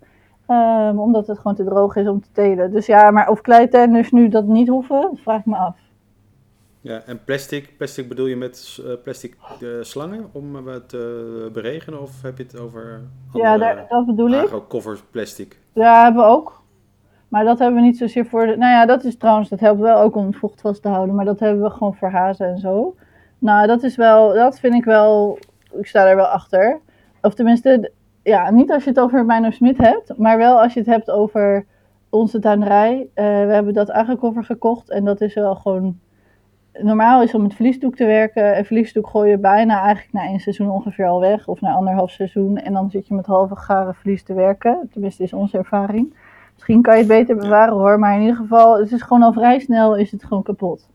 Um, 0.49 0.99
omdat 0.99 1.27
het 1.27 1.37
gewoon 1.39 1.55
te 1.55 1.65
droog 1.65 1.97
is 1.97 2.09
om 2.09 2.21
te 2.21 2.29
telen. 2.33 2.71
Dus 2.71 2.87
ja, 2.87 3.11
maar 3.11 3.29
of 3.29 3.41
kleitenners 3.41 4.11
nu 4.11 4.29
dat 4.29 4.47
niet 4.47 4.69
hoeven, 4.69 5.11
vraag 5.15 5.39
ik 5.39 5.47
me 5.47 5.57
af. 5.57 5.77
Ja, 6.85 7.03
en 7.07 7.25
plastic, 7.25 7.77
plastic 7.77 8.09
bedoel 8.09 8.27
je 8.27 8.37
met 8.37 8.79
uh, 8.81 8.93
plastic 9.03 9.37
uh, 9.61 9.83
slangen 9.83 10.29
om 10.33 10.57
uh, 10.57 10.75
te 10.75 11.51
beregenen? 11.53 12.01
Of 12.01 12.23
heb 12.23 12.39
je 12.39 12.43
het 12.43 12.59
over 12.61 13.01
Ja, 13.33 13.59
daar, 13.59 13.87
dat 13.89 14.07
bedoel 14.07 14.31
ik. 14.31 14.51
covers 14.69 15.01
plastic? 15.11 15.59
Ja, 15.73 16.03
hebben 16.03 16.23
we 16.23 16.29
ook. 16.29 16.63
Maar 17.29 17.45
dat 17.45 17.59
hebben 17.59 17.81
we 17.81 17.87
niet 17.87 17.97
zozeer 17.97 18.27
voor 18.27 18.47
de... 18.47 18.57
Nou 18.57 18.73
ja, 18.73 18.87
dat 18.87 19.05
is 19.05 19.17
trouwens, 19.17 19.49
dat 19.49 19.61
helpt 19.61 19.81
wel 19.81 19.99
ook 20.01 20.17
om 20.17 20.27
het 20.27 20.37
vocht 20.37 20.61
vast 20.61 20.83
te 20.83 20.89
houden. 20.89 21.15
Maar 21.15 21.25
dat 21.25 21.41
hebben 21.41 21.63
we 21.63 21.71
gewoon 21.71 21.95
voor 21.95 22.11
hazen 22.11 22.47
en 22.47 22.59
zo. 22.59 22.95
Nou, 23.39 23.67
dat 23.67 23.83
is 23.83 23.97
wel, 23.97 24.35
dat 24.35 24.59
vind 24.59 24.75
ik 24.75 24.85
wel, 24.85 25.39
ik 25.73 25.87
sta 25.87 26.07
er 26.07 26.17
wel 26.17 26.27
achter. 26.27 26.81
Of 27.23 27.35
tenminste, 27.35 27.91
ja, 28.23 28.51
niet 28.51 28.71
als 28.71 28.85
je 28.85 28.91
het 28.91 29.01
over 29.01 29.25
Mino 29.25 29.51
Smit 29.51 29.79
hebt. 29.79 30.19
Maar 30.19 30.37
wel 30.37 30.63
als 30.63 30.73
je 30.73 30.81
het 30.81 30.89
hebt 30.89 31.11
over 31.11 31.67
onze 32.09 32.39
tuinerij. 32.39 33.09
we 33.15 33.23
hebben 33.23 33.75
dat 33.75 33.91
agrikoffer 33.91 34.45
gekocht 34.45 34.91
en 34.91 35.05
dat 35.05 35.21
is 35.21 35.35
wel 35.35 35.55
gewoon 35.55 36.03
normaal 36.83 37.23
is 37.23 37.35
om 37.35 37.43
met 37.43 37.55
vliesdoek 37.55 37.97
te 37.97 38.05
werken. 38.05 38.55
En 38.55 38.65
vliesdoek 38.65 39.07
gooi 39.07 39.31
je 39.31 39.39
bijna 39.39 39.83
eigenlijk 39.83 40.13
na 40.13 40.23
één 40.23 40.41
seizoen 40.41 40.71
ongeveer 40.71 41.07
al 41.07 41.21
weg. 41.21 41.49
Of 41.49 41.61
na 41.61 41.73
anderhalf 41.73 42.11
seizoen. 42.11 42.57
En 42.57 42.73
dan 42.73 42.91
zit 42.91 43.07
je 43.07 43.15
met 43.15 43.27
halve 43.27 43.57
garen 43.57 43.95
vlies 43.95 44.23
te 44.23 44.35
werken. 44.35 44.89
Tenminste 44.93 45.23
is 45.23 45.33
onze 45.33 45.59
ervaring. 45.59 46.15
Misschien 46.55 46.83
kan 46.83 46.95
je 46.95 46.99
het 46.99 47.09
beter 47.09 47.37
bewaren 47.37 47.75
hoor. 47.75 47.99
Maar 47.99 48.15
in 48.15 48.21
ieder 48.21 48.37
geval, 48.37 48.79
het 48.79 48.93
is 48.93 49.03
gewoon 49.03 49.23
al 49.23 49.33
vrij 49.33 49.59
snel 49.59 49.97
is 49.97 50.11
het 50.11 50.25
gewoon 50.25 50.43
kapot. 50.43 50.89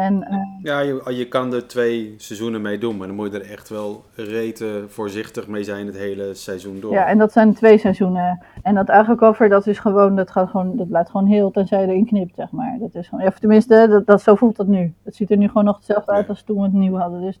En, 0.00 0.26
uh, 0.30 0.36
ja, 0.62 0.80
je, 0.80 1.02
je 1.14 1.28
kan 1.28 1.52
er 1.52 1.66
twee 1.66 2.14
seizoenen 2.16 2.62
mee 2.62 2.78
doen, 2.78 2.96
maar 2.96 3.06
dan 3.06 3.16
moet 3.16 3.32
je 3.32 3.38
er 3.38 3.50
echt 3.50 3.68
wel 3.68 4.04
reten 4.14 4.90
voorzichtig 4.90 5.46
mee 5.48 5.64
zijn 5.64 5.86
het 5.86 5.96
hele 5.96 6.34
seizoen 6.34 6.80
door. 6.80 6.92
Ja, 6.92 7.06
en 7.06 7.18
dat 7.18 7.32
zijn 7.32 7.54
twee 7.54 7.78
seizoenen. 7.78 8.44
En 8.62 8.74
dat 8.74 8.90
agrikover, 8.90 9.48
dat 9.48 9.66
is 9.66 9.78
gewoon, 9.78 10.16
dat 10.16 10.30
gaat 10.30 10.50
gewoon, 10.50 10.76
dat 10.76 10.88
blijft 10.88 11.10
gewoon 11.10 11.26
heel 11.26 11.50
tenzij 11.50 11.80
je 11.80 11.86
erin 11.86 12.06
knipt, 12.06 12.34
zeg 12.34 12.50
maar. 12.50 12.76
Dat 12.80 12.94
is 12.94 13.08
gewoon, 13.08 13.24
ja, 13.24 13.30
tenminste, 13.30 13.86
dat, 13.88 14.06
dat, 14.06 14.22
zo 14.22 14.34
voelt 14.34 14.56
dat 14.56 14.66
nu. 14.66 14.94
Het 15.02 15.16
ziet 15.16 15.30
er 15.30 15.36
nu 15.36 15.46
gewoon 15.46 15.64
nog 15.64 15.76
hetzelfde 15.76 16.12
uit 16.12 16.28
als 16.28 16.42
toen 16.42 16.56
we 16.56 16.62
het 16.62 16.72
nieuw 16.72 16.96
hadden. 16.96 17.20
Dus 17.20 17.38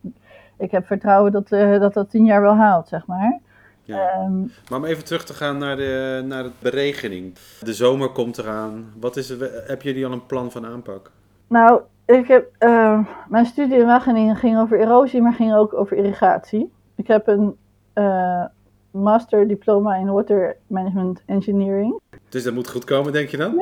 ik 0.58 0.70
heb 0.70 0.86
vertrouwen 0.86 1.32
dat 1.32 1.50
uh, 1.50 1.80
dat, 1.80 1.94
dat 1.94 2.10
tien 2.10 2.24
jaar 2.24 2.42
wel 2.42 2.56
haalt, 2.56 2.88
zeg 2.88 3.06
maar. 3.06 3.40
Ja. 3.82 4.24
Um, 4.24 4.52
maar 4.70 4.78
om 4.78 4.84
even 4.84 5.04
terug 5.04 5.24
te 5.24 5.34
gaan 5.34 5.58
naar 5.58 5.76
de, 5.76 6.24
naar 6.26 6.42
de 6.42 6.50
beregening. 6.58 7.34
De 7.60 7.74
zomer 7.74 8.08
komt 8.08 8.38
eraan. 8.38 8.92
Wat 9.00 9.16
is 9.16 9.34
heb 9.66 9.82
jullie 9.82 10.06
al 10.06 10.12
een 10.12 10.26
plan 10.26 10.50
van 10.50 10.66
aanpak? 10.66 11.10
Nou, 11.46 11.80
ik 12.06 12.26
heb, 12.28 12.50
uh, 12.58 13.06
mijn 13.28 13.46
studie 13.46 13.78
in 13.78 13.86
Wageningen 13.86 14.36
ging 14.36 14.58
over 14.58 14.80
erosie, 14.80 15.22
maar 15.22 15.32
ging 15.32 15.54
ook 15.54 15.74
over 15.74 15.96
irrigatie. 15.96 16.72
Ik 16.96 17.06
heb 17.06 17.26
een 17.26 17.56
uh, 17.94 18.44
master 18.90 19.48
diploma 19.48 19.94
in 19.94 20.12
water 20.12 20.56
management 20.66 21.22
engineering. 21.26 22.00
Dus 22.28 22.44
dat 22.44 22.54
moet 22.54 22.70
goed 22.70 22.84
komen, 22.84 23.12
denk 23.12 23.28
je 23.28 23.36
dan? 23.36 23.54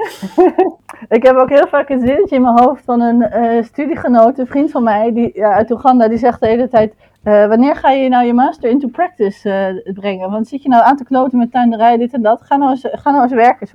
ik 1.18 1.22
heb 1.22 1.36
ook 1.36 1.48
heel 1.48 1.66
vaak 1.66 1.88
een 1.88 2.06
zinnetje 2.06 2.36
in 2.36 2.42
mijn 2.42 2.60
hoofd 2.60 2.84
van 2.84 3.00
een 3.00 3.20
uh, 3.20 3.62
studiegenoot, 3.62 4.38
een 4.38 4.46
vriend 4.46 4.70
van 4.70 4.82
mij 4.82 5.12
die, 5.12 5.30
ja, 5.34 5.52
uit 5.52 5.70
Oeganda, 5.70 6.08
die 6.08 6.18
zegt 6.18 6.40
de 6.40 6.46
hele 6.46 6.68
tijd: 6.68 6.94
Wanneer 7.22 7.76
ga 7.76 7.90
je 7.90 8.08
nou 8.08 8.26
je 8.26 8.34
master 8.34 8.70
into 8.70 8.88
practice 8.88 9.82
brengen? 9.94 10.30
Want 10.30 10.48
zit 10.48 10.62
je 10.62 10.68
nou 10.68 10.82
aan 10.82 10.96
te 10.96 11.04
kloten 11.04 11.38
met 11.38 11.52
tuinderij, 11.52 11.96
dit 11.96 12.12
en 12.12 12.22
dat? 12.22 12.42
Ga 12.42 12.56
nou 12.56 12.70
eens, 12.70 12.88
ga 12.90 13.10
nou 13.10 13.22
eens 13.22 13.32
werken. 13.32 13.68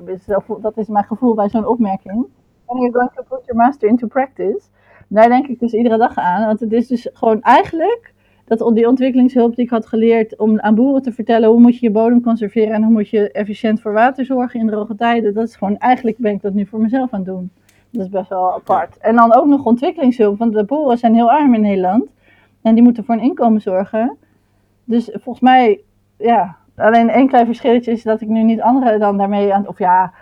Dat 0.61 0.77
is 0.77 0.87
mijn 0.87 1.05
gevoel 1.05 1.33
bij 1.33 1.49
zo'n 1.49 1.67
opmerking 1.67 2.27
when 2.69 2.81
you're 2.81 2.99
going 2.99 3.11
to 3.15 3.23
put 3.23 3.45
your 3.45 3.55
master 3.55 3.89
into 3.89 4.07
practice. 4.07 4.61
Daar 5.07 5.29
denk 5.29 5.47
ik 5.47 5.59
dus 5.59 5.73
iedere 5.73 5.97
dag 5.97 6.15
aan. 6.15 6.45
Want 6.45 6.59
het 6.59 6.73
is 6.73 6.87
dus 6.87 7.09
gewoon 7.13 7.41
eigenlijk 7.41 8.13
dat 8.45 8.75
die 8.75 8.87
ontwikkelingshulp 8.87 9.55
die 9.55 9.65
ik 9.65 9.71
had 9.71 9.85
geleerd 9.85 10.37
om 10.37 10.59
aan 10.59 10.75
boeren 10.75 11.01
te 11.01 11.11
vertellen 11.11 11.49
hoe 11.49 11.59
moet 11.59 11.79
je 11.79 11.85
je 11.85 11.91
bodem 11.91 12.21
conserveren 12.21 12.73
en 12.73 12.83
hoe 12.83 12.91
moet 12.91 13.09
je 13.09 13.31
efficiënt 13.31 13.81
voor 13.81 13.93
water 13.93 14.25
zorgen 14.25 14.59
in 14.59 14.67
droge 14.67 14.95
tijden. 14.95 15.33
Dat 15.33 15.47
is 15.47 15.55
gewoon, 15.55 15.77
eigenlijk 15.77 16.17
ben 16.17 16.33
ik 16.33 16.41
dat 16.41 16.53
nu 16.53 16.65
voor 16.65 16.79
mezelf 16.79 17.13
aan 17.13 17.19
het 17.19 17.29
doen. 17.29 17.51
Dat 17.89 18.05
is 18.05 18.09
best 18.09 18.29
wel 18.29 18.53
apart. 18.53 18.97
En 18.97 19.15
dan 19.15 19.33
ook 19.33 19.45
nog 19.45 19.65
ontwikkelingshulp, 19.65 20.37
want 20.37 20.53
de 20.53 20.63
boeren 20.63 20.97
zijn 20.97 21.13
heel 21.13 21.31
arm 21.31 21.53
in 21.53 21.61
Nederland. 21.61 22.09
En 22.61 22.73
die 22.73 22.83
moeten 22.83 23.05
voor 23.05 23.15
een 23.15 23.21
inkomen 23.21 23.61
zorgen. 23.61 24.17
Dus 24.83 25.09
volgens 25.13 25.39
mij, 25.39 25.81
ja, 26.17 26.55
alleen 26.75 27.09
één 27.09 27.27
klein 27.27 27.45
verschilletje 27.45 27.91
is 27.91 28.03
dat 28.03 28.21
ik 28.21 28.27
nu 28.27 28.43
niet 28.43 28.61
anderen 28.61 28.99
dan 28.99 29.17
daarmee 29.17 29.53
aan, 29.53 29.67
of 29.67 29.79
ja, 29.79 30.13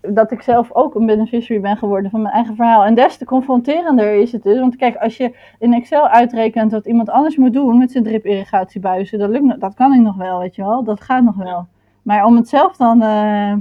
dat 0.00 0.30
ik 0.30 0.42
zelf 0.42 0.72
ook 0.72 0.94
een 0.94 1.06
beneficiary 1.06 1.62
ben 1.62 1.76
geworden 1.76 2.10
van 2.10 2.22
mijn 2.22 2.34
eigen 2.34 2.56
verhaal. 2.56 2.84
En 2.84 2.94
des 2.94 3.16
te 3.16 3.24
confronterender 3.24 4.14
is 4.14 4.32
het 4.32 4.42
dus. 4.42 4.58
Want 4.58 4.76
kijk, 4.76 4.96
als 4.96 5.16
je 5.16 5.36
in 5.58 5.72
Excel 5.72 6.08
uitrekent 6.08 6.72
wat 6.72 6.86
iemand 6.86 7.10
anders 7.10 7.36
moet 7.36 7.52
doen 7.52 7.78
met 7.78 7.90
zijn 7.90 8.04
drip 8.04 8.24
irrigatiebuizen, 8.24 9.18
dat, 9.18 9.30
lukt, 9.30 9.60
dat 9.60 9.74
kan 9.74 9.94
ik 9.94 10.00
nog 10.00 10.16
wel, 10.16 10.38
weet 10.38 10.54
je 10.54 10.62
wel. 10.62 10.84
Dat 10.84 11.00
gaat 11.00 11.24
nog 11.24 11.36
wel. 11.36 11.66
Maar 12.02 12.24
om 12.24 12.36
het 12.36 12.48
zelf 12.48 12.76
dan 12.76 13.02
uh, 13.02 13.52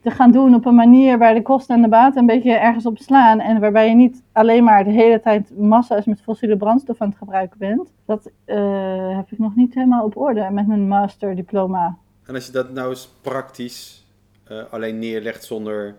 te 0.00 0.10
gaan 0.10 0.30
doen 0.30 0.54
op 0.54 0.66
een 0.66 0.74
manier 0.74 1.18
waar 1.18 1.34
de 1.34 1.42
kosten 1.42 1.76
en 1.76 1.82
de 1.82 1.88
baten 1.88 2.20
een 2.20 2.26
beetje 2.26 2.52
ergens 2.52 2.86
op 2.86 2.98
slaan. 2.98 3.40
En 3.40 3.60
waarbij 3.60 3.88
je 3.88 3.94
niet 3.94 4.22
alleen 4.32 4.64
maar 4.64 4.84
de 4.84 4.90
hele 4.90 5.20
tijd 5.20 5.58
massa's 5.58 6.04
met 6.04 6.22
fossiele 6.22 6.56
brandstof 6.56 7.00
aan 7.00 7.08
het 7.08 7.18
gebruiken 7.18 7.58
bent. 7.58 7.92
Dat 8.06 8.30
uh, 8.46 9.16
heb 9.16 9.30
ik 9.30 9.38
nog 9.38 9.54
niet 9.54 9.74
helemaal 9.74 10.04
op 10.04 10.16
orde 10.16 10.48
met 10.50 10.66
mijn 10.66 10.88
masterdiploma. 10.88 11.96
En 12.26 12.34
als 12.34 12.46
je 12.46 12.52
dat 12.52 12.72
nou 12.72 12.90
eens 12.90 13.08
praktisch 13.22 14.03
uh, 14.50 14.62
alleen 14.70 14.98
neerlegt 14.98 15.44
zonder, 15.44 15.94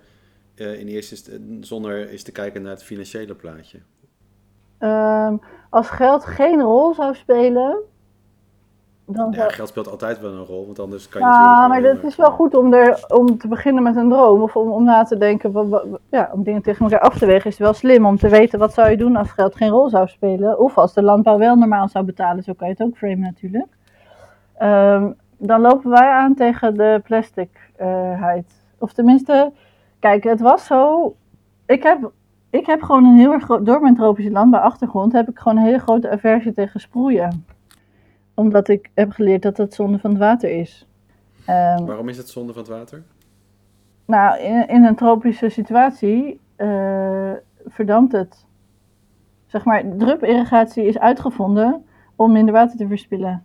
uh, 0.56 0.80
in 0.80 0.88
eerste 0.88 1.40
zonder 1.62 2.10
eens 2.10 2.24
te 2.24 2.32
kijken 2.32 2.62
naar 2.62 2.72
het 2.72 2.84
financiële 2.84 3.36
plaatje? 3.36 3.80
Um, 4.80 5.42
als 5.70 5.90
geld 5.90 6.26
geen 6.26 6.62
rol 6.62 6.94
zou 6.94 7.16
spelen. 7.16 7.78
Dan 9.08 9.32
ja, 9.32 9.50
geld 9.50 9.70
speelt 9.70 9.90
altijd 9.90 10.20
wel 10.20 10.32
een 10.32 10.46
rol, 10.46 10.66
want 10.66 10.80
anders 10.80 11.10
kan 11.10 11.22
je. 11.22 11.28
Ja, 11.28 11.68
maar 11.68 11.82
het 11.82 12.04
is 12.04 12.16
wel 12.16 12.32
goed 12.32 12.56
om, 12.56 12.74
er, 12.74 13.06
om 13.08 13.38
te 13.38 13.48
beginnen 13.48 13.84
met 13.84 13.96
een 13.96 14.10
droom. 14.10 14.42
Of 14.42 14.56
om, 14.56 14.72
om 14.72 14.84
na 14.84 15.04
te 15.04 15.18
denken, 15.18 15.52
wat, 15.52 15.86
ja, 16.10 16.30
om 16.34 16.44
dingen 16.44 16.62
tegen 16.62 16.86
elkaar 16.86 17.10
af 17.10 17.18
te 17.18 17.26
wegen, 17.26 17.50
is 17.50 17.58
het 17.58 17.68
wel 17.68 17.74
slim 17.74 18.06
om 18.06 18.18
te 18.18 18.30
weten 18.30 18.60
wat 18.60 18.74
zou 18.74 18.90
je 18.90 18.98
doen 18.98 19.16
als 19.16 19.32
geld 19.32 19.56
geen 19.56 19.70
rol 19.70 19.90
zou 19.90 20.08
spelen. 20.08 20.60
Of 20.60 20.78
als 20.78 20.94
de 20.94 21.04
landbouw 21.04 21.38
wel 21.38 21.56
normaal 21.56 21.88
zou 21.88 22.06
betalen, 22.06 22.44
zo 22.44 22.54
kan 22.54 22.68
je 22.68 22.74
het 22.78 22.88
ook 22.88 22.98
framen 22.98 23.20
natuurlijk. 23.20 23.68
Um, 24.62 25.16
dan 25.46 25.62
lopen 25.62 25.90
wij 25.90 26.10
aan 26.10 26.34
tegen 26.34 26.74
de 26.74 27.02
plasticheid. 27.04 28.46
Uh, 28.46 28.78
of 28.78 28.94
tenminste, 28.94 29.52
kijk, 30.00 30.24
het 30.24 30.40
was 30.40 30.66
zo. 30.66 31.16
Ik 31.66 31.84
heb, 31.84 32.12
ik 32.50 32.66
heb 32.66 32.82
gewoon 32.82 33.06
een 33.06 33.18
heel 33.18 33.32
erg 33.32 33.46
door 33.46 33.82
mijn 33.82 33.96
tropische 33.96 34.32
landbouwachtergrond, 34.32 35.14
heb 35.14 35.30
ik 35.30 35.40
gewoon 35.40 35.58
een 35.58 35.64
hele 35.64 35.80
grote 35.80 36.10
aversie 36.10 36.54
tegen 36.54 36.80
sproeien. 36.80 37.46
Omdat 38.34 38.68
ik 38.68 38.90
heb 38.94 39.12
geleerd 39.12 39.42
dat 39.42 39.58
het 39.58 39.74
zonde 39.74 40.00
van 40.00 40.10
het 40.10 40.20
water 40.20 40.50
is. 40.50 40.88
Um, 41.50 41.86
Waarom 41.86 42.10
is 42.10 42.18
het 42.18 42.30
zonde 42.30 42.54
van 42.54 42.62
het 42.62 42.72
water? 42.72 43.04
Nou, 44.06 44.40
in, 44.40 44.68
in 44.68 44.84
een 44.84 44.96
tropische 44.96 45.50
situatie 45.50 46.40
uh, 46.58 47.32
verdampt 47.66 48.12
het. 48.12 48.46
Zeg 49.46 49.66
maar, 49.66 49.84
drupirrigatie 49.98 50.86
is 50.86 51.00
uitgevonden 51.00 51.86
om 52.16 52.32
minder 52.32 52.54
water 52.54 52.78
te 52.78 52.88
verspillen 52.88 53.44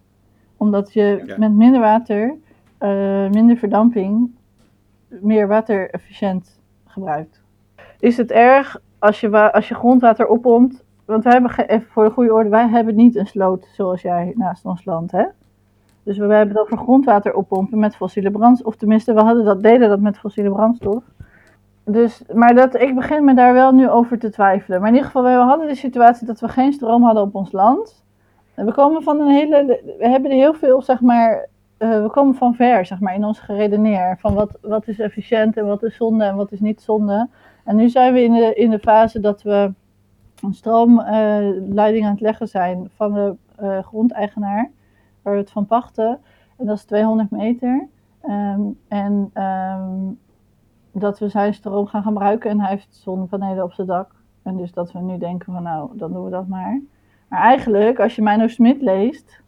omdat 0.60 0.92
je 0.92 1.34
met 1.38 1.52
minder 1.52 1.80
water, 1.80 2.34
uh, 2.80 3.28
minder 3.30 3.56
verdamping, 3.56 4.30
meer 5.08 5.48
water 5.48 5.90
efficiënt 5.90 6.60
gebruikt. 6.86 7.42
Is 7.98 8.16
het 8.16 8.30
erg 8.30 8.80
als 8.98 9.20
je, 9.20 9.52
als 9.52 9.68
je 9.68 9.74
grondwater 9.74 10.26
oppompt? 10.26 10.84
Want 11.04 11.24
wij 11.24 11.32
hebben, 11.32 11.68
even 11.68 11.90
voor 11.90 12.04
de 12.04 12.10
goede 12.10 12.32
orde, 12.32 12.48
wij 12.48 12.68
hebben 12.68 12.96
niet 12.96 13.16
een 13.16 13.26
sloot 13.26 13.68
zoals 13.72 14.02
jij 14.02 14.32
naast 14.36 14.64
ons 14.64 14.84
land, 14.84 15.10
hè? 15.12 15.24
Dus 16.02 16.18
we 16.18 16.34
hebben 16.34 16.56
het 16.56 16.64
over 16.64 16.78
grondwater 16.78 17.34
oppompen 17.34 17.78
met 17.78 17.96
fossiele 17.96 18.30
brandstof. 18.30 18.66
Of 18.66 18.76
tenminste, 18.76 19.14
we 19.14 19.20
hadden 19.20 19.44
dat, 19.44 19.62
deden 19.62 19.88
dat 19.88 20.00
met 20.00 20.18
fossiele 20.18 20.50
brandstof. 20.50 21.04
Dus, 21.84 22.22
maar 22.34 22.54
dat, 22.54 22.74
ik 22.74 22.94
begin 22.94 23.24
me 23.24 23.34
daar 23.34 23.52
wel 23.52 23.72
nu 23.72 23.88
over 23.88 24.18
te 24.18 24.30
twijfelen. 24.30 24.80
Maar 24.80 24.88
in 24.88 24.94
ieder 24.94 25.10
geval, 25.10 25.22
we 25.22 25.30
hadden 25.30 25.68
de 25.68 25.74
situatie 25.74 26.26
dat 26.26 26.40
we 26.40 26.48
geen 26.48 26.72
stroom 26.72 27.02
hadden 27.02 27.22
op 27.22 27.34
ons 27.34 27.52
land. 27.52 28.04
We 28.64 28.72
komen 28.72 29.02
van 29.02 29.20
een 29.20 29.28
hele. 29.28 29.80
We 29.98 30.08
hebben 30.08 30.30
heel 30.30 30.54
veel, 30.54 30.82
zeg 30.82 31.00
maar. 31.00 31.48
Uh, 31.78 32.02
we 32.02 32.10
komen 32.10 32.34
van 32.34 32.54
ver, 32.54 32.86
zeg 32.86 33.00
maar, 33.00 33.14
in 33.14 33.24
ons 33.24 33.40
geredeneer. 33.40 34.16
Van 34.18 34.34
wat, 34.34 34.58
wat 34.60 34.88
is 34.88 34.98
efficiënt 34.98 35.56
en 35.56 35.66
wat 35.66 35.82
is 35.82 35.96
zonde 35.96 36.24
en 36.24 36.36
wat 36.36 36.52
is 36.52 36.60
niet 36.60 36.80
zonde. 36.80 37.28
En 37.64 37.76
nu 37.76 37.88
zijn 37.88 38.12
we 38.12 38.22
in 38.22 38.32
de, 38.32 38.54
in 38.54 38.70
de 38.70 38.78
fase 38.78 39.20
dat 39.20 39.42
we 39.42 39.72
een 40.42 40.54
stroomleiding 40.54 42.02
uh, 42.02 42.06
aan 42.06 42.12
het 42.12 42.20
leggen 42.20 42.48
zijn 42.48 42.90
van 42.94 43.12
de 43.12 43.34
uh, 43.62 43.78
grondeigenaar, 43.78 44.70
waar 45.22 45.32
we 45.32 45.40
het 45.40 45.50
van 45.50 45.66
pachten. 45.66 46.18
En 46.56 46.66
dat 46.66 46.76
is 46.76 46.84
200 46.84 47.30
meter. 47.30 47.88
Um, 48.28 48.78
en 48.88 49.30
um, 49.34 50.18
dat 50.92 51.18
we 51.18 51.28
zijn 51.28 51.54
stroom 51.54 51.86
gaan 51.86 52.02
gebruiken 52.02 52.50
en 52.50 52.60
hij 52.60 52.70
heeft 52.70 52.96
zonnepanelen 52.96 53.64
op 53.64 53.72
zijn 53.72 53.86
dak. 53.86 54.14
En 54.42 54.56
dus 54.56 54.72
dat 54.72 54.92
we 54.92 54.98
nu 54.98 55.18
denken 55.18 55.52
van 55.52 55.62
nou, 55.62 55.90
dan 55.98 56.12
doen 56.12 56.24
we 56.24 56.30
dat 56.30 56.46
maar. 56.46 56.80
Maar 57.30 57.40
eigenlijk, 57.40 58.00
als 58.00 58.14
je 58.14 58.22
Mino 58.22 58.48
Smit 58.48 58.82
leest 58.82 59.42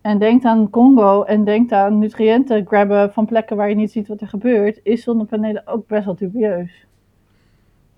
en 0.00 0.18
denkt 0.18 0.44
aan 0.44 0.70
Congo 0.70 1.22
en 1.22 1.44
denkt 1.44 1.72
aan 1.72 1.98
nutriënten 1.98 2.66
grabben 2.66 3.12
van 3.12 3.26
plekken 3.26 3.56
waar 3.56 3.68
je 3.68 3.74
niet 3.74 3.90
ziet 3.90 4.08
wat 4.08 4.20
er 4.20 4.28
gebeurt, 4.28 4.80
is 4.82 5.02
zonnepanelen 5.02 5.66
ook 5.66 5.86
best 5.86 6.04
wel 6.04 6.14
dubieus. 6.14 6.86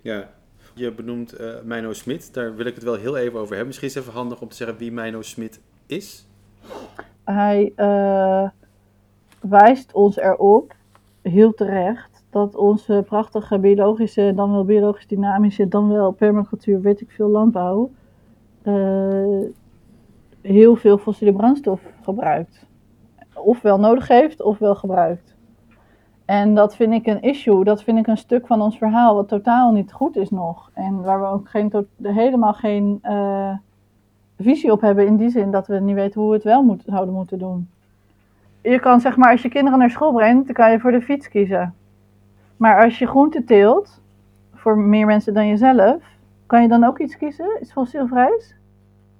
Ja, 0.01 0.29
je 0.75 0.92
benoemt 0.92 1.40
uh, 1.40 1.55
Mino 1.64 1.92
Smit, 1.92 2.35
daar 2.35 2.57
wil 2.57 2.66
ik 2.66 2.75
het 2.75 2.85
wel 2.85 2.95
heel 2.95 3.16
even 3.16 3.38
over 3.38 3.49
hebben. 3.49 3.66
Misschien 3.66 3.88
is 3.88 3.95
het 3.95 4.05
even 4.05 4.18
handig 4.18 4.40
om 4.40 4.49
te 4.49 4.57
zeggen 4.57 4.77
wie 4.77 4.92
Mino 4.92 5.23
Smit 5.23 5.61
is. 5.87 6.29
Hij 7.25 7.73
uh, 7.77 8.49
wijst 9.40 9.92
ons 9.92 10.16
erop, 10.16 10.75
heel 11.23 11.55
terecht, 11.55 12.25
dat 12.31 12.55
onze 12.55 13.03
prachtige 13.07 13.59
biologische, 13.59 14.33
dan 14.35 14.53
wel 14.53 14.64
biologisch 14.64 15.07
dynamische, 15.07 15.68
dan 15.68 15.88
wel 15.88 16.11
permacultuur, 16.11 16.81
weet 16.81 17.01
ik 17.01 17.11
veel, 17.11 17.29
landbouw, 17.29 17.90
uh, 18.64 19.48
heel 20.40 20.77
veel 20.77 20.98
fossiele 20.98 21.33
brandstof 21.33 21.81
gebruikt. 22.03 22.66
Ofwel 23.35 23.79
nodig 23.79 24.09
heeft, 24.09 24.42
ofwel 24.42 24.75
gebruikt. 24.75 25.35
En 26.25 26.55
dat 26.55 26.77
vind 26.77 26.92
ik 26.92 27.07
een 27.07 27.22
issue, 27.22 27.64
dat 27.64 27.83
vind 27.83 27.98
ik 27.98 28.07
een 28.07 28.16
stuk 28.16 28.46
van 28.46 28.61
ons 28.61 28.79
verhaal 28.79 29.14
wat 29.14 29.29
totaal 29.29 29.72
niet 29.72 29.92
goed 29.92 30.16
is 30.16 30.31
nog. 30.31 30.70
En 30.75 31.03
waar 31.03 31.20
we 31.20 31.27
ook 31.27 31.48
geen, 31.48 31.87
helemaal 32.03 32.53
geen 32.53 32.98
uh, 33.05 33.55
visie 34.38 34.72
op 34.72 34.81
hebben 34.81 35.07
in 35.07 35.16
die 35.16 35.31
zin 35.31 35.51
dat 35.51 35.66
we 35.66 35.81
niet 35.81 35.94
weten 35.94 36.20
hoe 36.20 36.31
we 36.31 36.37
het 36.37 36.44
wel 36.44 36.62
moet, 36.62 36.83
zouden 36.87 37.14
moeten 37.14 37.38
doen. 37.38 37.68
Je 38.62 38.81
kan 38.81 39.01
zeg 39.01 39.16
maar, 39.16 39.31
als 39.31 39.42
je 39.42 39.48
kinderen 39.48 39.79
naar 39.79 39.90
school 39.90 40.12
brengt, 40.12 40.46
dan 40.46 40.55
kan 40.55 40.70
je 40.70 40.81
voor 40.81 40.92
de 40.92 41.03
fiets 41.03 41.29
kiezen. 41.29 41.75
Maar 42.57 42.85
als 42.85 42.98
je 42.98 43.07
groente 43.07 43.44
teelt, 43.44 44.01
voor 44.55 44.79
meer 44.79 45.07
mensen 45.07 45.35
dan 45.35 45.46
jezelf, 45.46 46.03
kan 46.53 46.62
je 46.62 46.69
dan 46.69 46.85
ook 46.85 46.99
iets 46.99 47.17
kiezen? 47.17 47.47
Iets 47.61 47.73
fossielvrijs? 47.73 48.55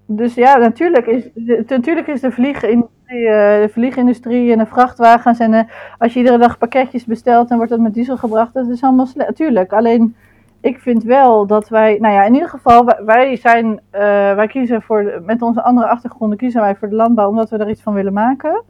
Dus 0.07 0.35
ja, 0.35 0.57
natuurlijk 0.57 1.07
is, 1.07 1.31
de, 1.35 1.65
natuurlijk 1.67 2.07
is 2.07 2.21
de 2.21 2.31
vliegindustrie, 2.31 3.21
uh, 3.21 3.61
de 3.63 3.69
vliegindustrie 3.71 4.53
en 4.53 4.59
de 4.59 4.67
vrachtwagens 4.67 5.39
en 5.39 5.53
uh, 5.53 5.61
als 5.99 6.13
je 6.13 6.19
iedere 6.19 6.39
dag 6.39 6.59
pakketjes 6.59 7.05
bestelt, 7.05 7.49
dan 7.49 7.57
wordt 7.57 7.73
dat 7.73 7.81
met 7.81 7.95
diesel 7.95 8.17
gebracht. 8.17 8.55
Dat 8.55 8.69
is 8.69 8.83
allemaal 8.83 9.07
slecht. 9.07 9.29
Natuurlijk, 9.29 9.73
alleen 9.73 10.17
ik 10.61 10.79
vind 10.79 11.03
wel 11.03 11.47
dat 11.47 11.69
wij, 11.69 11.99
nou 12.01 12.15
ja, 12.15 12.25
in 12.25 12.35
ieder 12.35 12.49
geval, 12.49 12.85
wij, 13.05 13.37
zijn, 13.37 13.67
uh, 13.67 14.01
wij 14.35 14.47
kiezen 14.47 14.83
voor, 14.83 15.23
met 15.25 15.43
onze 15.43 15.63
andere 15.63 15.87
achtergronden 15.87 16.39
kiezen 16.39 16.61
wij 16.61 16.75
voor 16.75 16.89
de 16.89 16.95
landbouw 16.95 17.29
omdat 17.29 17.51
we 17.51 17.57
er 17.57 17.71
iets 17.71 17.83
van 17.83 17.95
willen 17.95 18.13
maken. 18.13 18.63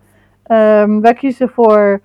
Um, 0.46 1.00
wij 1.00 1.14
kiezen 1.14 1.48
voor 1.48 2.00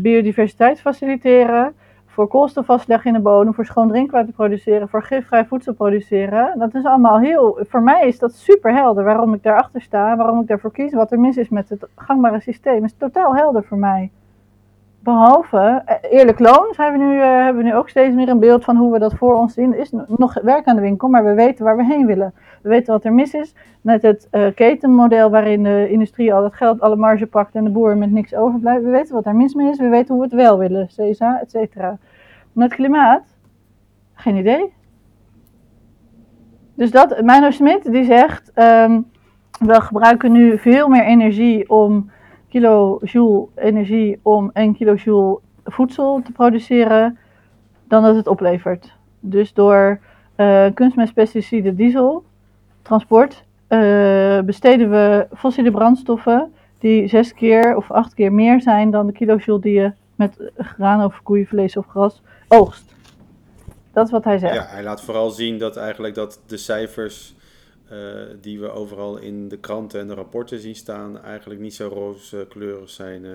biodiversiteit 0.00 0.80
faciliteren 0.80 1.74
voor 2.20 2.28
koolstofvastleg 2.28 3.04
in 3.04 3.12
de 3.12 3.18
bodem, 3.18 3.54
voor 3.54 3.64
schoon 3.64 3.88
drinkwater 3.88 4.32
produceren, 4.32 4.88
voor 4.88 5.02
gifvrij 5.02 5.44
voedsel 5.44 5.72
produceren. 5.72 6.58
Dat 6.58 6.74
is 6.74 6.84
allemaal 6.84 7.18
heel, 7.18 7.58
voor 7.68 7.82
mij 7.82 8.06
is 8.06 8.18
dat 8.18 8.34
super 8.34 8.74
helder 8.74 9.04
waarom 9.04 9.34
ik 9.34 9.42
daarachter 9.42 9.80
sta, 9.80 10.16
waarom 10.16 10.40
ik 10.40 10.46
daarvoor 10.46 10.72
kies, 10.72 10.92
wat 10.92 11.12
er 11.12 11.20
mis 11.20 11.36
is 11.36 11.48
met 11.48 11.68
het 11.68 11.86
gangbare 11.96 12.40
systeem. 12.40 12.84
is 12.84 12.94
totaal 12.98 13.34
helder 13.34 13.64
voor 13.64 13.78
mij. 13.78 14.10
Behalve, 15.02 15.82
eh, 15.84 15.96
eerlijk 16.18 16.38
loon 16.38 16.66
zijn 16.70 16.92
we 16.92 16.98
nu, 16.98 17.14
uh, 17.14 17.22
hebben 17.22 17.62
we 17.62 17.68
nu 17.68 17.76
ook 17.76 17.88
steeds 17.88 18.14
meer 18.14 18.28
een 18.28 18.38
beeld 18.38 18.64
van 18.64 18.76
hoe 18.76 18.92
we 18.92 18.98
dat 18.98 19.14
voor 19.14 19.34
ons 19.34 19.54
zien. 19.54 19.72
Er 19.72 19.78
is 19.78 19.92
nog 20.06 20.40
werk 20.42 20.66
aan 20.66 20.76
de 20.76 20.82
winkel, 20.82 21.08
maar 21.08 21.24
we 21.24 21.34
weten 21.34 21.64
waar 21.64 21.76
we 21.76 21.84
heen 21.84 22.06
willen. 22.06 22.34
We 22.62 22.68
weten 22.68 22.92
wat 22.92 23.04
er 23.04 23.12
mis 23.12 23.34
is 23.34 23.54
met 23.80 24.02
het 24.02 24.28
uh, 24.32 24.46
ketenmodel 24.54 25.30
waarin 25.30 25.62
de 25.62 25.88
industrie 25.90 26.34
al 26.34 26.44
het 26.44 26.54
geld, 26.54 26.80
alle 26.80 26.96
marge 26.96 27.26
pakt 27.26 27.54
en 27.54 27.64
de 27.64 27.70
boer 27.70 27.96
met 27.96 28.10
niks 28.10 28.34
overblijft. 28.34 28.84
We 28.84 28.90
weten 28.90 29.14
wat 29.14 29.26
er 29.26 29.36
mis 29.36 29.54
mee 29.54 29.70
is, 29.70 29.78
we 29.78 29.88
weten 29.88 30.14
hoe 30.14 30.24
we 30.24 30.30
het 30.30 30.42
wel 30.42 30.58
willen, 30.58 30.86
CSA, 30.86 31.40
et 31.40 31.50
cetera. 31.50 31.98
Met 32.52 32.74
klimaat, 32.74 33.36
geen 34.14 34.36
idee. 34.36 34.72
Dus 36.74 36.90
dat, 36.90 37.22
Mino 37.22 37.50
Smit 37.50 37.92
die 37.92 38.04
zegt, 38.04 38.52
um, 38.54 39.10
we 39.58 39.80
gebruiken 39.80 40.32
nu 40.32 40.58
veel 40.58 40.88
meer 40.88 41.04
energie 41.04 41.70
om 41.70 42.10
kilojoule 42.48 43.48
energie 43.54 44.20
om 44.22 44.50
1 44.52 44.74
kilojoule 44.74 45.40
voedsel 45.64 46.22
te 46.22 46.32
produceren 46.32 47.18
dan 47.88 48.02
dat 48.02 48.16
het 48.16 48.26
oplevert. 48.26 48.96
Dus 49.20 49.52
door 49.52 50.00
uh, 50.36 50.66
kunstmest, 50.74 51.14
pesticiden, 51.14 51.76
diesel, 51.76 52.24
transport, 52.82 53.44
uh, 53.68 54.40
besteden 54.40 54.90
we 54.90 55.26
fossiele 55.34 55.70
brandstoffen 55.70 56.52
die 56.78 57.08
zes 57.08 57.34
keer 57.34 57.76
of 57.76 57.90
acht 57.90 58.14
keer 58.14 58.32
meer 58.32 58.60
zijn 58.60 58.90
dan 58.90 59.06
de 59.06 59.12
kilojoule 59.12 59.60
die 59.60 59.72
je 59.72 59.92
met 60.14 60.50
graan 60.56 61.04
of 61.04 61.22
koeienvlees 61.22 61.76
of 61.76 61.86
gras 61.86 62.22
oogst. 62.50 62.94
Dat 63.92 64.06
is 64.06 64.12
wat 64.12 64.24
hij 64.24 64.38
zegt. 64.38 64.54
Ja, 64.54 64.66
hij 64.66 64.82
laat 64.82 65.02
vooral 65.02 65.30
zien 65.30 65.58
dat 65.58 65.76
eigenlijk 65.76 66.14
dat 66.14 66.40
de 66.46 66.56
cijfers 66.56 67.34
uh, 67.92 67.98
die 68.40 68.60
we 68.60 68.70
overal 68.70 69.16
in 69.16 69.48
de 69.48 69.58
kranten 69.58 70.00
en 70.00 70.08
de 70.08 70.14
rapporten 70.14 70.58
zien 70.58 70.74
staan, 70.74 71.22
eigenlijk 71.22 71.60
niet 71.60 71.74
zo 71.74 71.88
rooskleurig 71.88 72.90
zijn 72.90 73.24
uh, 73.24 73.30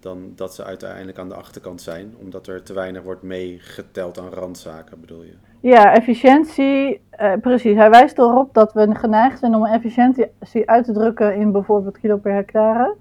dan 0.00 0.32
dat 0.36 0.54
ze 0.54 0.64
uiteindelijk 0.64 1.18
aan 1.18 1.28
de 1.28 1.34
achterkant 1.34 1.80
zijn. 1.80 2.14
Omdat 2.20 2.46
er 2.46 2.62
te 2.62 2.72
weinig 2.72 3.02
wordt 3.02 3.22
meegeteld 3.22 4.18
aan 4.18 4.30
randzaken, 4.30 5.00
bedoel 5.00 5.22
je? 5.22 5.34
Ja, 5.60 5.94
efficiëntie, 5.94 7.00
uh, 7.20 7.32
precies. 7.40 7.76
Hij 7.76 7.90
wijst 7.90 8.18
erop 8.18 8.54
dat 8.54 8.72
we 8.72 8.94
geneigd 8.94 9.38
zijn 9.38 9.54
om 9.54 9.66
efficiëntie 9.66 10.26
uit 10.64 10.84
te 10.84 10.92
drukken 10.92 11.34
in 11.34 11.52
bijvoorbeeld 11.52 11.98
kilo 11.98 12.16
per 12.16 12.34
hectare. 12.34 12.96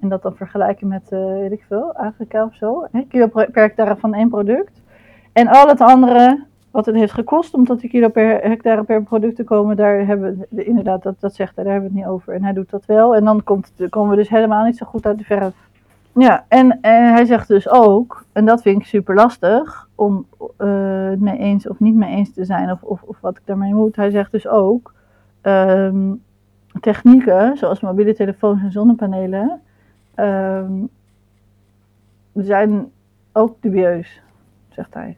En 0.00 0.08
dat 0.08 0.22
dan 0.22 0.36
vergelijken 0.36 0.88
met, 0.88 1.08
weet 1.10 1.52
ik 1.52 1.64
veel, 1.68 1.94
Afrika 1.94 2.44
of 2.44 2.54
zo. 2.54 2.86
Hè? 2.92 3.02
Kilo 3.08 3.26
per 3.26 3.48
hectare 3.52 3.96
van 3.96 4.14
één 4.14 4.28
product. 4.28 4.80
En 5.32 5.48
al 5.48 5.68
het 5.68 5.80
andere 5.80 6.46
wat 6.70 6.86
het 6.86 6.94
heeft 6.94 7.12
gekost 7.12 7.54
om 7.54 7.64
tot 7.64 7.80
die 7.80 7.90
kilo 7.90 8.08
per 8.08 8.40
hectare 8.40 8.82
per 8.82 9.02
product 9.02 9.36
te 9.36 9.44
komen, 9.44 9.76
daar 9.76 10.06
hebben 10.06 10.44
we, 10.50 10.64
inderdaad, 10.64 11.02
dat, 11.02 11.20
dat 11.20 11.34
zegt 11.34 11.54
hij, 11.54 11.64
daar 11.64 11.72
hebben 11.72 11.90
we 11.90 11.96
het 11.96 12.06
niet 12.06 12.14
over. 12.14 12.34
En 12.34 12.42
hij 12.42 12.52
doet 12.52 12.70
dat 12.70 12.86
wel. 12.86 13.14
En 13.14 13.24
dan 13.24 13.44
komen 13.90 14.10
we 14.10 14.16
dus 14.16 14.28
helemaal 14.28 14.64
niet 14.64 14.76
zo 14.76 14.86
goed 14.86 15.06
uit 15.06 15.18
de 15.18 15.24
verf. 15.24 15.54
Ja, 16.12 16.44
en, 16.48 16.80
en 16.80 17.12
hij 17.12 17.24
zegt 17.24 17.48
dus 17.48 17.68
ook, 17.68 18.24
en 18.32 18.44
dat 18.44 18.62
vind 18.62 18.80
ik 18.80 18.86
super 18.86 19.14
lastig, 19.14 19.88
om 19.94 20.26
uh, 20.58 21.08
het 21.08 21.20
mee 21.20 21.38
eens 21.38 21.68
of 21.68 21.80
niet 21.80 21.94
mee 21.94 22.10
eens 22.10 22.32
te 22.32 22.44
zijn, 22.44 22.70
of, 22.70 22.82
of, 22.82 23.02
of 23.02 23.20
wat 23.20 23.36
ik 23.36 23.42
daarmee 23.44 23.74
moet. 23.74 23.96
Hij 23.96 24.10
zegt 24.10 24.32
dus 24.32 24.48
ook, 24.48 24.94
um, 25.42 26.22
technieken, 26.80 27.56
zoals 27.56 27.80
mobiele 27.80 28.14
telefoons 28.14 28.62
en 28.62 28.72
zonnepanelen, 28.72 29.60
um, 30.20 30.88
zijn 32.34 32.90
ook 33.32 33.56
dubieus, 33.60 34.20
zegt 34.68 34.94
hij. 34.94 35.16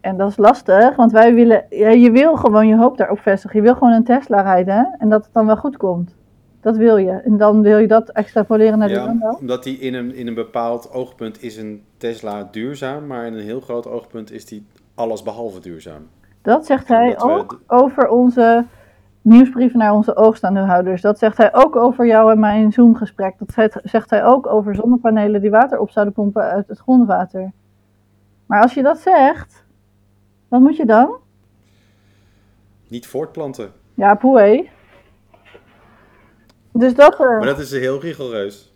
En 0.00 0.16
dat 0.16 0.28
is 0.30 0.36
lastig, 0.36 0.96
want 0.96 1.12
wij 1.12 1.34
willen, 1.34 1.64
ja, 1.70 1.88
je 1.88 2.10
wil 2.10 2.36
gewoon 2.36 2.68
je 2.68 2.76
hoop 2.76 2.96
daarop 2.96 3.18
vestigen. 3.18 3.56
Je 3.56 3.64
wil 3.64 3.74
gewoon 3.74 3.92
een 3.92 4.04
Tesla 4.04 4.40
rijden 4.40 4.94
en 4.98 5.08
dat 5.08 5.24
het 5.24 5.32
dan 5.32 5.46
wel 5.46 5.56
goed 5.56 5.76
komt. 5.76 6.14
Dat 6.60 6.76
wil 6.76 6.96
je. 6.96 7.10
En 7.10 7.36
dan 7.36 7.62
wil 7.62 7.78
je 7.78 7.86
dat 7.86 8.08
extrapoleren 8.08 8.78
naar 8.78 8.88
ja, 8.88 9.00
de 9.00 9.06
landbouw. 9.06 9.36
Omdat 9.40 9.62
die 9.62 9.78
in 9.78 9.94
een, 9.94 10.14
in 10.14 10.26
een 10.26 10.34
bepaald 10.34 10.92
oogpunt 10.92 11.42
is 11.42 11.56
een 11.56 11.82
Tesla 11.96 12.48
duurzaam, 12.50 13.06
maar 13.06 13.26
in 13.26 13.32
een 13.32 13.44
heel 13.44 13.60
groot 13.60 13.86
oogpunt 13.86 14.32
is 14.32 14.44
die 14.44 14.66
alles 14.94 15.22
behalve 15.22 15.60
duurzaam. 15.60 16.06
Dat 16.42 16.66
zegt 16.66 16.88
hij 16.88 17.20
ook 17.20 17.60
over 17.66 18.08
onze 18.08 18.64
nieuwsbrieven 19.22 19.78
naar 19.78 19.92
onze 19.92 20.16
oogstaandeelhouders. 20.16 21.00
Dat 21.00 21.18
zegt 21.18 21.36
hij 21.36 21.54
ook 21.54 21.76
over 21.76 22.06
jou 22.06 22.32
en 22.32 22.38
mijn 22.38 22.72
Zoom-gesprek. 22.72 23.34
Dat 23.38 23.80
zegt 23.82 24.10
hij 24.10 24.24
ook 24.24 24.46
over 24.46 24.74
zonnepanelen 24.74 25.40
die 25.40 25.50
water 25.50 25.78
op 25.78 25.90
zouden 25.90 26.14
pompen 26.14 26.42
uit 26.42 26.68
het 26.68 26.78
grondwater. 26.78 27.52
Maar 28.46 28.62
als 28.62 28.74
je 28.74 28.82
dat 28.82 28.98
zegt, 28.98 29.64
wat 30.48 30.60
moet 30.60 30.76
je 30.76 30.86
dan? 30.86 31.16
Niet 32.88 33.06
voortplanten. 33.06 33.70
Ja, 33.94 34.14
poe. 34.14 34.68
Dus 36.72 36.94
dat... 36.94 37.12
Uh... 37.12 37.18
Maar 37.18 37.46
dat 37.46 37.58
is 37.58 37.70
heel 37.70 38.00
rigoureus. 38.00 38.74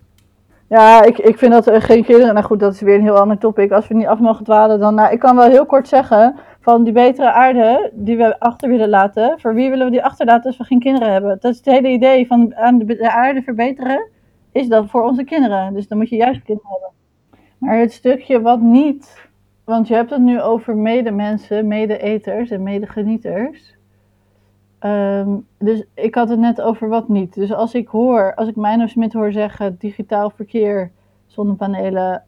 Ja, 0.69 1.03
ik, 1.03 1.19
ik 1.19 1.39
vind 1.39 1.53
dat 1.53 1.67
er 1.67 1.83
geen 1.83 2.05
kinderen... 2.05 2.35
Nou 2.35 2.47
goed, 2.47 2.61
dat 2.61 2.75
is 2.75 2.81
weer 2.81 2.95
een 2.95 3.03
heel 3.03 3.19
ander 3.19 3.39
topic. 3.39 3.73
Als 3.73 3.89
we 3.89 3.95
niet 3.95 4.07
af 4.07 4.19
mogen 4.19 4.45
dwalen, 4.45 4.79
dan... 4.79 4.95
Nou, 4.95 5.13
ik 5.13 5.19
kan 5.19 5.37
wel 5.37 5.49
heel 5.49 5.67
kort 5.67 5.89
zeggen... 5.89 6.37
Van 6.67 6.85
die 6.85 6.93
betere 6.93 7.33
aarde 7.33 7.91
die 7.95 8.17
we 8.17 8.41
achter 8.41 8.69
willen 8.69 8.89
laten... 8.89 9.41
Voor 9.41 9.55
wie 9.55 9.71
willen 9.71 9.85
we 9.85 9.93
die 9.93 10.05
achterlaten 10.05 10.47
als 10.47 10.57
we 10.57 10.65
geen 10.65 10.81
kinderen 10.81 11.13
hebben? 11.13 11.39
Dat 11.41 11.53
is 11.53 11.57
het 11.57 11.67
hele 11.67 11.89
idee 11.89 12.27
van 12.27 12.57
aan 12.57 12.79
de, 12.79 12.85
de 12.85 13.13
aarde 13.13 13.43
verbeteren... 13.43 14.09
Is 14.53 14.69
dat 14.69 14.91
voor 14.91 15.03
onze 15.03 15.25
kinderen. 15.25 15.75
Dus 15.75 15.89
dan 15.89 15.99
moet 15.99 16.09
je 16.09 16.17
juist 16.17 16.43
kinderen 16.43 16.71
hebben. 16.71 16.91
Maar 17.59 17.79
het 17.79 17.93
stukje 17.93 18.41
wat 18.41 18.61
niet 18.61 19.29
want 19.67 19.89
je 19.89 19.95
hebt 19.95 20.11
het 20.11 20.21
nu 20.21 20.41
over 20.41 20.77
medemensen, 20.77 21.69
mede-eters 21.69 22.51
en 22.51 22.63
medegenieters. 22.63 23.77
Um, 24.81 25.47
dus 25.59 25.85
ik 25.95 26.15
had 26.15 26.29
het 26.29 26.39
net 26.39 26.61
over 26.61 26.89
wat 26.89 27.09
niet. 27.09 27.35
Dus 27.35 27.53
als 27.53 27.75
ik 27.75 27.89
hoor, 27.89 28.35
als 28.35 28.49
ik 28.49 28.57
Meino 28.57 28.87
Smit 28.87 29.13
hoor 29.13 29.33
zeggen 29.33 29.77
digitaal 29.79 30.31
verkeer, 30.31 30.91
zonnepanelen, 31.27 32.25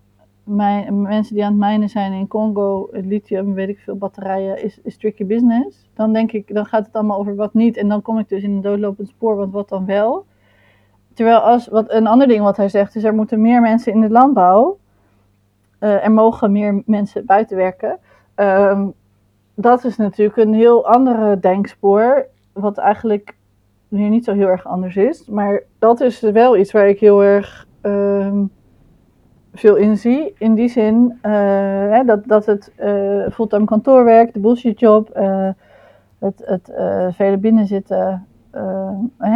mijn, 0.48 1.02
mensen 1.02 1.34
die 1.34 1.44
aan 1.44 1.50
het 1.50 1.60
mijnen 1.60 1.88
zijn 1.88 2.12
in 2.12 2.28
Congo, 2.28 2.88
lithium, 2.92 3.54
weet 3.54 3.68
ik 3.68 3.78
veel, 3.78 3.96
batterijen, 3.96 4.64
is, 4.64 4.80
is 4.82 4.96
tricky 4.96 5.26
business. 5.26 5.90
Dan 5.94 6.12
denk 6.12 6.32
ik, 6.32 6.54
dan 6.54 6.66
gaat 6.66 6.86
het 6.86 6.94
allemaal 6.94 7.18
over 7.18 7.34
wat 7.34 7.54
niet. 7.54 7.76
En 7.76 7.88
dan 7.88 8.02
kom 8.02 8.18
ik 8.18 8.28
dus 8.28 8.42
in 8.42 8.50
een 8.50 8.60
doodlopend 8.60 9.08
spoor, 9.08 9.36
want 9.36 9.52
wat 9.52 9.68
dan 9.68 9.86
wel? 9.86 10.26
Terwijl 11.14 11.38
als, 11.38 11.68
wat, 11.68 11.92
een 11.92 12.06
ander 12.06 12.26
ding 12.28 12.42
wat 12.42 12.56
hij 12.56 12.68
zegt, 12.68 12.96
is 12.96 13.04
er 13.04 13.14
moeten 13.14 13.40
meer 13.40 13.60
mensen 13.60 13.92
in 13.92 14.00
de 14.00 14.10
landbouw 14.10 14.78
uh, 15.80 16.04
er 16.04 16.12
mogen 16.12 16.52
meer 16.52 16.82
mensen 16.86 17.26
buiten 17.26 17.56
werken. 17.56 17.98
Um, 18.36 18.94
dat 19.54 19.84
is 19.84 19.96
natuurlijk 19.96 20.38
een 20.38 20.54
heel 20.54 20.86
andere 20.86 21.38
denkspoor, 21.38 22.26
wat 22.52 22.78
eigenlijk 22.78 23.36
hier 23.88 24.08
niet 24.08 24.24
zo 24.24 24.32
heel 24.32 24.46
erg 24.46 24.66
anders 24.66 24.96
is. 24.96 25.26
Maar 25.26 25.62
dat 25.78 26.00
is 26.00 26.20
wel 26.20 26.56
iets 26.56 26.72
waar 26.72 26.88
ik 26.88 27.00
heel 27.00 27.24
erg 27.24 27.66
um, 27.82 28.50
veel 29.54 29.76
in 29.76 29.96
zie. 29.96 30.34
In 30.38 30.54
die 30.54 30.68
zin 30.68 31.18
uh, 31.22 31.32
hè, 31.90 32.04
dat, 32.04 32.26
dat 32.26 32.46
het 32.46 32.72
uh, 32.80 33.28
fulltime 33.32 33.64
kantoorwerk, 33.64 34.32
de 34.32 34.40
bullshitjob, 34.40 35.18
uh, 35.18 35.48
het, 36.18 36.42
het 36.44 36.72
vele 37.14 37.36
binnenzitten 37.36 38.26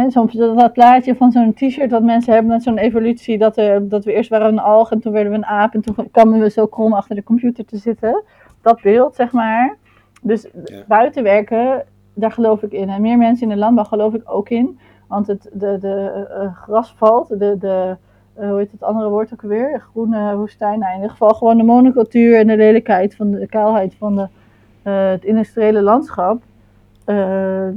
soms 0.07 0.33
dat, 0.33 0.73
plaatje 0.73 1.15
van 1.15 1.31
zo'n 1.31 1.53
t-shirt 1.53 1.89
dat 1.89 2.03
mensen 2.03 2.33
hebben 2.33 2.51
met 2.51 2.63
zo'n 2.63 2.77
evolutie, 2.77 3.37
dat, 3.37 3.57
er, 3.57 3.89
dat 3.89 4.05
we 4.05 4.13
eerst 4.13 4.29
waren 4.29 4.47
een 4.47 4.59
alg 4.59 4.91
en 4.91 4.99
toen 4.99 5.13
werden 5.13 5.31
we 5.31 5.37
een 5.37 5.45
aap 5.45 5.73
en 5.73 5.81
toen 5.81 5.95
kwamen 6.11 6.39
we 6.39 6.49
zo 6.49 6.65
krom 6.65 6.93
achter 6.93 7.15
de 7.15 7.23
computer 7.23 7.65
te 7.65 7.77
zitten. 7.77 8.23
Dat 8.61 8.81
beeld, 8.81 9.15
zeg 9.15 9.31
maar. 9.31 9.77
Dus 10.21 10.47
buiten 10.87 11.23
werken, 11.23 11.83
daar 12.13 12.31
geloof 12.31 12.63
ik 12.63 12.71
in. 12.71 12.89
En 12.89 13.01
meer 13.01 13.17
mensen 13.17 13.43
in 13.43 13.53
de 13.53 13.59
landbouw 13.59 13.83
geloof 13.83 14.13
ik 14.13 14.21
ook 14.25 14.49
in. 14.49 14.79
Want 15.07 15.27
het 15.27 15.49
de, 15.53 15.77
de, 15.79 16.49
gras 16.53 16.93
valt, 16.97 17.27
de, 17.27 17.57
de, 17.59 17.97
uh, 18.39 18.49
hoe 18.49 18.57
heet 18.57 18.71
het 18.71 18.83
andere 18.83 19.09
woord 19.09 19.33
ook 19.33 19.41
weer? 19.41 19.79
Groene 19.79 20.35
woestijn. 20.35 20.79
Nou, 20.79 20.91
in 20.91 20.95
ieder 20.95 21.11
geval 21.11 21.33
gewoon 21.33 21.57
de 21.57 21.63
monocultuur 21.63 22.39
en 22.39 22.47
de 22.47 22.57
lelijkheid 22.57 23.15
van 23.15 23.31
de, 23.31 23.47
kaalheid 23.47 23.95
van 23.95 24.15
de, 24.15 24.27
uh, 24.83 25.09
het 25.09 25.23
industriële 25.23 25.81
landschap. 25.81 26.41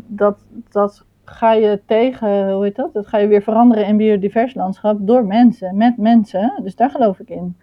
dat, 0.07 0.39
dat 0.71 1.05
ga 1.25 1.53
je 1.53 1.81
tegen, 1.87 2.53
hoe 2.53 2.65
heet 2.65 2.77
dat? 2.77 2.93
Dat 2.93 3.07
ga 3.07 3.19
je 3.19 3.27
weer 3.27 3.43
veranderen 3.43 3.87
in 3.87 3.97
biodivers 3.97 4.55
landschap 4.55 4.99
door 5.01 5.27
mensen, 5.27 5.77
met 5.77 5.97
mensen. 5.97 6.61
Dus 6.63 6.77
daar 6.77 6.91
geloof 6.91 7.19
ik 7.19 7.29
in. 7.29 7.57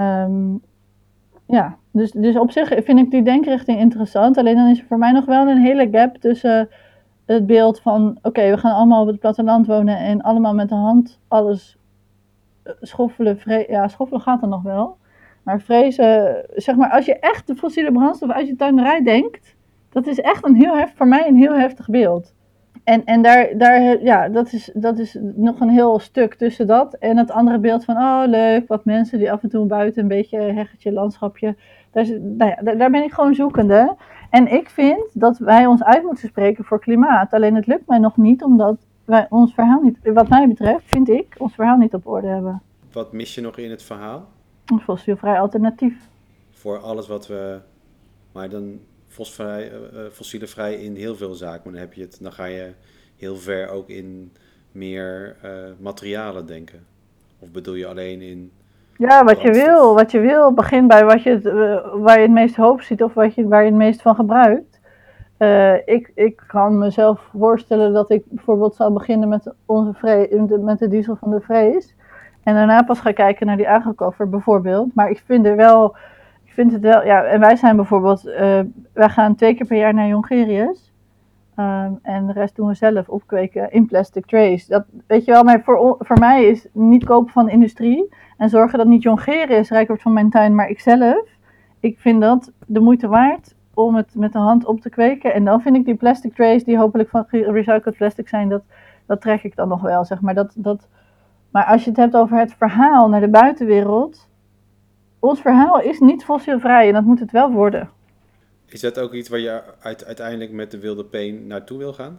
Um, 0.00 0.62
ja, 1.46 1.76
dus, 1.90 2.10
dus 2.10 2.36
op 2.36 2.50
zich 2.50 2.68
vind 2.68 2.98
ik 2.98 3.10
die 3.10 3.22
denkrichting 3.22 3.78
interessant. 3.78 4.38
Alleen 4.38 4.56
dan 4.56 4.68
is 4.68 4.80
er 4.80 4.86
voor 4.86 4.98
mij 4.98 5.12
nog 5.12 5.24
wel 5.24 5.48
een 5.48 5.62
hele 5.62 5.88
gap 5.90 6.16
tussen 6.16 6.68
het 7.24 7.46
beeld 7.46 7.80
van: 7.80 8.18
oké, 8.22 8.50
we 8.50 8.58
gaan 8.58 8.74
allemaal 8.74 9.00
op 9.00 9.06
het 9.06 9.18
platteland 9.18 9.66
wonen 9.66 9.98
en 9.98 10.20
allemaal 10.20 10.54
met 10.54 10.68
de 10.68 10.74
hand 10.74 11.18
alles 11.28 11.78
schoffelen. 12.80 13.38
Ja, 13.68 13.88
schoffelen 13.88 14.22
gaat 14.22 14.40
dan 14.40 14.48
nog 14.48 14.62
wel. 14.62 14.96
Maar 15.42 15.60
vrezen, 15.60 16.44
zeg 16.54 16.76
maar, 16.76 16.90
als 16.90 17.06
je 17.06 17.18
echt 17.18 17.46
de 17.46 17.54
fossiele 17.54 17.92
brandstof 17.92 18.30
uit 18.30 18.46
je 18.46 18.56
tuinerij 18.56 19.02
denkt, 19.02 19.56
dat 19.90 20.06
is 20.06 20.20
echt 20.20 20.46
een 20.46 20.54
heel 20.54 20.76
hef, 20.76 20.92
voor 20.96 21.08
mij 21.08 21.28
een 21.28 21.36
heel 21.36 21.54
heftig 21.54 21.88
beeld. 21.88 22.34
En, 22.84 23.04
en 23.04 23.22
daar, 23.22 23.58
daar, 23.58 24.02
ja, 24.02 24.28
dat 24.28 24.52
is, 24.52 24.70
dat 24.74 24.98
is 24.98 25.18
nog 25.34 25.60
een 25.60 25.68
heel 25.68 25.98
stuk 25.98 26.34
tussen 26.34 26.66
dat 26.66 26.94
en 26.94 27.16
het 27.16 27.30
andere 27.30 27.58
beeld 27.58 27.84
van, 27.84 27.96
oh 27.96 28.22
leuk, 28.26 28.68
wat 28.68 28.84
mensen 28.84 29.18
die 29.18 29.32
af 29.32 29.42
en 29.42 29.48
toe 29.48 29.66
buiten 29.66 30.02
een 30.02 30.08
beetje 30.08 30.38
heggetje, 30.38 30.92
landschapje. 30.92 31.56
Daar, 31.90 32.06
nou 32.20 32.54
ja, 32.56 32.74
daar 32.74 32.90
ben 32.90 33.02
ik 33.02 33.12
gewoon 33.12 33.34
zoekende. 33.34 33.96
En 34.30 34.52
ik 34.52 34.70
vind 34.70 35.10
dat 35.12 35.38
wij 35.38 35.66
ons 35.66 35.82
uit 35.82 36.02
moeten 36.02 36.28
spreken 36.28 36.64
voor 36.64 36.80
klimaat. 36.80 37.32
Alleen 37.32 37.54
het 37.54 37.66
lukt 37.66 37.88
mij 37.88 37.98
nog 37.98 38.16
niet, 38.16 38.42
omdat 38.42 38.86
wij 39.04 39.26
ons 39.28 39.54
verhaal 39.54 39.80
niet, 39.80 39.98
wat 40.02 40.28
mij 40.28 40.48
betreft, 40.48 40.84
vind 40.86 41.08
ik, 41.08 41.34
ons 41.38 41.54
verhaal 41.54 41.76
niet 41.76 41.94
op 41.94 42.06
orde 42.06 42.26
hebben. 42.26 42.62
Wat 42.92 43.12
mis 43.12 43.34
je 43.34 43.40
nog 43.40 43.56
in 43.56 43.70
het 43.70 43.82
verhaal? 43.82 44.28
Een 44.66 44.80
fossielvrij 44.80 45.40
alternatief. 45.40 46.08
Voor 46.50 46.78
alles 46.78 47.08
wat 47.08 47.26
we, 47.26 47.60
maar 48.32 48.48
dan 48.48 48.78
fosvrij, 49.08 49.72
uh, 49.72 50.00
fossielenvrij 50.12 50.74
in 50.74 50.96
heel 50.96 51.16
veel 51.16 51.34
zaken. 51.34 51.60
Maar 51.64 51.72
dan, 51.72 51.82
heb 51.82 51.92
je 51.92 52.00
het, 52.02 52.18
dan 52.22 52.32
ga 52.32 52.44
je 52.44 52.72
heel 53.16 53.36
ver 53.36 53.68
ook 53.68 53.88
in 53.88 54.32
meer 54.72 55.36
uh, 55.44 55.50
materialen 55.80 56.46
denken. 56.46 56.86
Of 57.38 57.50
bedoel 57.50 57.74
je 57.74 57.86
alleen 57.86 58.20
in. 58.20 58.52
Ja, 58.96 59.24
wat 59.24 59.40
je 59.40 59.52
wil. 59.52 59.94
Wat 59.94 60.10
je 60.10 60.20
wil. 60.20 60.52
Begin 60.52 60.86
bij 60.86 61.04
wat 61.04 61.22
je, 61.22 61.40
uh, 61.42 62.02
waar 62.02 62.16
je 62.16 62.22
het 62.22 62.30
meest 62.30 62.56
hoop 62.56 62.80
ziet 62.80 63.02
of 63.02 63.14
wat 63.14 63.34
je, 63.34 63.48
waar 63.48 63.64
je 63.64 63.68
het 63.68 63.78
meest 63.78 64.02
van 64.02 64.14
gebruikt. 64.14 64.73
Ik, 65.84 66.12
ik 66.14 66.42
kan 66.46 66.78
mezelf 66.78 67.28
voorstellen 67.38 67.92
dat 67.92 68.10
ik 68.10 68.22
bijvoorbeeld 68.28 68.74
zou 68.74 68.92
beginnen 68.92 69.28
met, 69.28 69.52
onze 69.66 70.58
met 70.60 70.78
de 70.78 70.88
diesel 70.88 71.16
van 71.16 71.30
de 71.30 71.40
vrees. 71.40 71.94
En 72.42 72.54
daarna 72.54 72.82
pas 72.82 73.00
ga 73.00 73.12
kijken 73.12 73.46
naar 73.46 73.56
die 73.56 73.68
agrokoffer 73.68 74.28
bijvoorbeeld. 74.28 74.94
Maar 74.94 75.10
ik 75.10 75.22
vind 75.26 75.46
er 75.46 75.56
wel 75.56 75.96
vind 76.54 76.72
het 76.72 76.80
wel, 76.80 77.04
ja, 77.04 77.24
en 77.24 77.40
wij 77.40 77.56
zijn 77.56 77.76
bijvoorbeeld, 77.76 78.26
uh, 78.26 78.60
wij 78.92 79.08
gaan 79.08 79.34
twee 79.34 79.54
keer 79.54 79.66
per 79.66 79.76
jaar 79.76 79.94
naar 79.94 80.08
Jongerius. 80.08 80.92
Um, 81.58 81.98
en 82.02 82.26
de 82.26 82.32
rest 82.32 82.56
doen 82.56 82.68
we 82.68 82.74
zelf 82.74 83.08
opkweken 83.08 83.72
in 83.72 83.86
plastic 83.86 84.26
trays. 84.26 84.66
Dat, 84.66 84.84
weet 85.06 85.24
je 85.24 85.30
wel, 85.30 85.44
maar 85.44 85.62
voor, 85.62 85.96
voor 85.98 86.18
mij 86.18 86.44
is 86.44 86.66
niet 86.72 87.04
kopen 87.04 87.32
van 87.32 87.48
industrie 87.48 88.14
en 88.36 88.48
zorgen 88.48 88.78
dat 88.78 88.86
niet 88.86 89.02
Jongerius 89.02 89.70
rijk 89.70 89.86
wordt 89.86 90.02
van 90.02 90.12
mijn 90.12 90.30
tuin, 90.30 90.54
maar 90.54 90.68
ikzelf. 90.68 91.26
Ik 91.80 91.98
vind 91.98 92.20
dat 92.20 92.52
de 92.66 92.80
moeite 92.80 93.08
waard 93.08 93.54
om 93.74 93.94
het 93.94 94.14
met 94.14 94.32
de 94.32 94.38
hand 94.38 94.64
op 94.64 94.80
te 94.80 94.88
kweken. 94.88 95.34
En 95.34 95.44
dan 95.44 95.60
vind 95.60 95.76
ik 95.76 95.84
die 95.84 95.94
plastic 95.94 96.34
trays, 96.34 96.64
die 96.64 96.78
hopelijk 96.78 97.08
van 97.08 97.26
recycled 97.30 97.96
plastic 97.96 98.28
zijn, 98.28 98.48
dat, 98.48 98.62
dat 99.06 99.20
trek 99.20 99.42
ik 99.42 99.56
dan 99.56 99.68
nog 99.68 99.80
wel, 99.80 100.04
zeg 100.04 100.20
maar. 100.20 100.34
Dat, 100.34 100.52
dat, 100.56 100.88
maar 101.50 101.64
als 101.64 101.84
je 101.84 101.90
het 101.90 101.98
hebt 101.98 102.16
over 102.16 102.38
het 102.38 102.54
verhaal 102.54 103.08
naar 103.08 103.20
de 103.20 103.28
buitenwereld, 103.28 104.28
ons 105.18 105.40
verhaal 105.40 105.80
is 105.80 106.00
niet 106.00 106.24
fossielvrij 106.24 106.86
en 106.86 106.92
dat 106.92 107.04
moet 107.04 107.20
het 107.20 107.30
wel 107.30 107.50
worden. 107.50 107.90
Is 108.66 108.80
dat 108.80 109.00
ook 109.00 109.12
iets 109.12 109.28
waar 109.28 109.38
je 109.38 109.62
uiteindelijk 110.06 110.52
met 110.52 110.70
de 110.70 110.78
wilde 110.78 111.04
peen 111.04 111.46
naartoe 111.46 111.78
wil 111.78 111.92
gaan? 111.92 112.18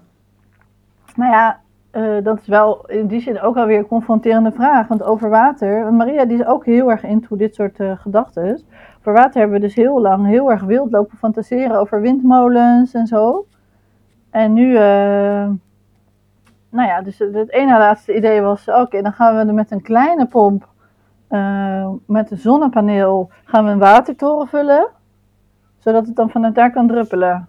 Nou 1.15 1.31
ja, 1.31 1.61
uh, 1.95 2.23
dat 2.23 2.39
is 2.39 2.47
wel 2.47 2.85
in 2.89 3.07
die 3.07 3.21
zin 3.21 3.41
ook 3.41 3.55
alweer 3.55 3.77
een 3.77 3.87
confronterende 3.87 4.51
vraag. 4.51 4.87
Want 4.87 5.03
over 5.03 5.29
water, 5.29 5.83
want 5.83 5.97
Maria 5.97 6.25
die 6.25 6.37
is 6.39 6.45
ook 6.45 6.65
heel 6.65 6.91
erg 6.91 7.03
into 7.03 7.35
dit 7.35 7.55
soort 7.55 7.79
uh, 7.79 7.99
gedachten. 7.99 8.61
Water 9.13 9.39
hebben 9.39 9.59
we 9.59 9.65
dus 9.65 9.75
heel 9.75 10.01
lang 10.01 10.27
heel 10.27 10.51
erg 10.51 10.63
wild 10.63 10.91
lopen 10.91 11.17
fantaseren 11.17 11.79
over 11.79 12.01
windmolens 12.01 12.93
en 12.93 13.07
zo. 13.07 13.45
En 14.29 14.53
nu, 14.53 14.71
uh, 14.71 14.79
nou 16.69 16.87
ja, 16.87 17.01
dus 17.01 17.19
het 17.19 17.51
ene 17.51 17.77
laatste 17.77 18.15
idee 18.15 18.41
was, 18.41 18.69
oké, 18.69 19.01
dan 19.01 19.13
gaan 19.13 19.45
we 19.45 19.53
met 19.53 19.71
een 19.71 19.81
kleine 19.81 20.25
pomp 20.25 20.67
uh, 21.29 21.89
met 22.05 22.31
een 22.31 22.37
zonnepaneel 22.37 23.29
gaan 23.43 23.65
we 23.65 23.71
een 23.71 23.79
watertoren 23.79 24.47
vullen, 24.47 24.87
zodat 25.77 26.05
het 26.05 26.15
dan 26.15 26.29
vanuit 26.29 26.55
daar 26.55 26.71
kan 26.71 26.87
druppelen. 26.87 27.47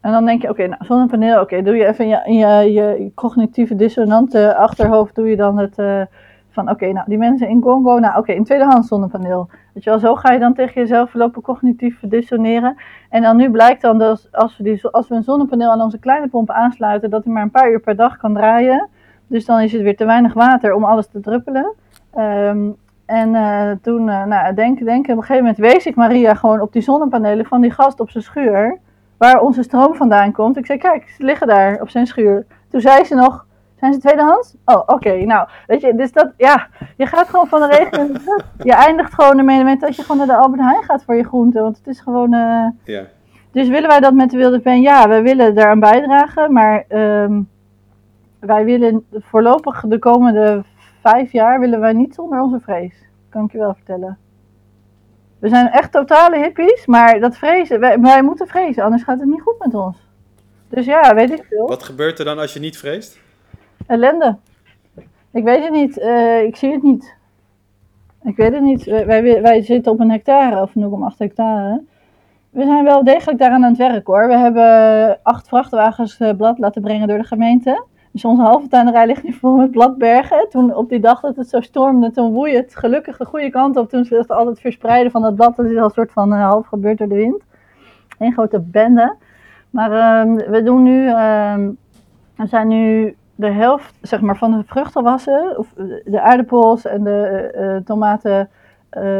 En 0.00 0.12
dan 0.12 0.24
denk 0.24 0.42
je, 0.42 0.50
oké, 0.50 0.66
nou, 0.66 0.84
zonnepaneel, 0.84 1.40
oké, 1.40 1.62
doe 1.62 1.76
je 1.76 1.86
even 1.86 2.04
in 2.04 2.34
je, 2.34 2.72
je, 2.72 2.72
je, 2.72 3.12
cognitieve 3.14 3.74
dissonante 3.74 4.56
achterhoofd, 4.56 5.14
doe 5.14 5.28
je 5.28 5.36
dan 5.36 5.58
het 5.58 5.78
uh, 5.78 6.02
van, 6.50 6.70
oké, 6.70 6.92
nou, 6.92 7.06
die 7.08 7.18
mensen 7.18 7.48
in 7.48 7.60
Congo, 7.60 7.98
nou, 7.98 8.18
oké, 8.18 8.32
een 8.32 8.44
tweedehands 8.44 8.88
zonnepaneel. 8.88 9.48
Weet 9.84 10.00
je 10.00 10.06
zo 10.06 10.14
ga 10.14 10.32
je 10.32 10.38
dan 10.38 10.54
tegen 10.54 10.80
jezelf 10.80 11.14
lopen 11.14 11.42
cognitief 11.42 11.98
dissoneren. 12.00 12.76
En 13.10 13.22
dan 13.22 13.36
nu 13.36 13.50
blijkt 13.50 13.82
dan 13.82 13.98
dat 13.98 14.28
als 14.32 14.56
we, 14.56 14.62
die, 14.62 14.86
als 14.86 15.08
we 15.08 15.14
een 15.14 15.22
zonnepaneel 15.22 15.70
aan 15.70 15.80
onze 15.80 15.98
kleine 15.98 16.28
pomp 16.28 16.50
aansluiten, 16.50 17.10
dat 17.10 17.24
hij 17.24 17.32
maar 17.32 17.42
een 17.42 17.50
paar 17.50 17.70
uur 17.70 17.80
per 17.80 17.96
dag 17.96 18.16
kan 18.16 18.34
draaien. 18.34 18.88
Dus 19.26 19.44
dan 19.44 19.60
is 19.60 19.72
het 19.72 19.82
weer 19.82 19.96
te 19.96 20.04
weinig 20.04 20.32
water 20.32 20.74
om 20.74 20.84
alles 20.84 21.06
te 21.06 21.20
druppelen. 21.20 21.74
Um, 22.18 22.76
en 23.06 23.34
uh, 23.34 23.70
toen, 23.82 24.08
uh, 24.08 24.24
nou, 24.24 24.54
denk, 24.54 24.84
denk, 24.84 25.04
op 25.04 25.16
een 25.16 25.22
gegeven 25.22 25.36
moment 25.36 25.56
wees 25.58 25.86
ik 25.86 25.94
Maria 25.94 26.34
gewoon 26.34 26.60
op 26.60 26.72
die 26.72 26.82
zonnepanelen 26.82 27.46
van 27.46 27.60
die 27.60 27.70
gast 27.70 28.00
op 28.00 28.10
zijn 28.10 28.24
schuur, 28.24 28.78
waar 29.16 29.40
onze 29.40 29.62
stroom 29.62 29.94
vandaan 29.94 30.32
komt. 30.32 30.56
Ik 30.56 30.66
zei, 30.66 30.78
kijk, 30.78 31.08
ze 31.08 31.24
liggen 31.24 31.46
daar 31.46 31.80
op 31.80 31.88
zijn 31.88 32.06
schuur. 32.06 32.46
Toen 32.70 32.80
zei 32.80 33.04
ze 33.04 33.14
nog, 33.14 33.46
zijn 33.78 33.92
ze 33.92 33.98
tweedehands? 33.98 34.54
Oh, 34.64 34.82
oké, 34.86 35.24
nou, 35.24 35.48
weet 35.66 35.80
je, 35.80 35.94
dus 35.94 36.12
dat, 36.12 36.32
ja, 36.36 36.68
je 36.96 37.06
gaat 37.06 37.28
gewoon 37.28 37.46
van 37.46 37.60
de 37.60 37.66
regen, 37.66 38.20
je 38.62 38.72
eindigt 38.72 39.14
gewoon 39.14 39.38
ermee 39.38 39.64
met 39.64 39.80
dat 39.80 39.96
je 39.96 40.02
gewoon 40.02 40.16
naar 40.16 40.36
de 40.36 40.42
Albert 40.42 40.62
Heijn 40.62 40.82
gaat 40.82 41.04
voor 41.04 41.14
je 41.14 41.24
groenten, 41.24 41.62
want 41.62 41.76
het 41.76 41.86
is 41.86 42.00
gewoon... 42.00 42.34
Uh... 42.34 42.66
Ja. 42.84 43.02
Dus 43.52 43.68
willen 43.68 43.88
wij 43.88 44.00
dat 44.00 44.14
met 44.14 44.30
de 44.30 44.36
Wilde 44.36 44.60
Pen? 44.60 44.80
Ja, 44.80 45.08
we 45.08 45.22
willen 45.22 45.54
daaraan 45.54 45.80
bijdragen, 45.80 46.52
maar 46.52 46.84
um, 46.88 47.48
wij 48.40 48.64
willen 48.64 49.06
voorlopig 49.12 49.84
de 49.86 49.98
komende 49.98 50.62
vijf 51.02 51.32
jaar 51.32 51.60
willen 51.60 51.80
wij 51.80 51.92
niet 51.92 52.14
zonder 52.14 52.40
onze 52.40 52.60
vrees. 52.60 52.94
Kan 53.28 53.44
ik 53.44 53.52
je 53.52 53.58
wel 53.58 53.74
vertellen. 53.74 54.18
We 55.38 55.48
zijn 55.48 55.70
echt 55.70 55.92
totale 55.92 56.36
hippies, 56.36 56.86
maar 56.86 57.20
dat 57.20 57.36
vrezen, 57.36 57.80
wij, 57.80 58.00
wij 58.00 58.22
moeten 58.22 58.46
vrezen, 58.46 58.82
anders 58.82 59.02
gaat 59.02 59.18
het 59.18 59.28
niet 59.28 59.42
goed 59.42 59.58
met 59.58 59.74
ons. 59.74 59.96
Dus 60.68 60.86
ja, 60.86 61.14
weet 61.14 61.30
ik 61.30 61.44
veel. 61.48 61.66
Wat 61.66 61.82
gebeurt 61.82 62.18
er 62.18 62.24
dan 62.24 62.38
als 62.38 62.52
je 62.52 62.60
niet 62.60 62.78
vreest? 62.78 63.18
Ellende. 63.88 64.36
Ik 65.32 65.44
weet 65.44 65.62
het 65.62 65.72
niet. 65.72 65.98
Uh, 65.98 66.42
ik 66.42 66.56
zie 66.56 66.72
het 66.72 66.82
niet. 66.82 67.16
Ik 68.22 68.36
weet 68.36 68.52
het 68.52 68.62
niet. 68.62 68.84
Wij, 68.84 69.42
wij, 69.42 69.62
zitten 69.62 69.92
op 69.92 70.00
een 70.00 70.10
hectare 70.10 70.62
of 70.62 70.70
0,8 71.12 71.16
hectare. 71.16 71.82
We 72.50 72.64
zijn 72.64 72.84
wel 72.84 73.04
degelijk 73.04 73.38
daaraan 73.38 73.64
aan 73.64 73.68
het 73.68 73.78
werk 73.78 74.06
hoor. 74.06 74.28
We 74.28 74.36
hebben 74.36 75.18
acht 75.22 75.48
vrachtwagens 75.48 76.20
uh, 76.20 76.30
blad 76.36 76.58
laten 76.58 76.82
brengen 76.82 77.08
door 77.08 77.18
de 77.18 77.24
gemeente. 77.24 77.84
Dus 78.12 78.24
onze 78.24 78.42
halve 78.42 78.68
tuinerij 78.68 79.06
ligt 79.06 79.22
nu 79.22 79.32
vol 79.32 79.56
met 79.56 79.70
bladbergen. 79.70 80.48
Toen 80.50 80.74
op 80.74 80.88
die 80.88 81.00
dag 81.00 81.20
dat 81.20 81.36
het 81.36 81.48
zo 81.48 81.60
stormde, 81.60 82.10
toen 82.10 82.32
woei 82.32 82.56
het 82.56 82.76
gelukkig 82.76 83.16
de 83.16 83.24
goede 83.24 83.50
kant 83.50 83.76
op. 83.76 83.88
Toen 83.88 84.04
ze 84.04 84.14
het 84.14 84.30
altijd 84.30 84.60
verspreiden 84.60 85.12
van 85.12 85.22
dat 85.22 85.34
blad, 85.34 85.56
dat 85.56 85.66
is 85.66 85.76
al 85.76 85.84
een 85.84 85.90
soort 85.90 86.12
van 86.12 86.32
uh, 86.32 86.48
half 86.48 86.66
gebeurd 86.66 86.98
door 86.98 87.08
de 87.08 87.14
wind. 87.14 87.42
Een 88.18 88.32
grote 88.32 88.60
bende. 88.60 89.16
Maar 89.70 89.90
uh, 89.90 90.46
we 90.50 90.62
doen 90.62 90.82
nu, 90.82 91.04
uh, 91.04 91.54
we 92.36 92.46
zijn 92.46 92.68
nu 92.68 93.16
de 93.38 93.50
helft 93.50 93.98
zeg 94.00 94.20
maar, 94.20 94.36
van 94.36 94.50
de 94.50 94.62
vruchtenwassen, 94.66 95.58
of 95.58 95.72
de 96.04 96.20
aardappels 96.20 96.86
en 96.86 97.04
de 97.04 97.52
uh, 97.56 97.84
tomaten, 97.84 98.48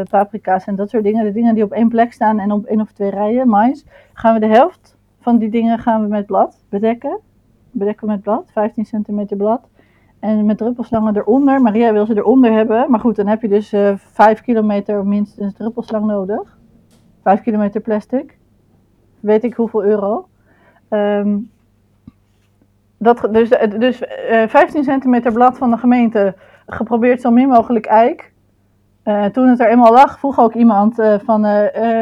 paprika's 0.09 0.65
en 0.65 0.75
dat 0.75 0.89
soort 0.89 1.03
dingen. 1.03 1.25
De 1.25 1.31
dingen 1.31 1.53
die 1.53 1.63
op 1.63 1.71
één 1.71 1.89
plek 1.89 2.13
staan 2.13 2.39
en 2.39 2.51
op 2.51 2.65
één 2.65 2.81
of 2.81 2.91
twee 2.91 3.09
rijen, 3.09 3.49
mais. 3.49 3.85
Gaan 4.13 4.33
we 4.33 4.39
de 4.39 4.47
helft 4.47 4.97
van 5.19 5.37
die 5.37 5.49
dingen 5.49 5.79
gaan 5.79 6.01
we 6.01 6.07
met 6.07 6.25
blad 6.25 6.63
bedekken 6.69 7.19
bedekken 7.71 8.07
met 8.07 8.21
blad, 8.21 8.49
15 8.51 8.85
centimeter 8.85 9.37
blad. 9.37 9.67
En 10.19 10.45
met 10.45 10.57
druppelslangen 10.57 11.17
eronder. 11.17 11.61
Maria 11.61 11.93
wil 11.93 12.05
ze 12.05 12.17
eronder 12.17 12.51
hebben. 12.51 12.91
Maar 12.91 12.99
goed, 12.99 13.15
dan 13.15 13.27
heb 13.27 13.41
je 13.41 13.47
dus 13.47 13.73
uh, 13.73 13.89
eh, 13.89 13.97
5 13.97 14.41
kilometer 14.41 15.05
minstens 15.05 15.53
druppelslang 15.53 16.05
nodig. 16.05 16.57
5 17.23 17.41
kilometer 17.41 17.81
plastic. 17.81 18.37
Weet 19.19 19.43
ik 19.43 19.53
hoeveel 19.53 19.83
euro. 19.83 20.27
Um, 20.89 21.51
dat, 22.99 23.27
dus 23.31 23.49
dus 23.77 24.01
uh, 24.01 24.47
15 24.47 24.83
centimeter 24.83 25.31
blad 25.31 25.57
van 25.57 25.69
de 25.69 25.77
gemeente 25.77 26.35
geprobeerd 26.67 27.21
zo 27.21 27.31
min 27.31 27.47
mogelijk 27.47 27.85
eik. 27.85 28.31
Uh, 29.03 29.25
toen 29.25 29.47
het 29.47 29.59
er 29.59 29.69
eenmaal 29.69 29.93
lag, 29.93 30.19
vroeg 30.19 30.39
ook 30.39 30.53
iemand 30.53 30.95
van, 31.23 31.41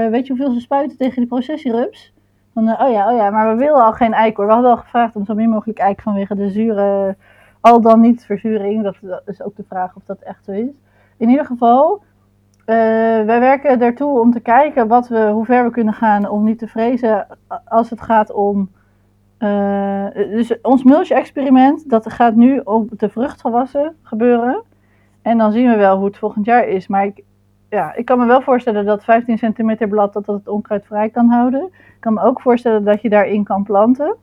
weet 0.10 0.28
je 0.28 0.34
hoeveel 0.34 0.52
ze 0.52 0.60
spuiten 0.60 0.98
tegen 0.98 1.16
die 1.16 1.28
processierups? 1.28 2.14
Van, 2.54 2.70
oh 2.70 2.92
ja, 2.92 3.12
oh 3.12 3.18
ja, 3.18 3.30
maar 3.30 3.50
we 3.50 3.56
willen 3.56 3.86
al 3.86 3.94
geen 3.94 4.14
eik 4.14 4.38
hoor. 4.38 4.46
We 4.46 4.52
hadden 4.52 4.72
al 4.72 4.78
gevraagd 4.78 5.16
om 5.16 5.26
zo 5.26 5.34
min 5.34 5.50
mogelijk 5.50 5.80
eik 5.80 6.02
vanwege 6.02 6.36
de 6.36 6.50
zure, 6.50 7.16
al 7.62 7.82
dan 7.82 8.00
niet 8.00 8.26
verzuring. 8.26 8.84
Dat, 8.84 8.96
is 9.26 9.42
ook 9.42 9.56
de 9.56 9.66
vraag 9.70 9.96
of 9.96 10.02
dat 10.06 10.20
echt 10.20 10.46
zo 10.46 10.52
is. 10.52 10.70
In 11.18 11.30
ieder 11.30 11.46
geval, 11.46 12.02
wij 12.66 13.40
werken 13.40 13.82
ertoe 13.82 14.20
om 14.20 14.32
te 14.32 14.40
kijken 14.40 14.88
wat 14.88 15.08
we, 15.08 15.30
hoe 15.30 15.46
ver 15.46 15.64
we 15.64 15.72
kunnen 15.72 15.94
gaan 15.94 16.30
om 16.30 16.44
niet 16.44 16.60
te 16.60 16.68
vrezen 16.68 17.28
als 17.66 17.90
het 17.90 18.02
gaat 18.02 18.32
om... 18.32 18.70
dus 20.14 20.62
ons 20.62 20.84
mulch-experiment, 20.84 21.90
dat 21.90 22.12
gaat 22.12 22.36
nu 22.36 22.62
op 22.64 22.90
de 22.98 23.10
vruchtgewassen 23.10 23.96
gebeuren. 24.02 24.64
En 25.22 25.38
dan 25.38 25.52
zien 25.52 25.70
we 25.70 25.76
wel 25.76 25.98
hoe 25.98 26.06
het 26.06 26.18
volgend 26.18 26.46
jaar 26.46 26.68
is. 26.68 26.88
Maar 26.88 27.06
ik, 27.06 27.24
ja, 27.70 27.96
ik 27.96 28.06
kan 28.06 28.20
me 28.20 28.26
wel 28.26 28.42
voorstellen 28.42 28.86
dat 28.86 29.04
15 29.04 29.38
centimeter 29.38 29.88
blad 29.88 30.14
dat, 30.14 30.26
dat 30.26 30.36
het 30.36 30.48
onkruid 30.48 30.86
vrij 30.86 31.10
kan 31.10 31.30
houden. 31.30 31.64
Ik 31.64 31.98
kan 32.00 32.14
me 32.14 32.22
ook 32.22 32.42
voorstellen 32.42 32.84
dat 32.84 33.02
je 33.02 33.10
daarin 33.10 33.44
kan 33.44 33.64
planten. 33.64 34.16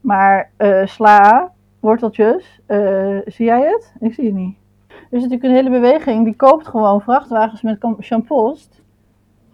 Maar 0.00 0.50
uh, 0.58 0.86
sla, 0.86 1.52
worteltjes, 1.80 2.60
zie 3.24 3.44
jij 3.44 3.60
het? 3.60 3.94
Ik 4.00 4.14
zie 4.14 4.24
het 4.24 4.34
niet. 4.34 4.56
Er 4.88 5.16
is 5.16 5.22
natuurlijk 5.22 5.44
een 5.44 5.56
hele 5.56 5.70
beweging 5.70 6.24
die 6.24 6.36
koopt 6.36 6.66
gewoon 6.66 7.00
vrachtwagens 7.00 7.62
met 7.62 7.86
shampoos. 8.00 8.68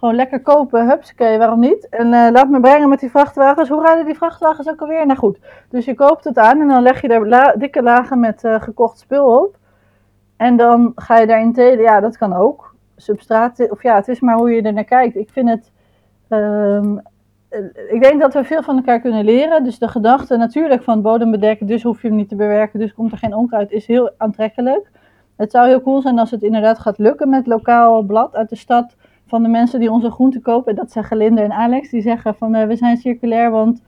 Gewoon 0.02 0.16
lekker 0.16 0.40
kopen, 0.40 0.88
hupsakee, 0.88 1.38
waarom 1.38 1.60
niet? 1.60 1.88
En 1.88 2.06
uh, 2.06 2.28
laat 2.30 2.48
me 2.48 2.60
brengen 2.60 2.88
met 2.88 3.00
die 3.00 3.10
vrachtwagens. 3.10 3.68
Hoe 3.68 3.82
rijden 3.82 4.04
die 4.04 4.14
vrachtwagens 4.14 4.68
ook 4.68 4.80
alweer? 4.80 5.06
Nou 5.06 5.18
goed, 5.18 5.38
dus 5.68 5.84
je 5.84 5.94
koopt 5.94 6.24
het 6.24 6.38
aan 6.38 6.60
en 6.60 6.68
dan 6.68 6.82
leg 6.82 7.00
je 7.00 7.08
er 7.08 7.58
dikke 7.58 7.82
lagen 7.82 8.20
met 8.20 8.40
gekocht 8.44 8.98
spul 8.98 9.42
op. 9.42 9.56
En 10.36 10.56
dan 10.56 10.92
ga 10.94 11.18
je 11.18 11.26
daarin 11.26 11.52
telen. 11.52 11.80
Ja, 11.80 12.00
dat 12.00 12.16
kan 12.16 12.32
ook. 12.32 12.74
Substraat, 12.96 13.70
of 13.70 13.82
ja, 13.82 13.94
het 13.94 14.08
is 14.08 14.20
maar 14.20 14.36
hoe 14.36 14.50
je 14.50 14.62
er 14.62 14.72
naar 14.72 14.84
kijkt. 14.84 15.16
Ik 15.16 15.30
vind 15.30 15.48
het. 15.48 15.70
Um, 16.28 17.00
ik 17.88 18.02
denk 18.02 18.20
dat 18.20 18.34
we 18.34 18.44
veel 18.44 18.62
van 18.62 18.76
elkaar 18.76 19.00
kunnen 19.00 19.24
leren. 19.24 19.64
Dus 19.64 19.78
de 19.78 19.88
gedachte 19.88 20.36
natuurlijk 20.36 20.82
van 20.82 21.02
bodem 21.02 21.30
bedekken, 21.30 21.66
dus 21.66 21.82
hoef 21.82 22.02
je 22.02 22.08
hem 22.08 22.16
niet 22.16 22.28
te 22.28 22.36
bewerken, 22.36 22.78
dus 22.78 22.94
komt 22.94 23.12
er 23.12 23.18
geen 23.18 23.34
onkruid, 23.34 23.70
is 23.70 23.86
heel 23.86 24.10
aantrekkelijk. 24.16 24.90
Het 25.36 25.50
zou 25.50 25.68
heel 25.68 25.82
cool 25.82 26.00
zijn 26.00 26.18
als 26.18 26.30
het 26.30 26.42
inderdaad 26.42 26.78
gaat 26.78 26.98
lukken 26.98 27.28
met 27.28 27.46
lokaal 27.46 28.02
blad 28.02 28.34
uit 28.34 28.48
de 28.48 28.56
stad. 28.56 28.96
Van 29.32 29.42
de 29.42 29.48
mensen 29.48 29.80
die 29.80 29.90
onze 29.90 30.10
groenten 30.10 30.42
kopen. 30.42 30.74
Dat 30.74 30.92
zeggen 30.92 31.16
Linde 31.16 31.40
en 31.40 31.52
Alex. 31.52 31.90
Die 31.90 32.02
zeggen 32.02 32.34
van 32.34 32.56
uh, 32.56 32.66
we 32.66 32.76
zijn 32.76 32.96
circulair, 32.96 33.50
want 33.50 33.82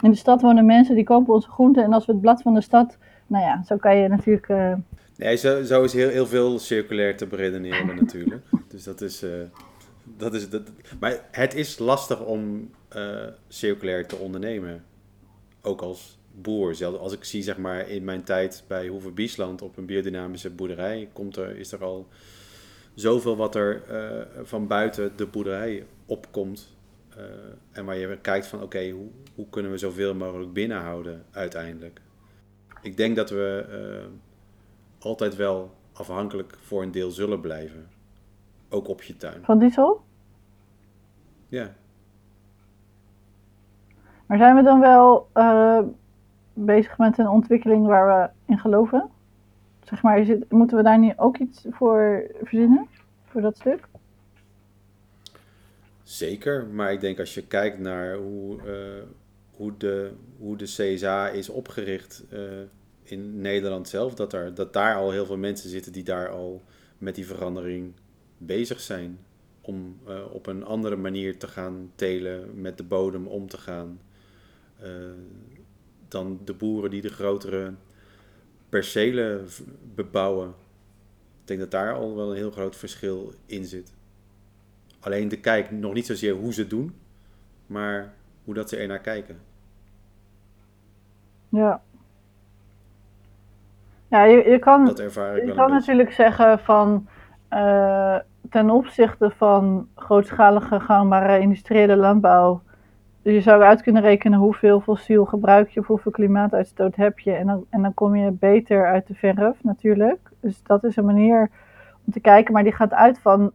in 0.00 0.10
de 0.10 0.16
stad 0.16 0.42
wonen 0.42 0.66
mensen 0.66 0.94
die 0.94 1.04
kopen 1.04 1.34
onze 1.34 1.48
groenten. 1.48 1.84
En 1.84 1.92
als 1.92 2.06
we 2.06 2.12
het 2.12 2.20
blad 2.20 2.42
van 2.42 2.54
de 2.54 2.60
stad. 2.60 2.98
Nou 3.26 3.44
ja, 3.44 3.62
zo 3.66 3.76
kan 3.76 3.96
je 3.96 4.08
natuurlijk. 4.08 4.48
Uh, 4.48 4.72
Nee, 5.16 5.36
zo, 5.36 5.62
zo 5.62 5.82
is 5.82 5.92
heel, 5.92 6.08
heel 6.08 6.26
veel 6.26 6.58
circulair 6.58 7.16
te 7.16 7.26
beredeneren 7.26 7.96
natuurlijk. 8.02 8.42
Dus 8.68 8.84
dat 8.84 9.00
is, 9.00 9.22
uh, 9.22 9.30
dat 10.16 10.34
is 10.34 10.50
dat, 10.50 10.62
maar 11.00 11.18
het 11.30 11.54
is 11.54 11.78
lastig 11.78 12.24
om 12.24 12.70
circulair 13.48 14.06
te 14.06 14.16
ondernemen. 14.16 14.84
Ook 15.62 15.80
als 15.80 16.18
boer. 16.34 16.74
Zelfs 16.74 16.98
als 16.98 17.12
ik 17.12 17.24
zie 17.24 17.42
zeg 17.42 17.58
maar 17.58 17.88
in 17.88 18.04
mijn 18.04 18.24
tijd 18.24 18.64
bij 18.66 18.86
Hoeve 18.86 19.10
Biesland 19.10 19.62
op 19.62 19.76
een 19.76 19.86
biodynamische 19.86 20.50
boerderij, 20.50 21.08
komt 21.12 21.36
er, 21.36 21.56
is 21.56 21.72
er 21.72 21.84
al 21.84 22.08
zoveel 22.94 23.36
wat 23.36 23.54
er 23.54 23.82
uh, 23.90 24.44
van 24.44 24.66
buiten 24.66 25.16
de 25.16 25.26
boerderij 25.26 25.86
opkomt. 26.06 26.76
en 27.72 27.84
waar 27.84 27.96
je 27.96 28.18
kijkt 28.20 28.46
van 28.46 28.58
oké, 28.58 28.66
okay, 28.66 28.90
hoe, 28.90 29.08
hoe 29.34 29.48
kunnen 29.50 29.70
we 29.70 29.78
zoveel 29.78 30.14
mogelijk 30.14 30.52
binnenhouden 30.52 31.24
uiteindelijk. 31.30 32.00
Ik 32.82 32.96
denk 32.96 33.16
dat 33.16 33.30
we 33.30 33.66
altijd 34.98 35.36
wel 35.36 35.70
afhankelijk 35.92 36.58
voor 36.60 36.82
een 36.82 36.90
deel 36.90 37.10
zullen 37.10 37.40
blijven. 37.40 37.88
Ook 38.68 38.88
op 38.88 39.02
je 39.02 39.16
tuin. 39.16 39.44
Van 39.44 39.58
diesel? 39.58 40.02
Ja. 41.48 41.74
Maar 44.26 44.38
zijn 44.38 44.56
we 44.56 44.62
dan 44.62 44.80
wel 44.80 45.28
bezig 46.54 46.98
met 46.98 47.18
een 47.18 47.28
ontwikkeling 47.28 47.86
waar 47.86 48.06
we 48.06 48.52
in 48.52 48.58
geloven? 48.58 49.10
Zeg 49.84 50.02
maar, 50.02 50.38
moeten 50.48 50.76
we 50.76 50.82
daar 50.82 50.98
niet 50.98 51.14
ook 51.16 51.38
iets 51.38 51.64
voor 51.70 52.30
verzinnen? 52.42 52.88
Voor 53.24 53.40
dat 53.40 53.56
stuk? 53.56 53.88
Zeker, 56.02 56.66
maar 56.66 56.92
ik 56.92 57.00
denk 57.00 57.18
als 57.18 57.34
je 57.34 57.46
kijkt 57.46 57.78
naar 57.78 58.16
hoe, 58.16 58.58
uh, 58.66 59.02
hoe, 59.50 59.76
de, 59.76 60.12
hoe 60.38 60.56
de 60.56 60.64
CSA 60.64 61.28
is 61.28 61.48
opgericht. 61.48 62.24
Uh, 62.32 62.40
in 63.02 63.40
Nederland 63.40 63.88
zelf, 63.88 64.14
dat, 64.14 64.32
er, 64.32 64.54
dat 64.54 64.72
daar 64.72 64.96
al 64.96 65.10
heel 65.10 65.26
veel 65.26 65.36
mensen 65.36 65.70
zitten 65.70 65.92
die 65.92 66.02
daar 66.02 66.28
al 66.28 66.62
met 66.98 67.14
die 67.14 67.26
verandering 67.26 67.92
bezig 68.38 68.80
zijn. 68.80 69.18
Om 69.60 69.98
uh, 70.08 70.32
op 70.32 70.46
een 70.46 70.64
andere 70.64 70.96
manier 70.96 71.38
te 71.38 71.48
gaan 71.48 71.92
telen, 71.94 72.60
met 72.60 72.76
de 72.76 72.84
bodem 72.84 73.26
om 73.26 73.48
te 73.48 73.58
gaan. 73.58 74.00
Dan 76.08 76.40
de 76.44 76.54
boeren 76.54 76.90
die 76.90 77.02
de 77.02 77.08
grotere 77.08 77.74
percelen 78.74 79.46
bebouwen. 79.94 80.48
Ik 81.40 81.46
denk 81.46 81.60
dat 81.60 81.70
daar 81.70 81.94
al 81.94 82.16
wel 82.16 82.30
een 82.30 82.36
heel 82.36 82.50
groot 82.50 82.76
verschil 82.76 83.32
in 83.46 83.64
zit. 83.64 83.94
Alleen 85.00 85.28
de 85.28 85.40
kijk 85.40 85.70
nog 85.70 85.92
niet 85.94 86.06
zozeer 86.06 86.34
hoe 86.34 86.52
ze 86.52 86.60
het 86.60 86.70
doen, 86.70 86.94
maar 87.66 88.12
hoe 88.44 88.54
dat 88.54 88.68
ze 88.68 88.76
er 88.76 88.86
naar 88.86 89.00
kijken. 89.00 89.38
Ja, 91.48 91.80
ja, 94.08 94.24
je, 94.24 94.50
je 94.50 94.58
kan, 94.58 94.84
je 95.46 95.52
kan 95.54 95.70
natuurlijk 95.70 96.12
zeggen 96.12 96.58
van 96.58 97.08
uh, 97.50 98.18
ten 98.50 98.70
opzichte 98.70 99.30
van 99.30 99.88
grootschalige 99.94 100.80
gangbare 100.80 101.38
industriële 101.38 101.96
landbouw, 101.96 102.62
je 103.32 103.40
zou 103.40 103.62
uit 103.62 103.82
kunnen 103.82 104.02
rekenen 104.02 104.38
hoeveel 104.38 104.80
fossiel 104.80 105.24
gebruik 105.24 105.68
je 105.68 105.80
of 105.80 105.86
hoeveel 105.86 106.12
klimaatuitstoot 106.12 106.96
heb 106.96 107.18
je. 107.18 107.32
En 107.32 107.46
dan, 107.46 107.64
en 107.70 107.82
dan 107.82 107.94
kom 107.94 108.16
je 108.16 108.30
beter 108.30 108.86
uit 108.86 109.06
de 109.06 109.14
verf 109.14 109.62
natuurlijk. 109.62 110.18
Dus 110.40 110.62
dat 110.62 110.84
is 110.84 110.96
een 110.96 111.04
manier 111.04 111.50
om 112.06 112.12
te 112.12 112.20
kijken, 112.20 112.52
maar 112.52 112.62
die 112.62 112.72
gaat 112.72 112.92
uit 112.92 113.18
van 113.18 113.52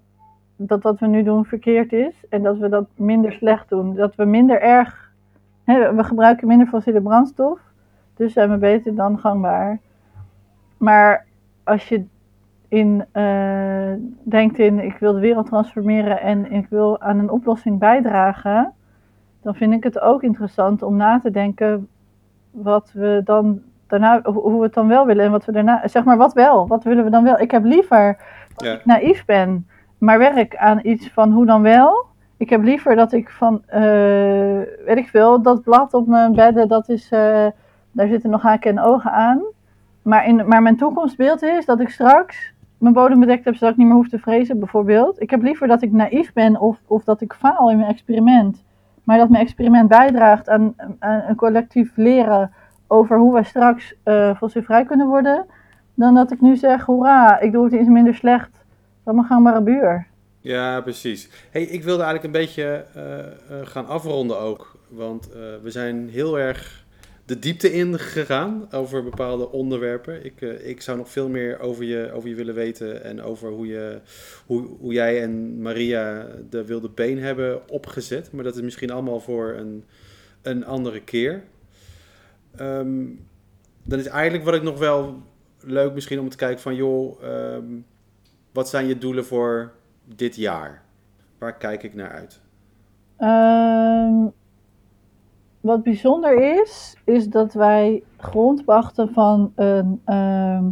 dat 0.55 0.84
wat 0.84 0.99
we 0.99 1.07
nu 1.07 1.24
doen 1.24 1.45
verkeerd 1.45 1.93
is 1.93 2.26
en 2.30 2.43
dat 2.43 2.57
we 2.57 2.70
dat 2.70 2.88
minder 2.95 3.32
slecht 3.32 3.70
doen. 3.70 3.95
Dat 3.95 4.15
we 4.15 4.26
minder 4.26 4.61
erg, 4.61 5.11
hè, 5.63 5.95
we 5.95 6.03
gebruiken 6.03 6.47
minder 6.47 6.67
fossiele 6.67 7.01
brandstof, 7.01 7.59
dus 8.15 8.34
zijn 8.34 8.49
we 8.49 8.57
beter 8.57 8.95
dan 8.95 9.20
gangbaar. 9.20 9.80
Maar 10.78 11.26
als 11.63 11.89
je 11.89 12.05
in, 12.67 13.05
uh, 13.13 13.93
denkt 14.24 14.59
in 14.59 14.80
ik 14.80 14.97
wil 14.97 15.13
de 15.13 15.20
wereld 15.20 15.45
transformeren 15.45 16.22
en 16.22 16.51
ik 16.51 16.67
wil 16.70 17.01
aan 17.01 17.20
een 17.20 17.32
oplossing 17.32 17.80
bijdragen, 17.80 18.74
dan 19.41 19.55
vind 19.55 19.73
ik 19.73 19.83
het 19.83 19.99
ook 19.99 20.23
interessant 20.23 20.81
om 20.83 20.95
na 20.95 21.19
te 21.19 21.31
denken 21.31 21.87
wat 22.51 22.91
we 22.93 23.21
dan 23.23 23.61
daarna, 23.87 24.21
hoe 24.21 24.57
we 24.57 24.63
het 24.63 24.73
dan 24.73 24.87
wel 24.87 25.05
willen 25.05 25.25
en 25.25 25.31
wat 25.31 25.45
we 25.45 25.51
daarna, 25.51 25.87
zeg 25.87 26.03
maar 26.03 26.17
wat 26.17 26.33
wel, 26.33 26.67
wat 26.67 26.83
willen 26.83 27.03
we 27.03 27.09
dan 27.09 27.23
wel. 27.23 27.39
Ik 27.39 27.51
heb 27.51 27.63
liever 27.63 28.17
dat 28.55 28.67
ja. 28.67 28.73
ik 28.73 28.85
naïef 28.85 29.25
ben, 29.25 29.67
maar 29.97 30.17
werk 30.17 30.55
aan 30.55 30.79
iets 30.83 31.09
van 31.09 31.31
hoe 31.31 31.45
dan 31.45 31.61
wel. 31.61 32.07
Ik 32.37 32.49
heb 32.49 32.63
liever 32.63 32.95
dat 32.95 33.11
ik 33.11 33.29
van, 33.29 33.61
uh, 33.67 33.81
weet 34.85 34.97
ik 34.97 35.07
veel, 35.07 35.41
dat 35.41 35.63
blad 35.63 35.93
op 35.93 36.07
mijn 36.07 36.33
bedden, 36.35 36.67
dat 36.67 36.89
is, 36.89 37.11
uh, 37.11 37.47
daar 37.91 38.07
zitten 38.07 38.29
nog 38.29 38.41
haken 38.41 38.71
en 38.71 38.83
ogen 38.83 39.11
aan. 39.11 39.41
Maar, 40.01 40.27
in, 40.27 40.47
maar 40.47 40.61
mijn 40.61 40.77
toekomstbeeld 40.77 41.41
is 41.43 41.65
dat 41.65 41.79
ik 41.79 41.89
straks 41.89 42.53
mijn 42.77 42.93
bodem 42.93 43.19
bedekt 43.19 43.45
heb, 43.45 43.55
zodat 43.55 43.71
ik 43.71 43.77
niet 43.77 43.87
meer 43.87 43.95
hoef 43.95 44.09
te 44.09 44.19
vrezen, 44.19 44.59
bijvoorbeeld. 44.59 45.21
Ik 45.21 45.29
heb 45.29 45.41
liever 45.41 45.67
dat 45.67 45.81
ik 45.81 45.91
naïef 45.91 46.33
ben 46.33 46.59
of, 46.59 46.77
of 46.87 47.03
dat 47.03 47.21
ik 47.21 47.33
faal 47.33 47.69
in 47.69 47.77
mijn 47.77 47.89
experiment. 47.89 48.63
Maar 49.10 49.18
dat 49.18 49.30
mijn 49.30 49.43
experiment 49.43 49.88
bijdraagt 49.88 50.49
aan, 50.49 50.76
een 50.99 51.36
collectief 51.36 51.91
leren 51.95 52.53
over 52.88 53.18
hoe 53.18 53.34
wij 53.34 53.43
straks 53.43 53.93
uh, 54.05 54.38
fossielvrij 54.38 54.86
kunnen 54.86 55.07
worden. 55.07 55.45
Dan 55.93 56.16
dat 56.16 56.32
ik 56.32 56.41
nu 56.41 56.55
zeg, 56.55 56.86
hoera, 56.86 57.39
ik 57.39 57.51
doe 57.51 57.64
het 57.64 57.74
iets 57.74 57.88
minder 57.88 58.16
slecht 58.16 58.49
dan 59.03 59.16
mijn 59.16 59.28
gangbare 59.28 59.62
buur. 59.62 60.07
Ja, 60.39 60.82
precies. 60.82 61.30
Hey, 61.51 61.62
ik 61.62 61.84
wilde 61.84 62.03
eigenlijk 62.03 62.24
een 62.24 62.41
beetje 62.41 62.86
uh, 62.95 63.03
uh, 63.57 63.68
gaan 63.68 63.88
afronden 63.88 64.39
ook. 64.39 64.78
Want 64.88 65.30
we 65.64 65.72
zijn 65.72 66.10
heel 66.10 66.39
erg 66.39 66.86
de 67.30 67.39
diepte 67.39 67.71
in 67.71 67.99
gegaan 67.99 68.67
over 68.71 69.03
bepaalde 69.03 69.51
onderwerpen. 69.51 70.25
Ik, 70.25 70.41
uh, 70.41 70.67
ik 70.67 70.82
zou 70.82 70.97
nog 70.97 71.09
veel 71.09 71.30
meer 71.30 71.59
over 71.59 71.84
je, 71.84 72.11
over 72.11 72.30
je 72.30 72.36
willen 72.36 72.53
weten 72.53 73.03
en 73.03 73.21
over 73.21 73.49
hoe, 73.49 73.67
je, 73.67 73.99
hoe, 74.45 74.67
hoe 74.80 74.93
jij 74.93 75.21
en 75.21 75.61
Maria 75.61 76.27
de 76.49 76.65
wilde 76.65 76.89
been 76.89 77.19
hebben 77.19 77.69
opgezet. 77.69 78.32
Maar 78.32 78.43
dat 78.43 78.55
is 78.55 78.61
misschien 78.61 78.91
allemaal 78.91 79.19
voor 79.19 79.53
een, 79.53 79.84
een 80.41 80.65
andere 80.65 81.01
keer. 81.01 81.43
Um, 82.59 83.27
dan 83.84 83.99
is 83.99 84.05
eigenlijk 84.05 84.43
wat 84.43 84.53
ik 84.53 84.63
nog 84.63 84.77
wel 84.80 85.21
leuk 85.59 85.93
misschien 85.93 86.19
om 86.19 86.30
te 86.30 86.38
kijken 86.38 86.61
van 86.61 86.75
joh, 86.75 87.23
um, 87.23 87.86
wat 88.51 88.69
zijn 88.69 88.88
je 88.88 88.97
doelen 88.97 89.25
voor 89.25 89.71
dit 90.15 90.36
jaar? 90.36 90.84
Waar 91.38 91.57
kijk 91.57 91.84
ik 91.84 91.93
naar 91.93 92.11
uit? 92.11 92.41
Um, 93.19 94.34
wat 95.62 95.84
bijzonder 95.84 96.62
is, 96.62 96.95
is 97.05 97.30
dat 97.30 97.53
wij 97.53 98.03
grond 98.18 98.66
pachten 98.66 99.14
van 99.14 99.51
een 99.55 100.01
ehm, 100.05 100.64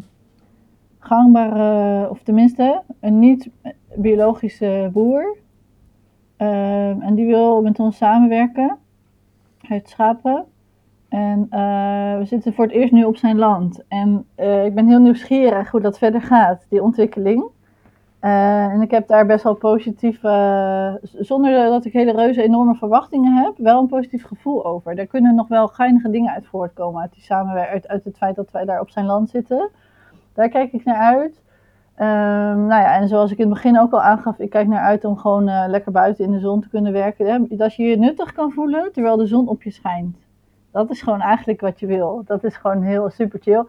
gangbare, 0.99 2.09
of 2.09 2.21
tenminste 2.23 2.81
een 2.99 3.19
niet-biologische 3.19 4.89
boer. 4.93 5.37
Ehm, 6.37 7.01
en 7.01 7.15
die 7.15 7.25
wil 7.25 7.61
met 7.61 7.79
ons 7.79 7.97
samenwerken. 7.97 8.77
Hij 9.57 9.77
heeft 9.77 9.89
schapen. 9.89 10.45
En 11.09 11.47
eh, 11.49 12.17
we 12.17 12.25
zitten 12.25 12.53
voor 12.53 12.65
het 12.65 12.73
eerst 12.73 12.91
nu 12.93 13.03
op 13.03 13.17
zijn 13.17 13.37
land. 13.37 13.83
En 13.87 14.25
eh, 14.35 14.65
ik 14.65 14.75
ben 14.75 14.87
heel 14.87 14.99
nieuwsgierig 14.99 15.71
hoe 15.71 15.81
dat 15.81 15.97
verder 15.97 16.21
gaat, 16.21 16.65
die 16.69 16.83
ontwikkeling. 16.83 17.45
Eh, 18.19 18.65
en 18.65 18.81
ik 18.81 18.91
heb 18.91 19.07
daar 19.07 19.25
best 19.25 19.43
wel 19.43 19.53
positief, 19.53 20.19
zonder 21.01 21.69
dat 21.69 21.85
ik 21.85 21.93
hele 21.93 22.11
reuze 22.11 22.43
enorme 22.43 22.75
verwachtingen 22.75 23.33
heb, 23.43 23.53
wel 23.57 23.79
een 23.79 23.87
positief 23.87 24.25
gevoel 24.25 24.65
over. 24.65 24.95
Daar 24.95 25.05
kunnen 25.05 25.35
nog 25.35 25.47
wel 25.47 25.67
geinige 25.67 26.09
dingen 26.09 26.33
uit 26.33 26.47
voortkomen 26.47 27.01
uit, 27.01 27.13
die 27.13 27.23
samenwerking, 27.23 27.73
uit, 27.73 27.87
uit 27.87 28.03
het 28.03 28.17
feit 28.17 28.35
dat 28.35 28.51
wij 28.51 28.65
daar 28.65 28.79
op 28.79 28.89
zijn 28.89 29.05
land 29.05 29.29
zitten. 29.29 29.69
Daar 30.33 30.49
kijk 30.49 30.71
ik 30.71 30.85
naar 30.85 31.15
uit. 31.15 31.41
Um, 31.99 32.65
nou 32.65 32.81
ja, 32.81 32.95
en 32.95 33.07
zoals 33.07 33.31
ik 33.31 33.37
in 33.37 33.45
het 33.45 33.53
begin 33.53 33.79
ook 33.79 33.91
al 33.91 34.01
aangaf, 34.01 34.39
ik 34.39 34.49
kijk 34.49 34.67
naar 34.67 34.83
uit 34.83 35.05
om 35.05 35.17
gewoon 35.17 35.49
uh, 35.49 35.63
lekker 35.67 35.91
buiten 35.91 36.25
in 36.25 36.31
de 36.31 36.39
zon 36.39 36.61
te 36.61 36.69
kunnen 36.69 36.91
werken. 36.91 37.25
Hè? 37.25 37.57
Dat 37.57 37.75
je 37.75 37.83
je 37.83 37.97
nuttig 37.97 38.33
kan 38.33 38.51
voelen 38.51 38.91
terwijl 38.93 39.17
de 39.17 39.27
zon 39.27 39.47
op 39.47 39.63
je 39.63 39.71
schijnt. 39.71 40.17
Dat 40.71 40.89
is 40.89 41.01
gewoon 41.01 41.21
eigenlijk 41.21 41.61
wat 41.61 41.79
je 41.79 41.85
wil. 41.85 42.21
Dat 42.25 42.43
is 42.43 42.55
gewoon 42.55 42.81
heel 42.81 43.09
super 43.09 43.39
chill. 43.41 43.65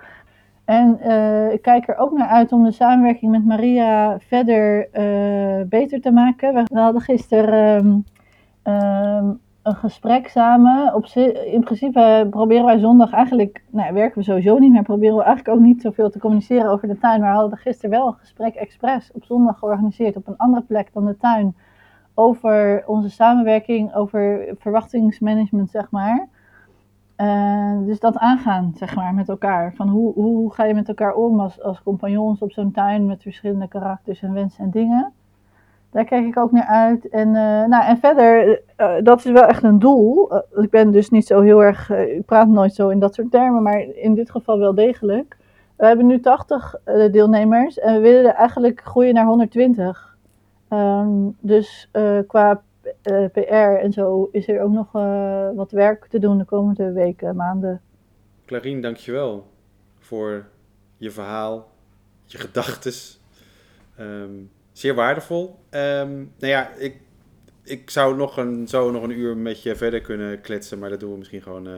En 0.68 0.98
uh, 1.06 1.52
ik 1.52 1.62
kijk 1.62 1.88
er 1.88 1.96
ook 1.96 2.12
naar 2.12 2.28
uit 2.28 2.52
om 2.52 2.64
de 2.64 2.72
samenwerking 2.72 3.30
met 3.30 3.44
Maria 3.44 4.18
verder 4.18 4.88
uh, 4.92 5.68
beter 5.68 6.00
te 6.00 6.10
maken. 6.10 6.54
We 6.54 6.78
hadden 6.80 7.02
gisteren 7.02 8.04
um, 8.64 9.40
een 9.62 9.74
gesprek 9.74 10.28
samen. 10.28 10.94
Op, 10.94 11.06
in 11.52 11.60
principe 11.60 12.26
proberen 12.30 12.64
wij 12.64 12.78
zondag 12.78 13.12
eigenlijk, 13.12 13.62
nou 13.70 13.94
werken 13.94 14.18
we 14.18 14.24
sowieso 14.24 14.58
niet, 14.58 14.72
maar 14.72 14.82
proberen 14.82 15.16
we 15.16 15.22
eigenlijk 15.22 15.58
ook 15.58 15.64
niet 15.64 15.82
zoveel 15.82 16.10
te 16.10 16.18
communiceren 16.18 16.70
over 16.70 16.88
de 16.88 16.98
tuin. 16.98 17.20
Maar 17.20 17.32
we 17.32 17.38
hadden 17.38 17.58
gisteren 17.58 17.90
wel 17.90 18.06
een 18.06 18.18
gesprek 18.18 18.54
expres 18.54 19.10
op 19.14 19.24
zondag 19.24 19.58
georganiseerd 19.58 20.16
op 20.16 20.26
een 20.26 20.36
andere 20.36 20.62
plek 20.62 20.90
dan 20.92 21.04
de 21.04 21.16
tuin. 21.16 21.56
Over 22.14 22.82
onze 22.86 23.10
samenwerking, 23.10 23.94
over 23.94 24.54
verwachtingsmanagement, 24.58 25.70
zeg 25.70 25.90
maar. 25.90 26.28
Uh, 27.20 27.86
dus 27.86 28.00
dat 28.00 28.16
aangaan, 28.16 28.72
zeg 28.76 28.94
maar, 28.94 29.14
met 29.14 29.28
elkaar. 29.28 29.74
Van 29.74 29.88
hoe, 29.88 30.12
hoe 30.12 30.52
ga 30.52 30.64
je 30.64 30.74
met 30.74 30.88
elkaar 30.88 31.14
om 31.14 31.40
als, 31.40 31.62
als 31.62 31.82
compagnons 31.82 32.40
op 32.40 32.52
zo'n 32.52 32.72
tuin 32.72 33.06
met 33.06 33.22
verschillende 33.22 33.68
karakters 33.68 34.22
en 34.22 34.32
wensen 34.32 34.64
en 34.64 34.70
dingen. 34.70 35.12
Daar 35.90 36.04
kijk 36.04 36.26
ik 36.26 36.38
ook 36.38 36.52
naar 36.52 36.66
uit. 36.66 37.08
En, 37.08 37.28
uh, 37.28 37.64
nou, 37.64 37.84
en 37.84 37.98
verder, 37.98 38.60
uh, 38.76 38.92
dat 39.02 39.18
is 39.18 39.32
wel 39.32 39.42
echt 39.42 39.62
een 39.62 39.78
doel. 39.78 40.32
Ik 40.54 40.70
ben 40.70 40.90
dus 40.90 41.10
niet 41.10 41.26
zo 41.26 41.40
heel 41.40 41.62
erg, 41.62 41.90
ik 41.90 42.24
praat 42.24 42.48
nooit 42.48 42.74
zo 42.74 42.88
in 42.88 42.98
dat 42.98 43.14
soort 43.14 43.30
termen, 43.30 43.62
maar 43.62 43.80
in 43.80 44.14
dit 44.14 44.30
geval 44.30 44.58
wel 44.58 44.74
degelijk. 44.74 45.36
We 45.76 45.86
hebben 45.86 46.06
nu 46.06 46.20
80 46.20 46.74
deelnemers 47.10 47.78
en 47.78 47.94
we 47.94 48.00
willen 48.00 48.34
eigenlijk 48.34 48.80
groeien 48.80 49.14
naar 49.14 49.26
120. 49.26 50.16
Um, 50.70 51.36
dus 51.40 51.90
qua 52.26 52.60
PR 53.32 53.80
en 53.82 53.92
zo 53.92 54.28
is 54.32 54.48
er 54.48 54.60
ook 54.60 54.72
nog 54.72 54.92
wat 55.54 55.70
werk 55.70 56.06
te 56.06 56.18
doen 56.18 56.38
de 56.38 56.44
komende 56.44 56.92
weken, 56.92 57.36
maanden. 57.36 57.80
Clarine, 58.46 58.80
dankjewel 58.80 59.46
voor 59.98 60.46
je 60.96 61.10
verhaal, 61.10 61.68
je 62.24 62.38
gedachtes. 62.38 63.20
Um, 64.00 64.50
zeer 64.72 64.94
waardevol. 64.94 65.58
Um, 65.70 66.32
nou 66.38 66.52
ja, 66.52 66.68
ik, 66.78 67.00
ik 67.64 67.90
zou 67.90 68.16
nog 68.16 68.36
een, 68.36 68.68
zo 68.68 68.90
nog 68.90 69.02
een 69.02 69.18
uur 69.18 69.36
met 69.36 69.62
je 69.62 69.76
verder 69.76 70.00
kunnen 70.00 70.40
kletsen, 70.40 70.78
maar 70.78 70.90
dat 70.90 71.00
doen 71.00 71.10
we 71.10 71.18
misschien 71.18 71.42
gewoon 71.42 71.66
uh, 71.66 71.74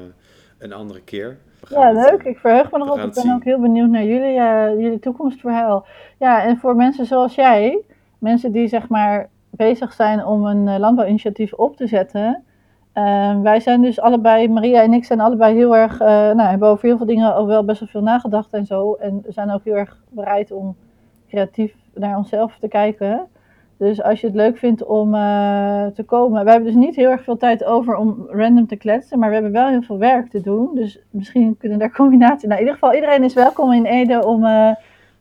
een 0.58 0.72
andere 0.72 1.00
keer. 1.00 1.38
Ja, 1.68 1.92
leuk. 1.92 2.22
Ik 2.22 2.38
verheug 2.38 2.70
me 2.70 2.78
nog 2.78 2.90
op. 2.90 2.96
Ik 2.98 3.02
ben 3.02 3.22
zien. 3.22 3.34
ook 3.34 3.44
heel 3.44 3.60
benieuwd 3.60 3.88
naar 3.88 4.04
jullie, 4.04 4.34
jullie 4.82 4.98
toekomstverhaal. 4.98 5.86
Ja, 6.18 6.42
en 6.42 6.56
voor 6.56 6.76
mensen 6.76 7.06
zoals 7.06 7.34
jij, 7.34 7.82
mensen 8.18 8.52
die 8.52 8.68
zeg 8.68 8.88
maar 8.88 9.28
bezig 9.66 9.92
zijn 9.92 10.24
om 10.24 10.46
een 10.46 10.66
uh, 10.66 10.78
landbouwinitiatief 10.78 11.52
op 11.52 11.76
te 11.76 11.86
zetten. 11.86 12.42
Uh, 12.94 13.40
wij 13.40 13.60
zijn 13.60 13.82
dus 13.82 14.00
allebei, 14.00 14.48
Maria 14.48 14.82
en 14.82 14.92
ik 14.92 15.04
zijn 15.04 15.20
allebei 15.20 15.54
heel 15.54 15.76
erg, 15.76 15.98
nou, 15.98 16.40
hebben 16.40 16.68
over 16.68 16.86
heel 16.86 16.96
veel 16.96 17.06
dingen 17.06 17.36
ook 17.36 17.46
wel 17.46 17.64
best 17.64 17.80
wel 17.80 17.88
veel 17.88 18.02
nagedacht 18.02 18.52
en 18.52 18.66
zo. 18.66 18.94
En 18.94 19.24
zijn 19.28 19.50
ook 19.50 19.64
heel 19.64 19.74
erg 19.74 19.96
bereid 20.08 20.52
om 20.52 20.76
creatief 21.28 21.74
naar 21.94 22.16
onszelf 22.16 22.56
te 22.60 22.68
kijken. 22.68 23.26
Dus 23.76 24.02
als 24.02 24.20
je 24.20 24.26
het 24.26 24.36
leuk 24.36 24.58
vindt 24.58 24.84
om 24.84 25.14
uh, 25.14 25.86
te 25.86 26.02
komen. 26.06 26.44
We 26.44 26.50
hebben 26.50 26.72
dus 26.72 26.84
niet 26.84 26.96
heel 26.96 27.10
erg 27.10 27.24
veel 27.24 27.36
tijd 27.36 27.64
over 27.64 27.96
om 27.96 28.26
random 28.28 28.66
te 28.66 28.76
kletsen. 28.76 29.18
Maar 29.18 29.28
we 29.28 29.34
hebben 29.34 29.52
wel 29.52 29.68
heel 29.68 29.82
veel 29.82 29.98
werk 29.98 30.30
te 30.30 30.40
doen. 30.40 30.70
Dus 30.74 30.98
misschien 31.10 31.56
kunnen 31.58 31.78
daar 31.78 31.92
combinatie. 31.92 32.48
Nou, 32.48 32.60
in 32.60 32.66
ieder 32.66 32.78
geval, 32.78 32.94
iedereen 32.94 33.24
is 33.24 33.34
welkom 33.34 33.72
in 33.72 33.84
Ede 33.84 34.24
om 34.26 34.44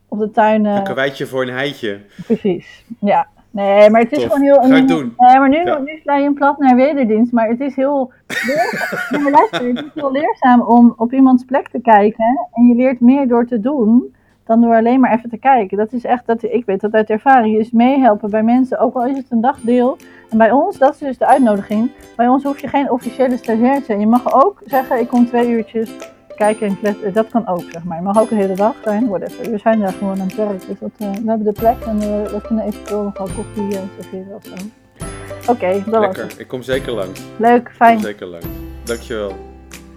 op 0.07 0.19
de 0.19 0.31
tuin. 0.31 0.65
Een 0.65 0.83
karweitje 0.83 1.25
voor 1.25 1.41
een 1.41 1.53
heitje. 1.53 1.99
Precies, 2.25 2.85
ja. 2.99 3.27
Nee, 3.51 3.89
maar 3.89 4.01
het 4.01 4.11
is 4.11 4.17
Tof. 4.17 4.31
gewoon 4.31 4.43
heel. 4.43 4.61
Ga 4.61 4.75
ik 4.75 4.87
doen. 4.87 5.13
Nee, 5.17 5.39
maar 5.39 5.49
nu, 5.49 5.57
ja. 5.57 5.77
nu 5.77 5.99
sla 6.01 6.15
je 6.15 6.27
een 6.27 6.33
plat 6.33 6.57
naar 6.57 6.75
wederdienst. 6.75 7.31
Maar 7.31 7.47
het 7.47 7.59
is 7.59 7.75
heel. 7.75 8.11
leerzaam, 8.27 9.31
luister, 9.37 9.67
het 9.67 9.85
is 9.85 9.91
heel 9.93 10.11
leerzaam 10.11 10.61
om 10.61 10.93
op 10.97 11.13
iemands 11.13 11.43
plek 11.43 11.69
te 11.69 11.81
kijken. 11.81 12.47
En 12.53 12.65
je 12.65 12.75
leert 12.75 12.99
meer 12.99 13.27
door 13.27 13.45
te 13.45 13.59
doen 13.59 14.13
dan 14.49 14.61
door 14.61 14.75
alleen 14.75 14.99
maar 14.99 15.13
even 15.13 15.29
te 15.29 15.37
kijken. 15.37 15.77
Dat 15.77 15.93
is 15.93 16.03
echt, 16.03 16.25
dat, 16.25 16.43
ik 16.43 16.65
weet 16.65 16.81
dat 16.81 16.93
uit 16.93 17.09
ervaring, 17.09 17.57
is 17.57 17.71
meehelpen 17.71 18.29
bij 18.29 18.43
mensen, 18.43 18.79
ook 18.79 18.95
al 18.95 19.05
is 19.05 19.17
het 19.17 19.25
een 19.29 19.41
dagdeel. 19.41 19.97
En 20.29 20.37
bij 20.37 20.51
ons, 20.51 20.77
dat 20.77 20.93
is 20.93 20.99
dus 20.99 21.17
de 21.17 21.25
uitnodiging, 21.25 21.91
bij 22.15 22.27
ons 22.27 22.43
hoef 22.43 22.59
je 22.59 22.67
geen 22.67 22.91
officiële 22.91 23.37
stagiair 23.37 23.79
te 23.79 23.85
zijn. 23.85 23.99
Je 23.99 24.07
mag 24.07 24.43
ook 24.43 24.61
zeggen, 24.65 24.99
ik 24.99 25.07
kom 25.07 25.25
twee 25.25 25.49
uurtjes 25.49 26.17
kijken 26.39 26.67
en 26.67 26.79
kletsen. 26.79 27.13
Dat 27.13 27.29
kan 27.29 27.47
ook, 27.47 27.63
zeg 27.71 27.83
maar. 27.83 27.97
Je 27.97 28.03
mag 28.03 28.19
ook 28.19 28.31
een 28.31 28.37
hele 28.37 28.55
dag 28.55 28.75
zijn, 28.83 29.07
whatever. 29.07 29.51
We 29.51 29.57
zijn 29.57 29.79
daar 29.79 29.93
gewoon 29.93 30.21
aan 30.21 30.27
het 30.27 30.35
werk, 30.35 30.67
dus 30.67 30.79
dat, 30.79 30.91
uh, 30.97 31.11
we 31.11 31.29
hebben 31.29 31.43
de 31.43 31.59
plek 31.59 31.79
en 31.85 31.95
uh, 31.95 32.25
we 32.25 32.41
kunnen 32.47 32.65
eventueel 32.65 33.03
nog 33.03 33.17
wel 33.17 33.27
koffie 33.35 33.73
uh, 33.73 33.79
serveren 33.99 34.35
of 34.35 34.43
zo. 34.43 34.53
Oké, 34.53 35.51
okay, 35.51 35.83
dat 35.85 35.99
Lekker, 35.99 36.23
was 36.23 36.31
het. 36.31 36.39
ik 36.39 36.47
kom 36.47 36.61
zeker 36.61 36.91
langs. 36.91 37.21
Leuk, 37.37 37.71
fijn. 37.75 37.91
Ik 37.91 37.97
kom 37.97 38.05
zeker 38.05 38.27
langs. 38.27 38.45
Dankjewel. 38.83 39.35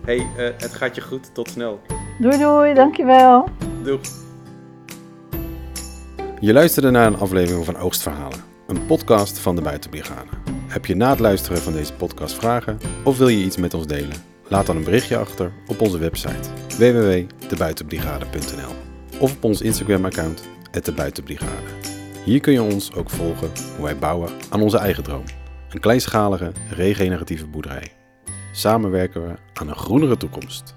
hey, 0.05 0.27
het 0.37 0.75
gaat 0.75 0.95
je 0.95 1.01
goed. 1.01 1.35
Tot 1.35 1.49
snel. 1.49 1.81
Doei 2.19 2.39
doei, 2.39 2.75
dankjewel. 2.75 3.49
Doeg. 3.83 4.01
Je 6.41 6.53
luisterde 6.53 6.91
naar 6.91 7.07
een 7.07 7.19
aflevering 7.19 7.65
van 7.65 7.77
Oogstverhalen, 7.77 8.39
een 8.67 8.87
podcast 8.87 9.39
van 9.39 9.57
de 9.57 9.63
Buitenbrigade. 9.63 10.31
Heb 10.69 10.87
je 10.87 10.97
na 10.97 11.11
het 11.11 11.21
luisteren 11.21 11.59
van 11.59 11.73
deze 11.73 11.93
podcast 11.93 12.35
vragen 12.35 12.79
of 13.05 13.19
wil 13.19 13.29
je 13.29 13.45
iets 13.45 13.57
met 13.57 13.75
ons 13.75 13.87
delen? 13.87 14.32
Laat 14.53 14.67
dan 14.67 14.77
een 14.77 14.85
berichtje 14.85 15.17
achter 15.17 15.53
op 15.67 15.81
onze 15.81 15.99
website 15.99 16.49
www.debuitenbrigade.nl 16.79 18.75
of 19.21 19.37
op 19.37 19.45
ons 19.45 19.61
Instagram-account 19.61 20.49
@debuitenbrigade. 20.83 21.67
Hier 22.25 22.41
kun 22.41 22.53
je 22.53 22.63
ons 22.63 22.95
ook 22.95 23.11
volgen 23.11 23.51
hoe 23.77 23.85
wij 23.85 23.99
bouwen 23.99 24.31
aan 24.51 24.63
onze 24.63 24.79
eigen 24.79 25.03
droom: 25.03 25.25
een 25.71 25.81
kleinschalige, 25.81 26.53
regeneratieve 26.71 27.47
boerderij. 27.47 27.93
Samen 28.53 28.91
werken 28.91 29.27
we 29.27 29.35
aan 29.53 29.69
een 29.69 29.77
groenere 29.77 30.17
toekomst. 30.17 30.75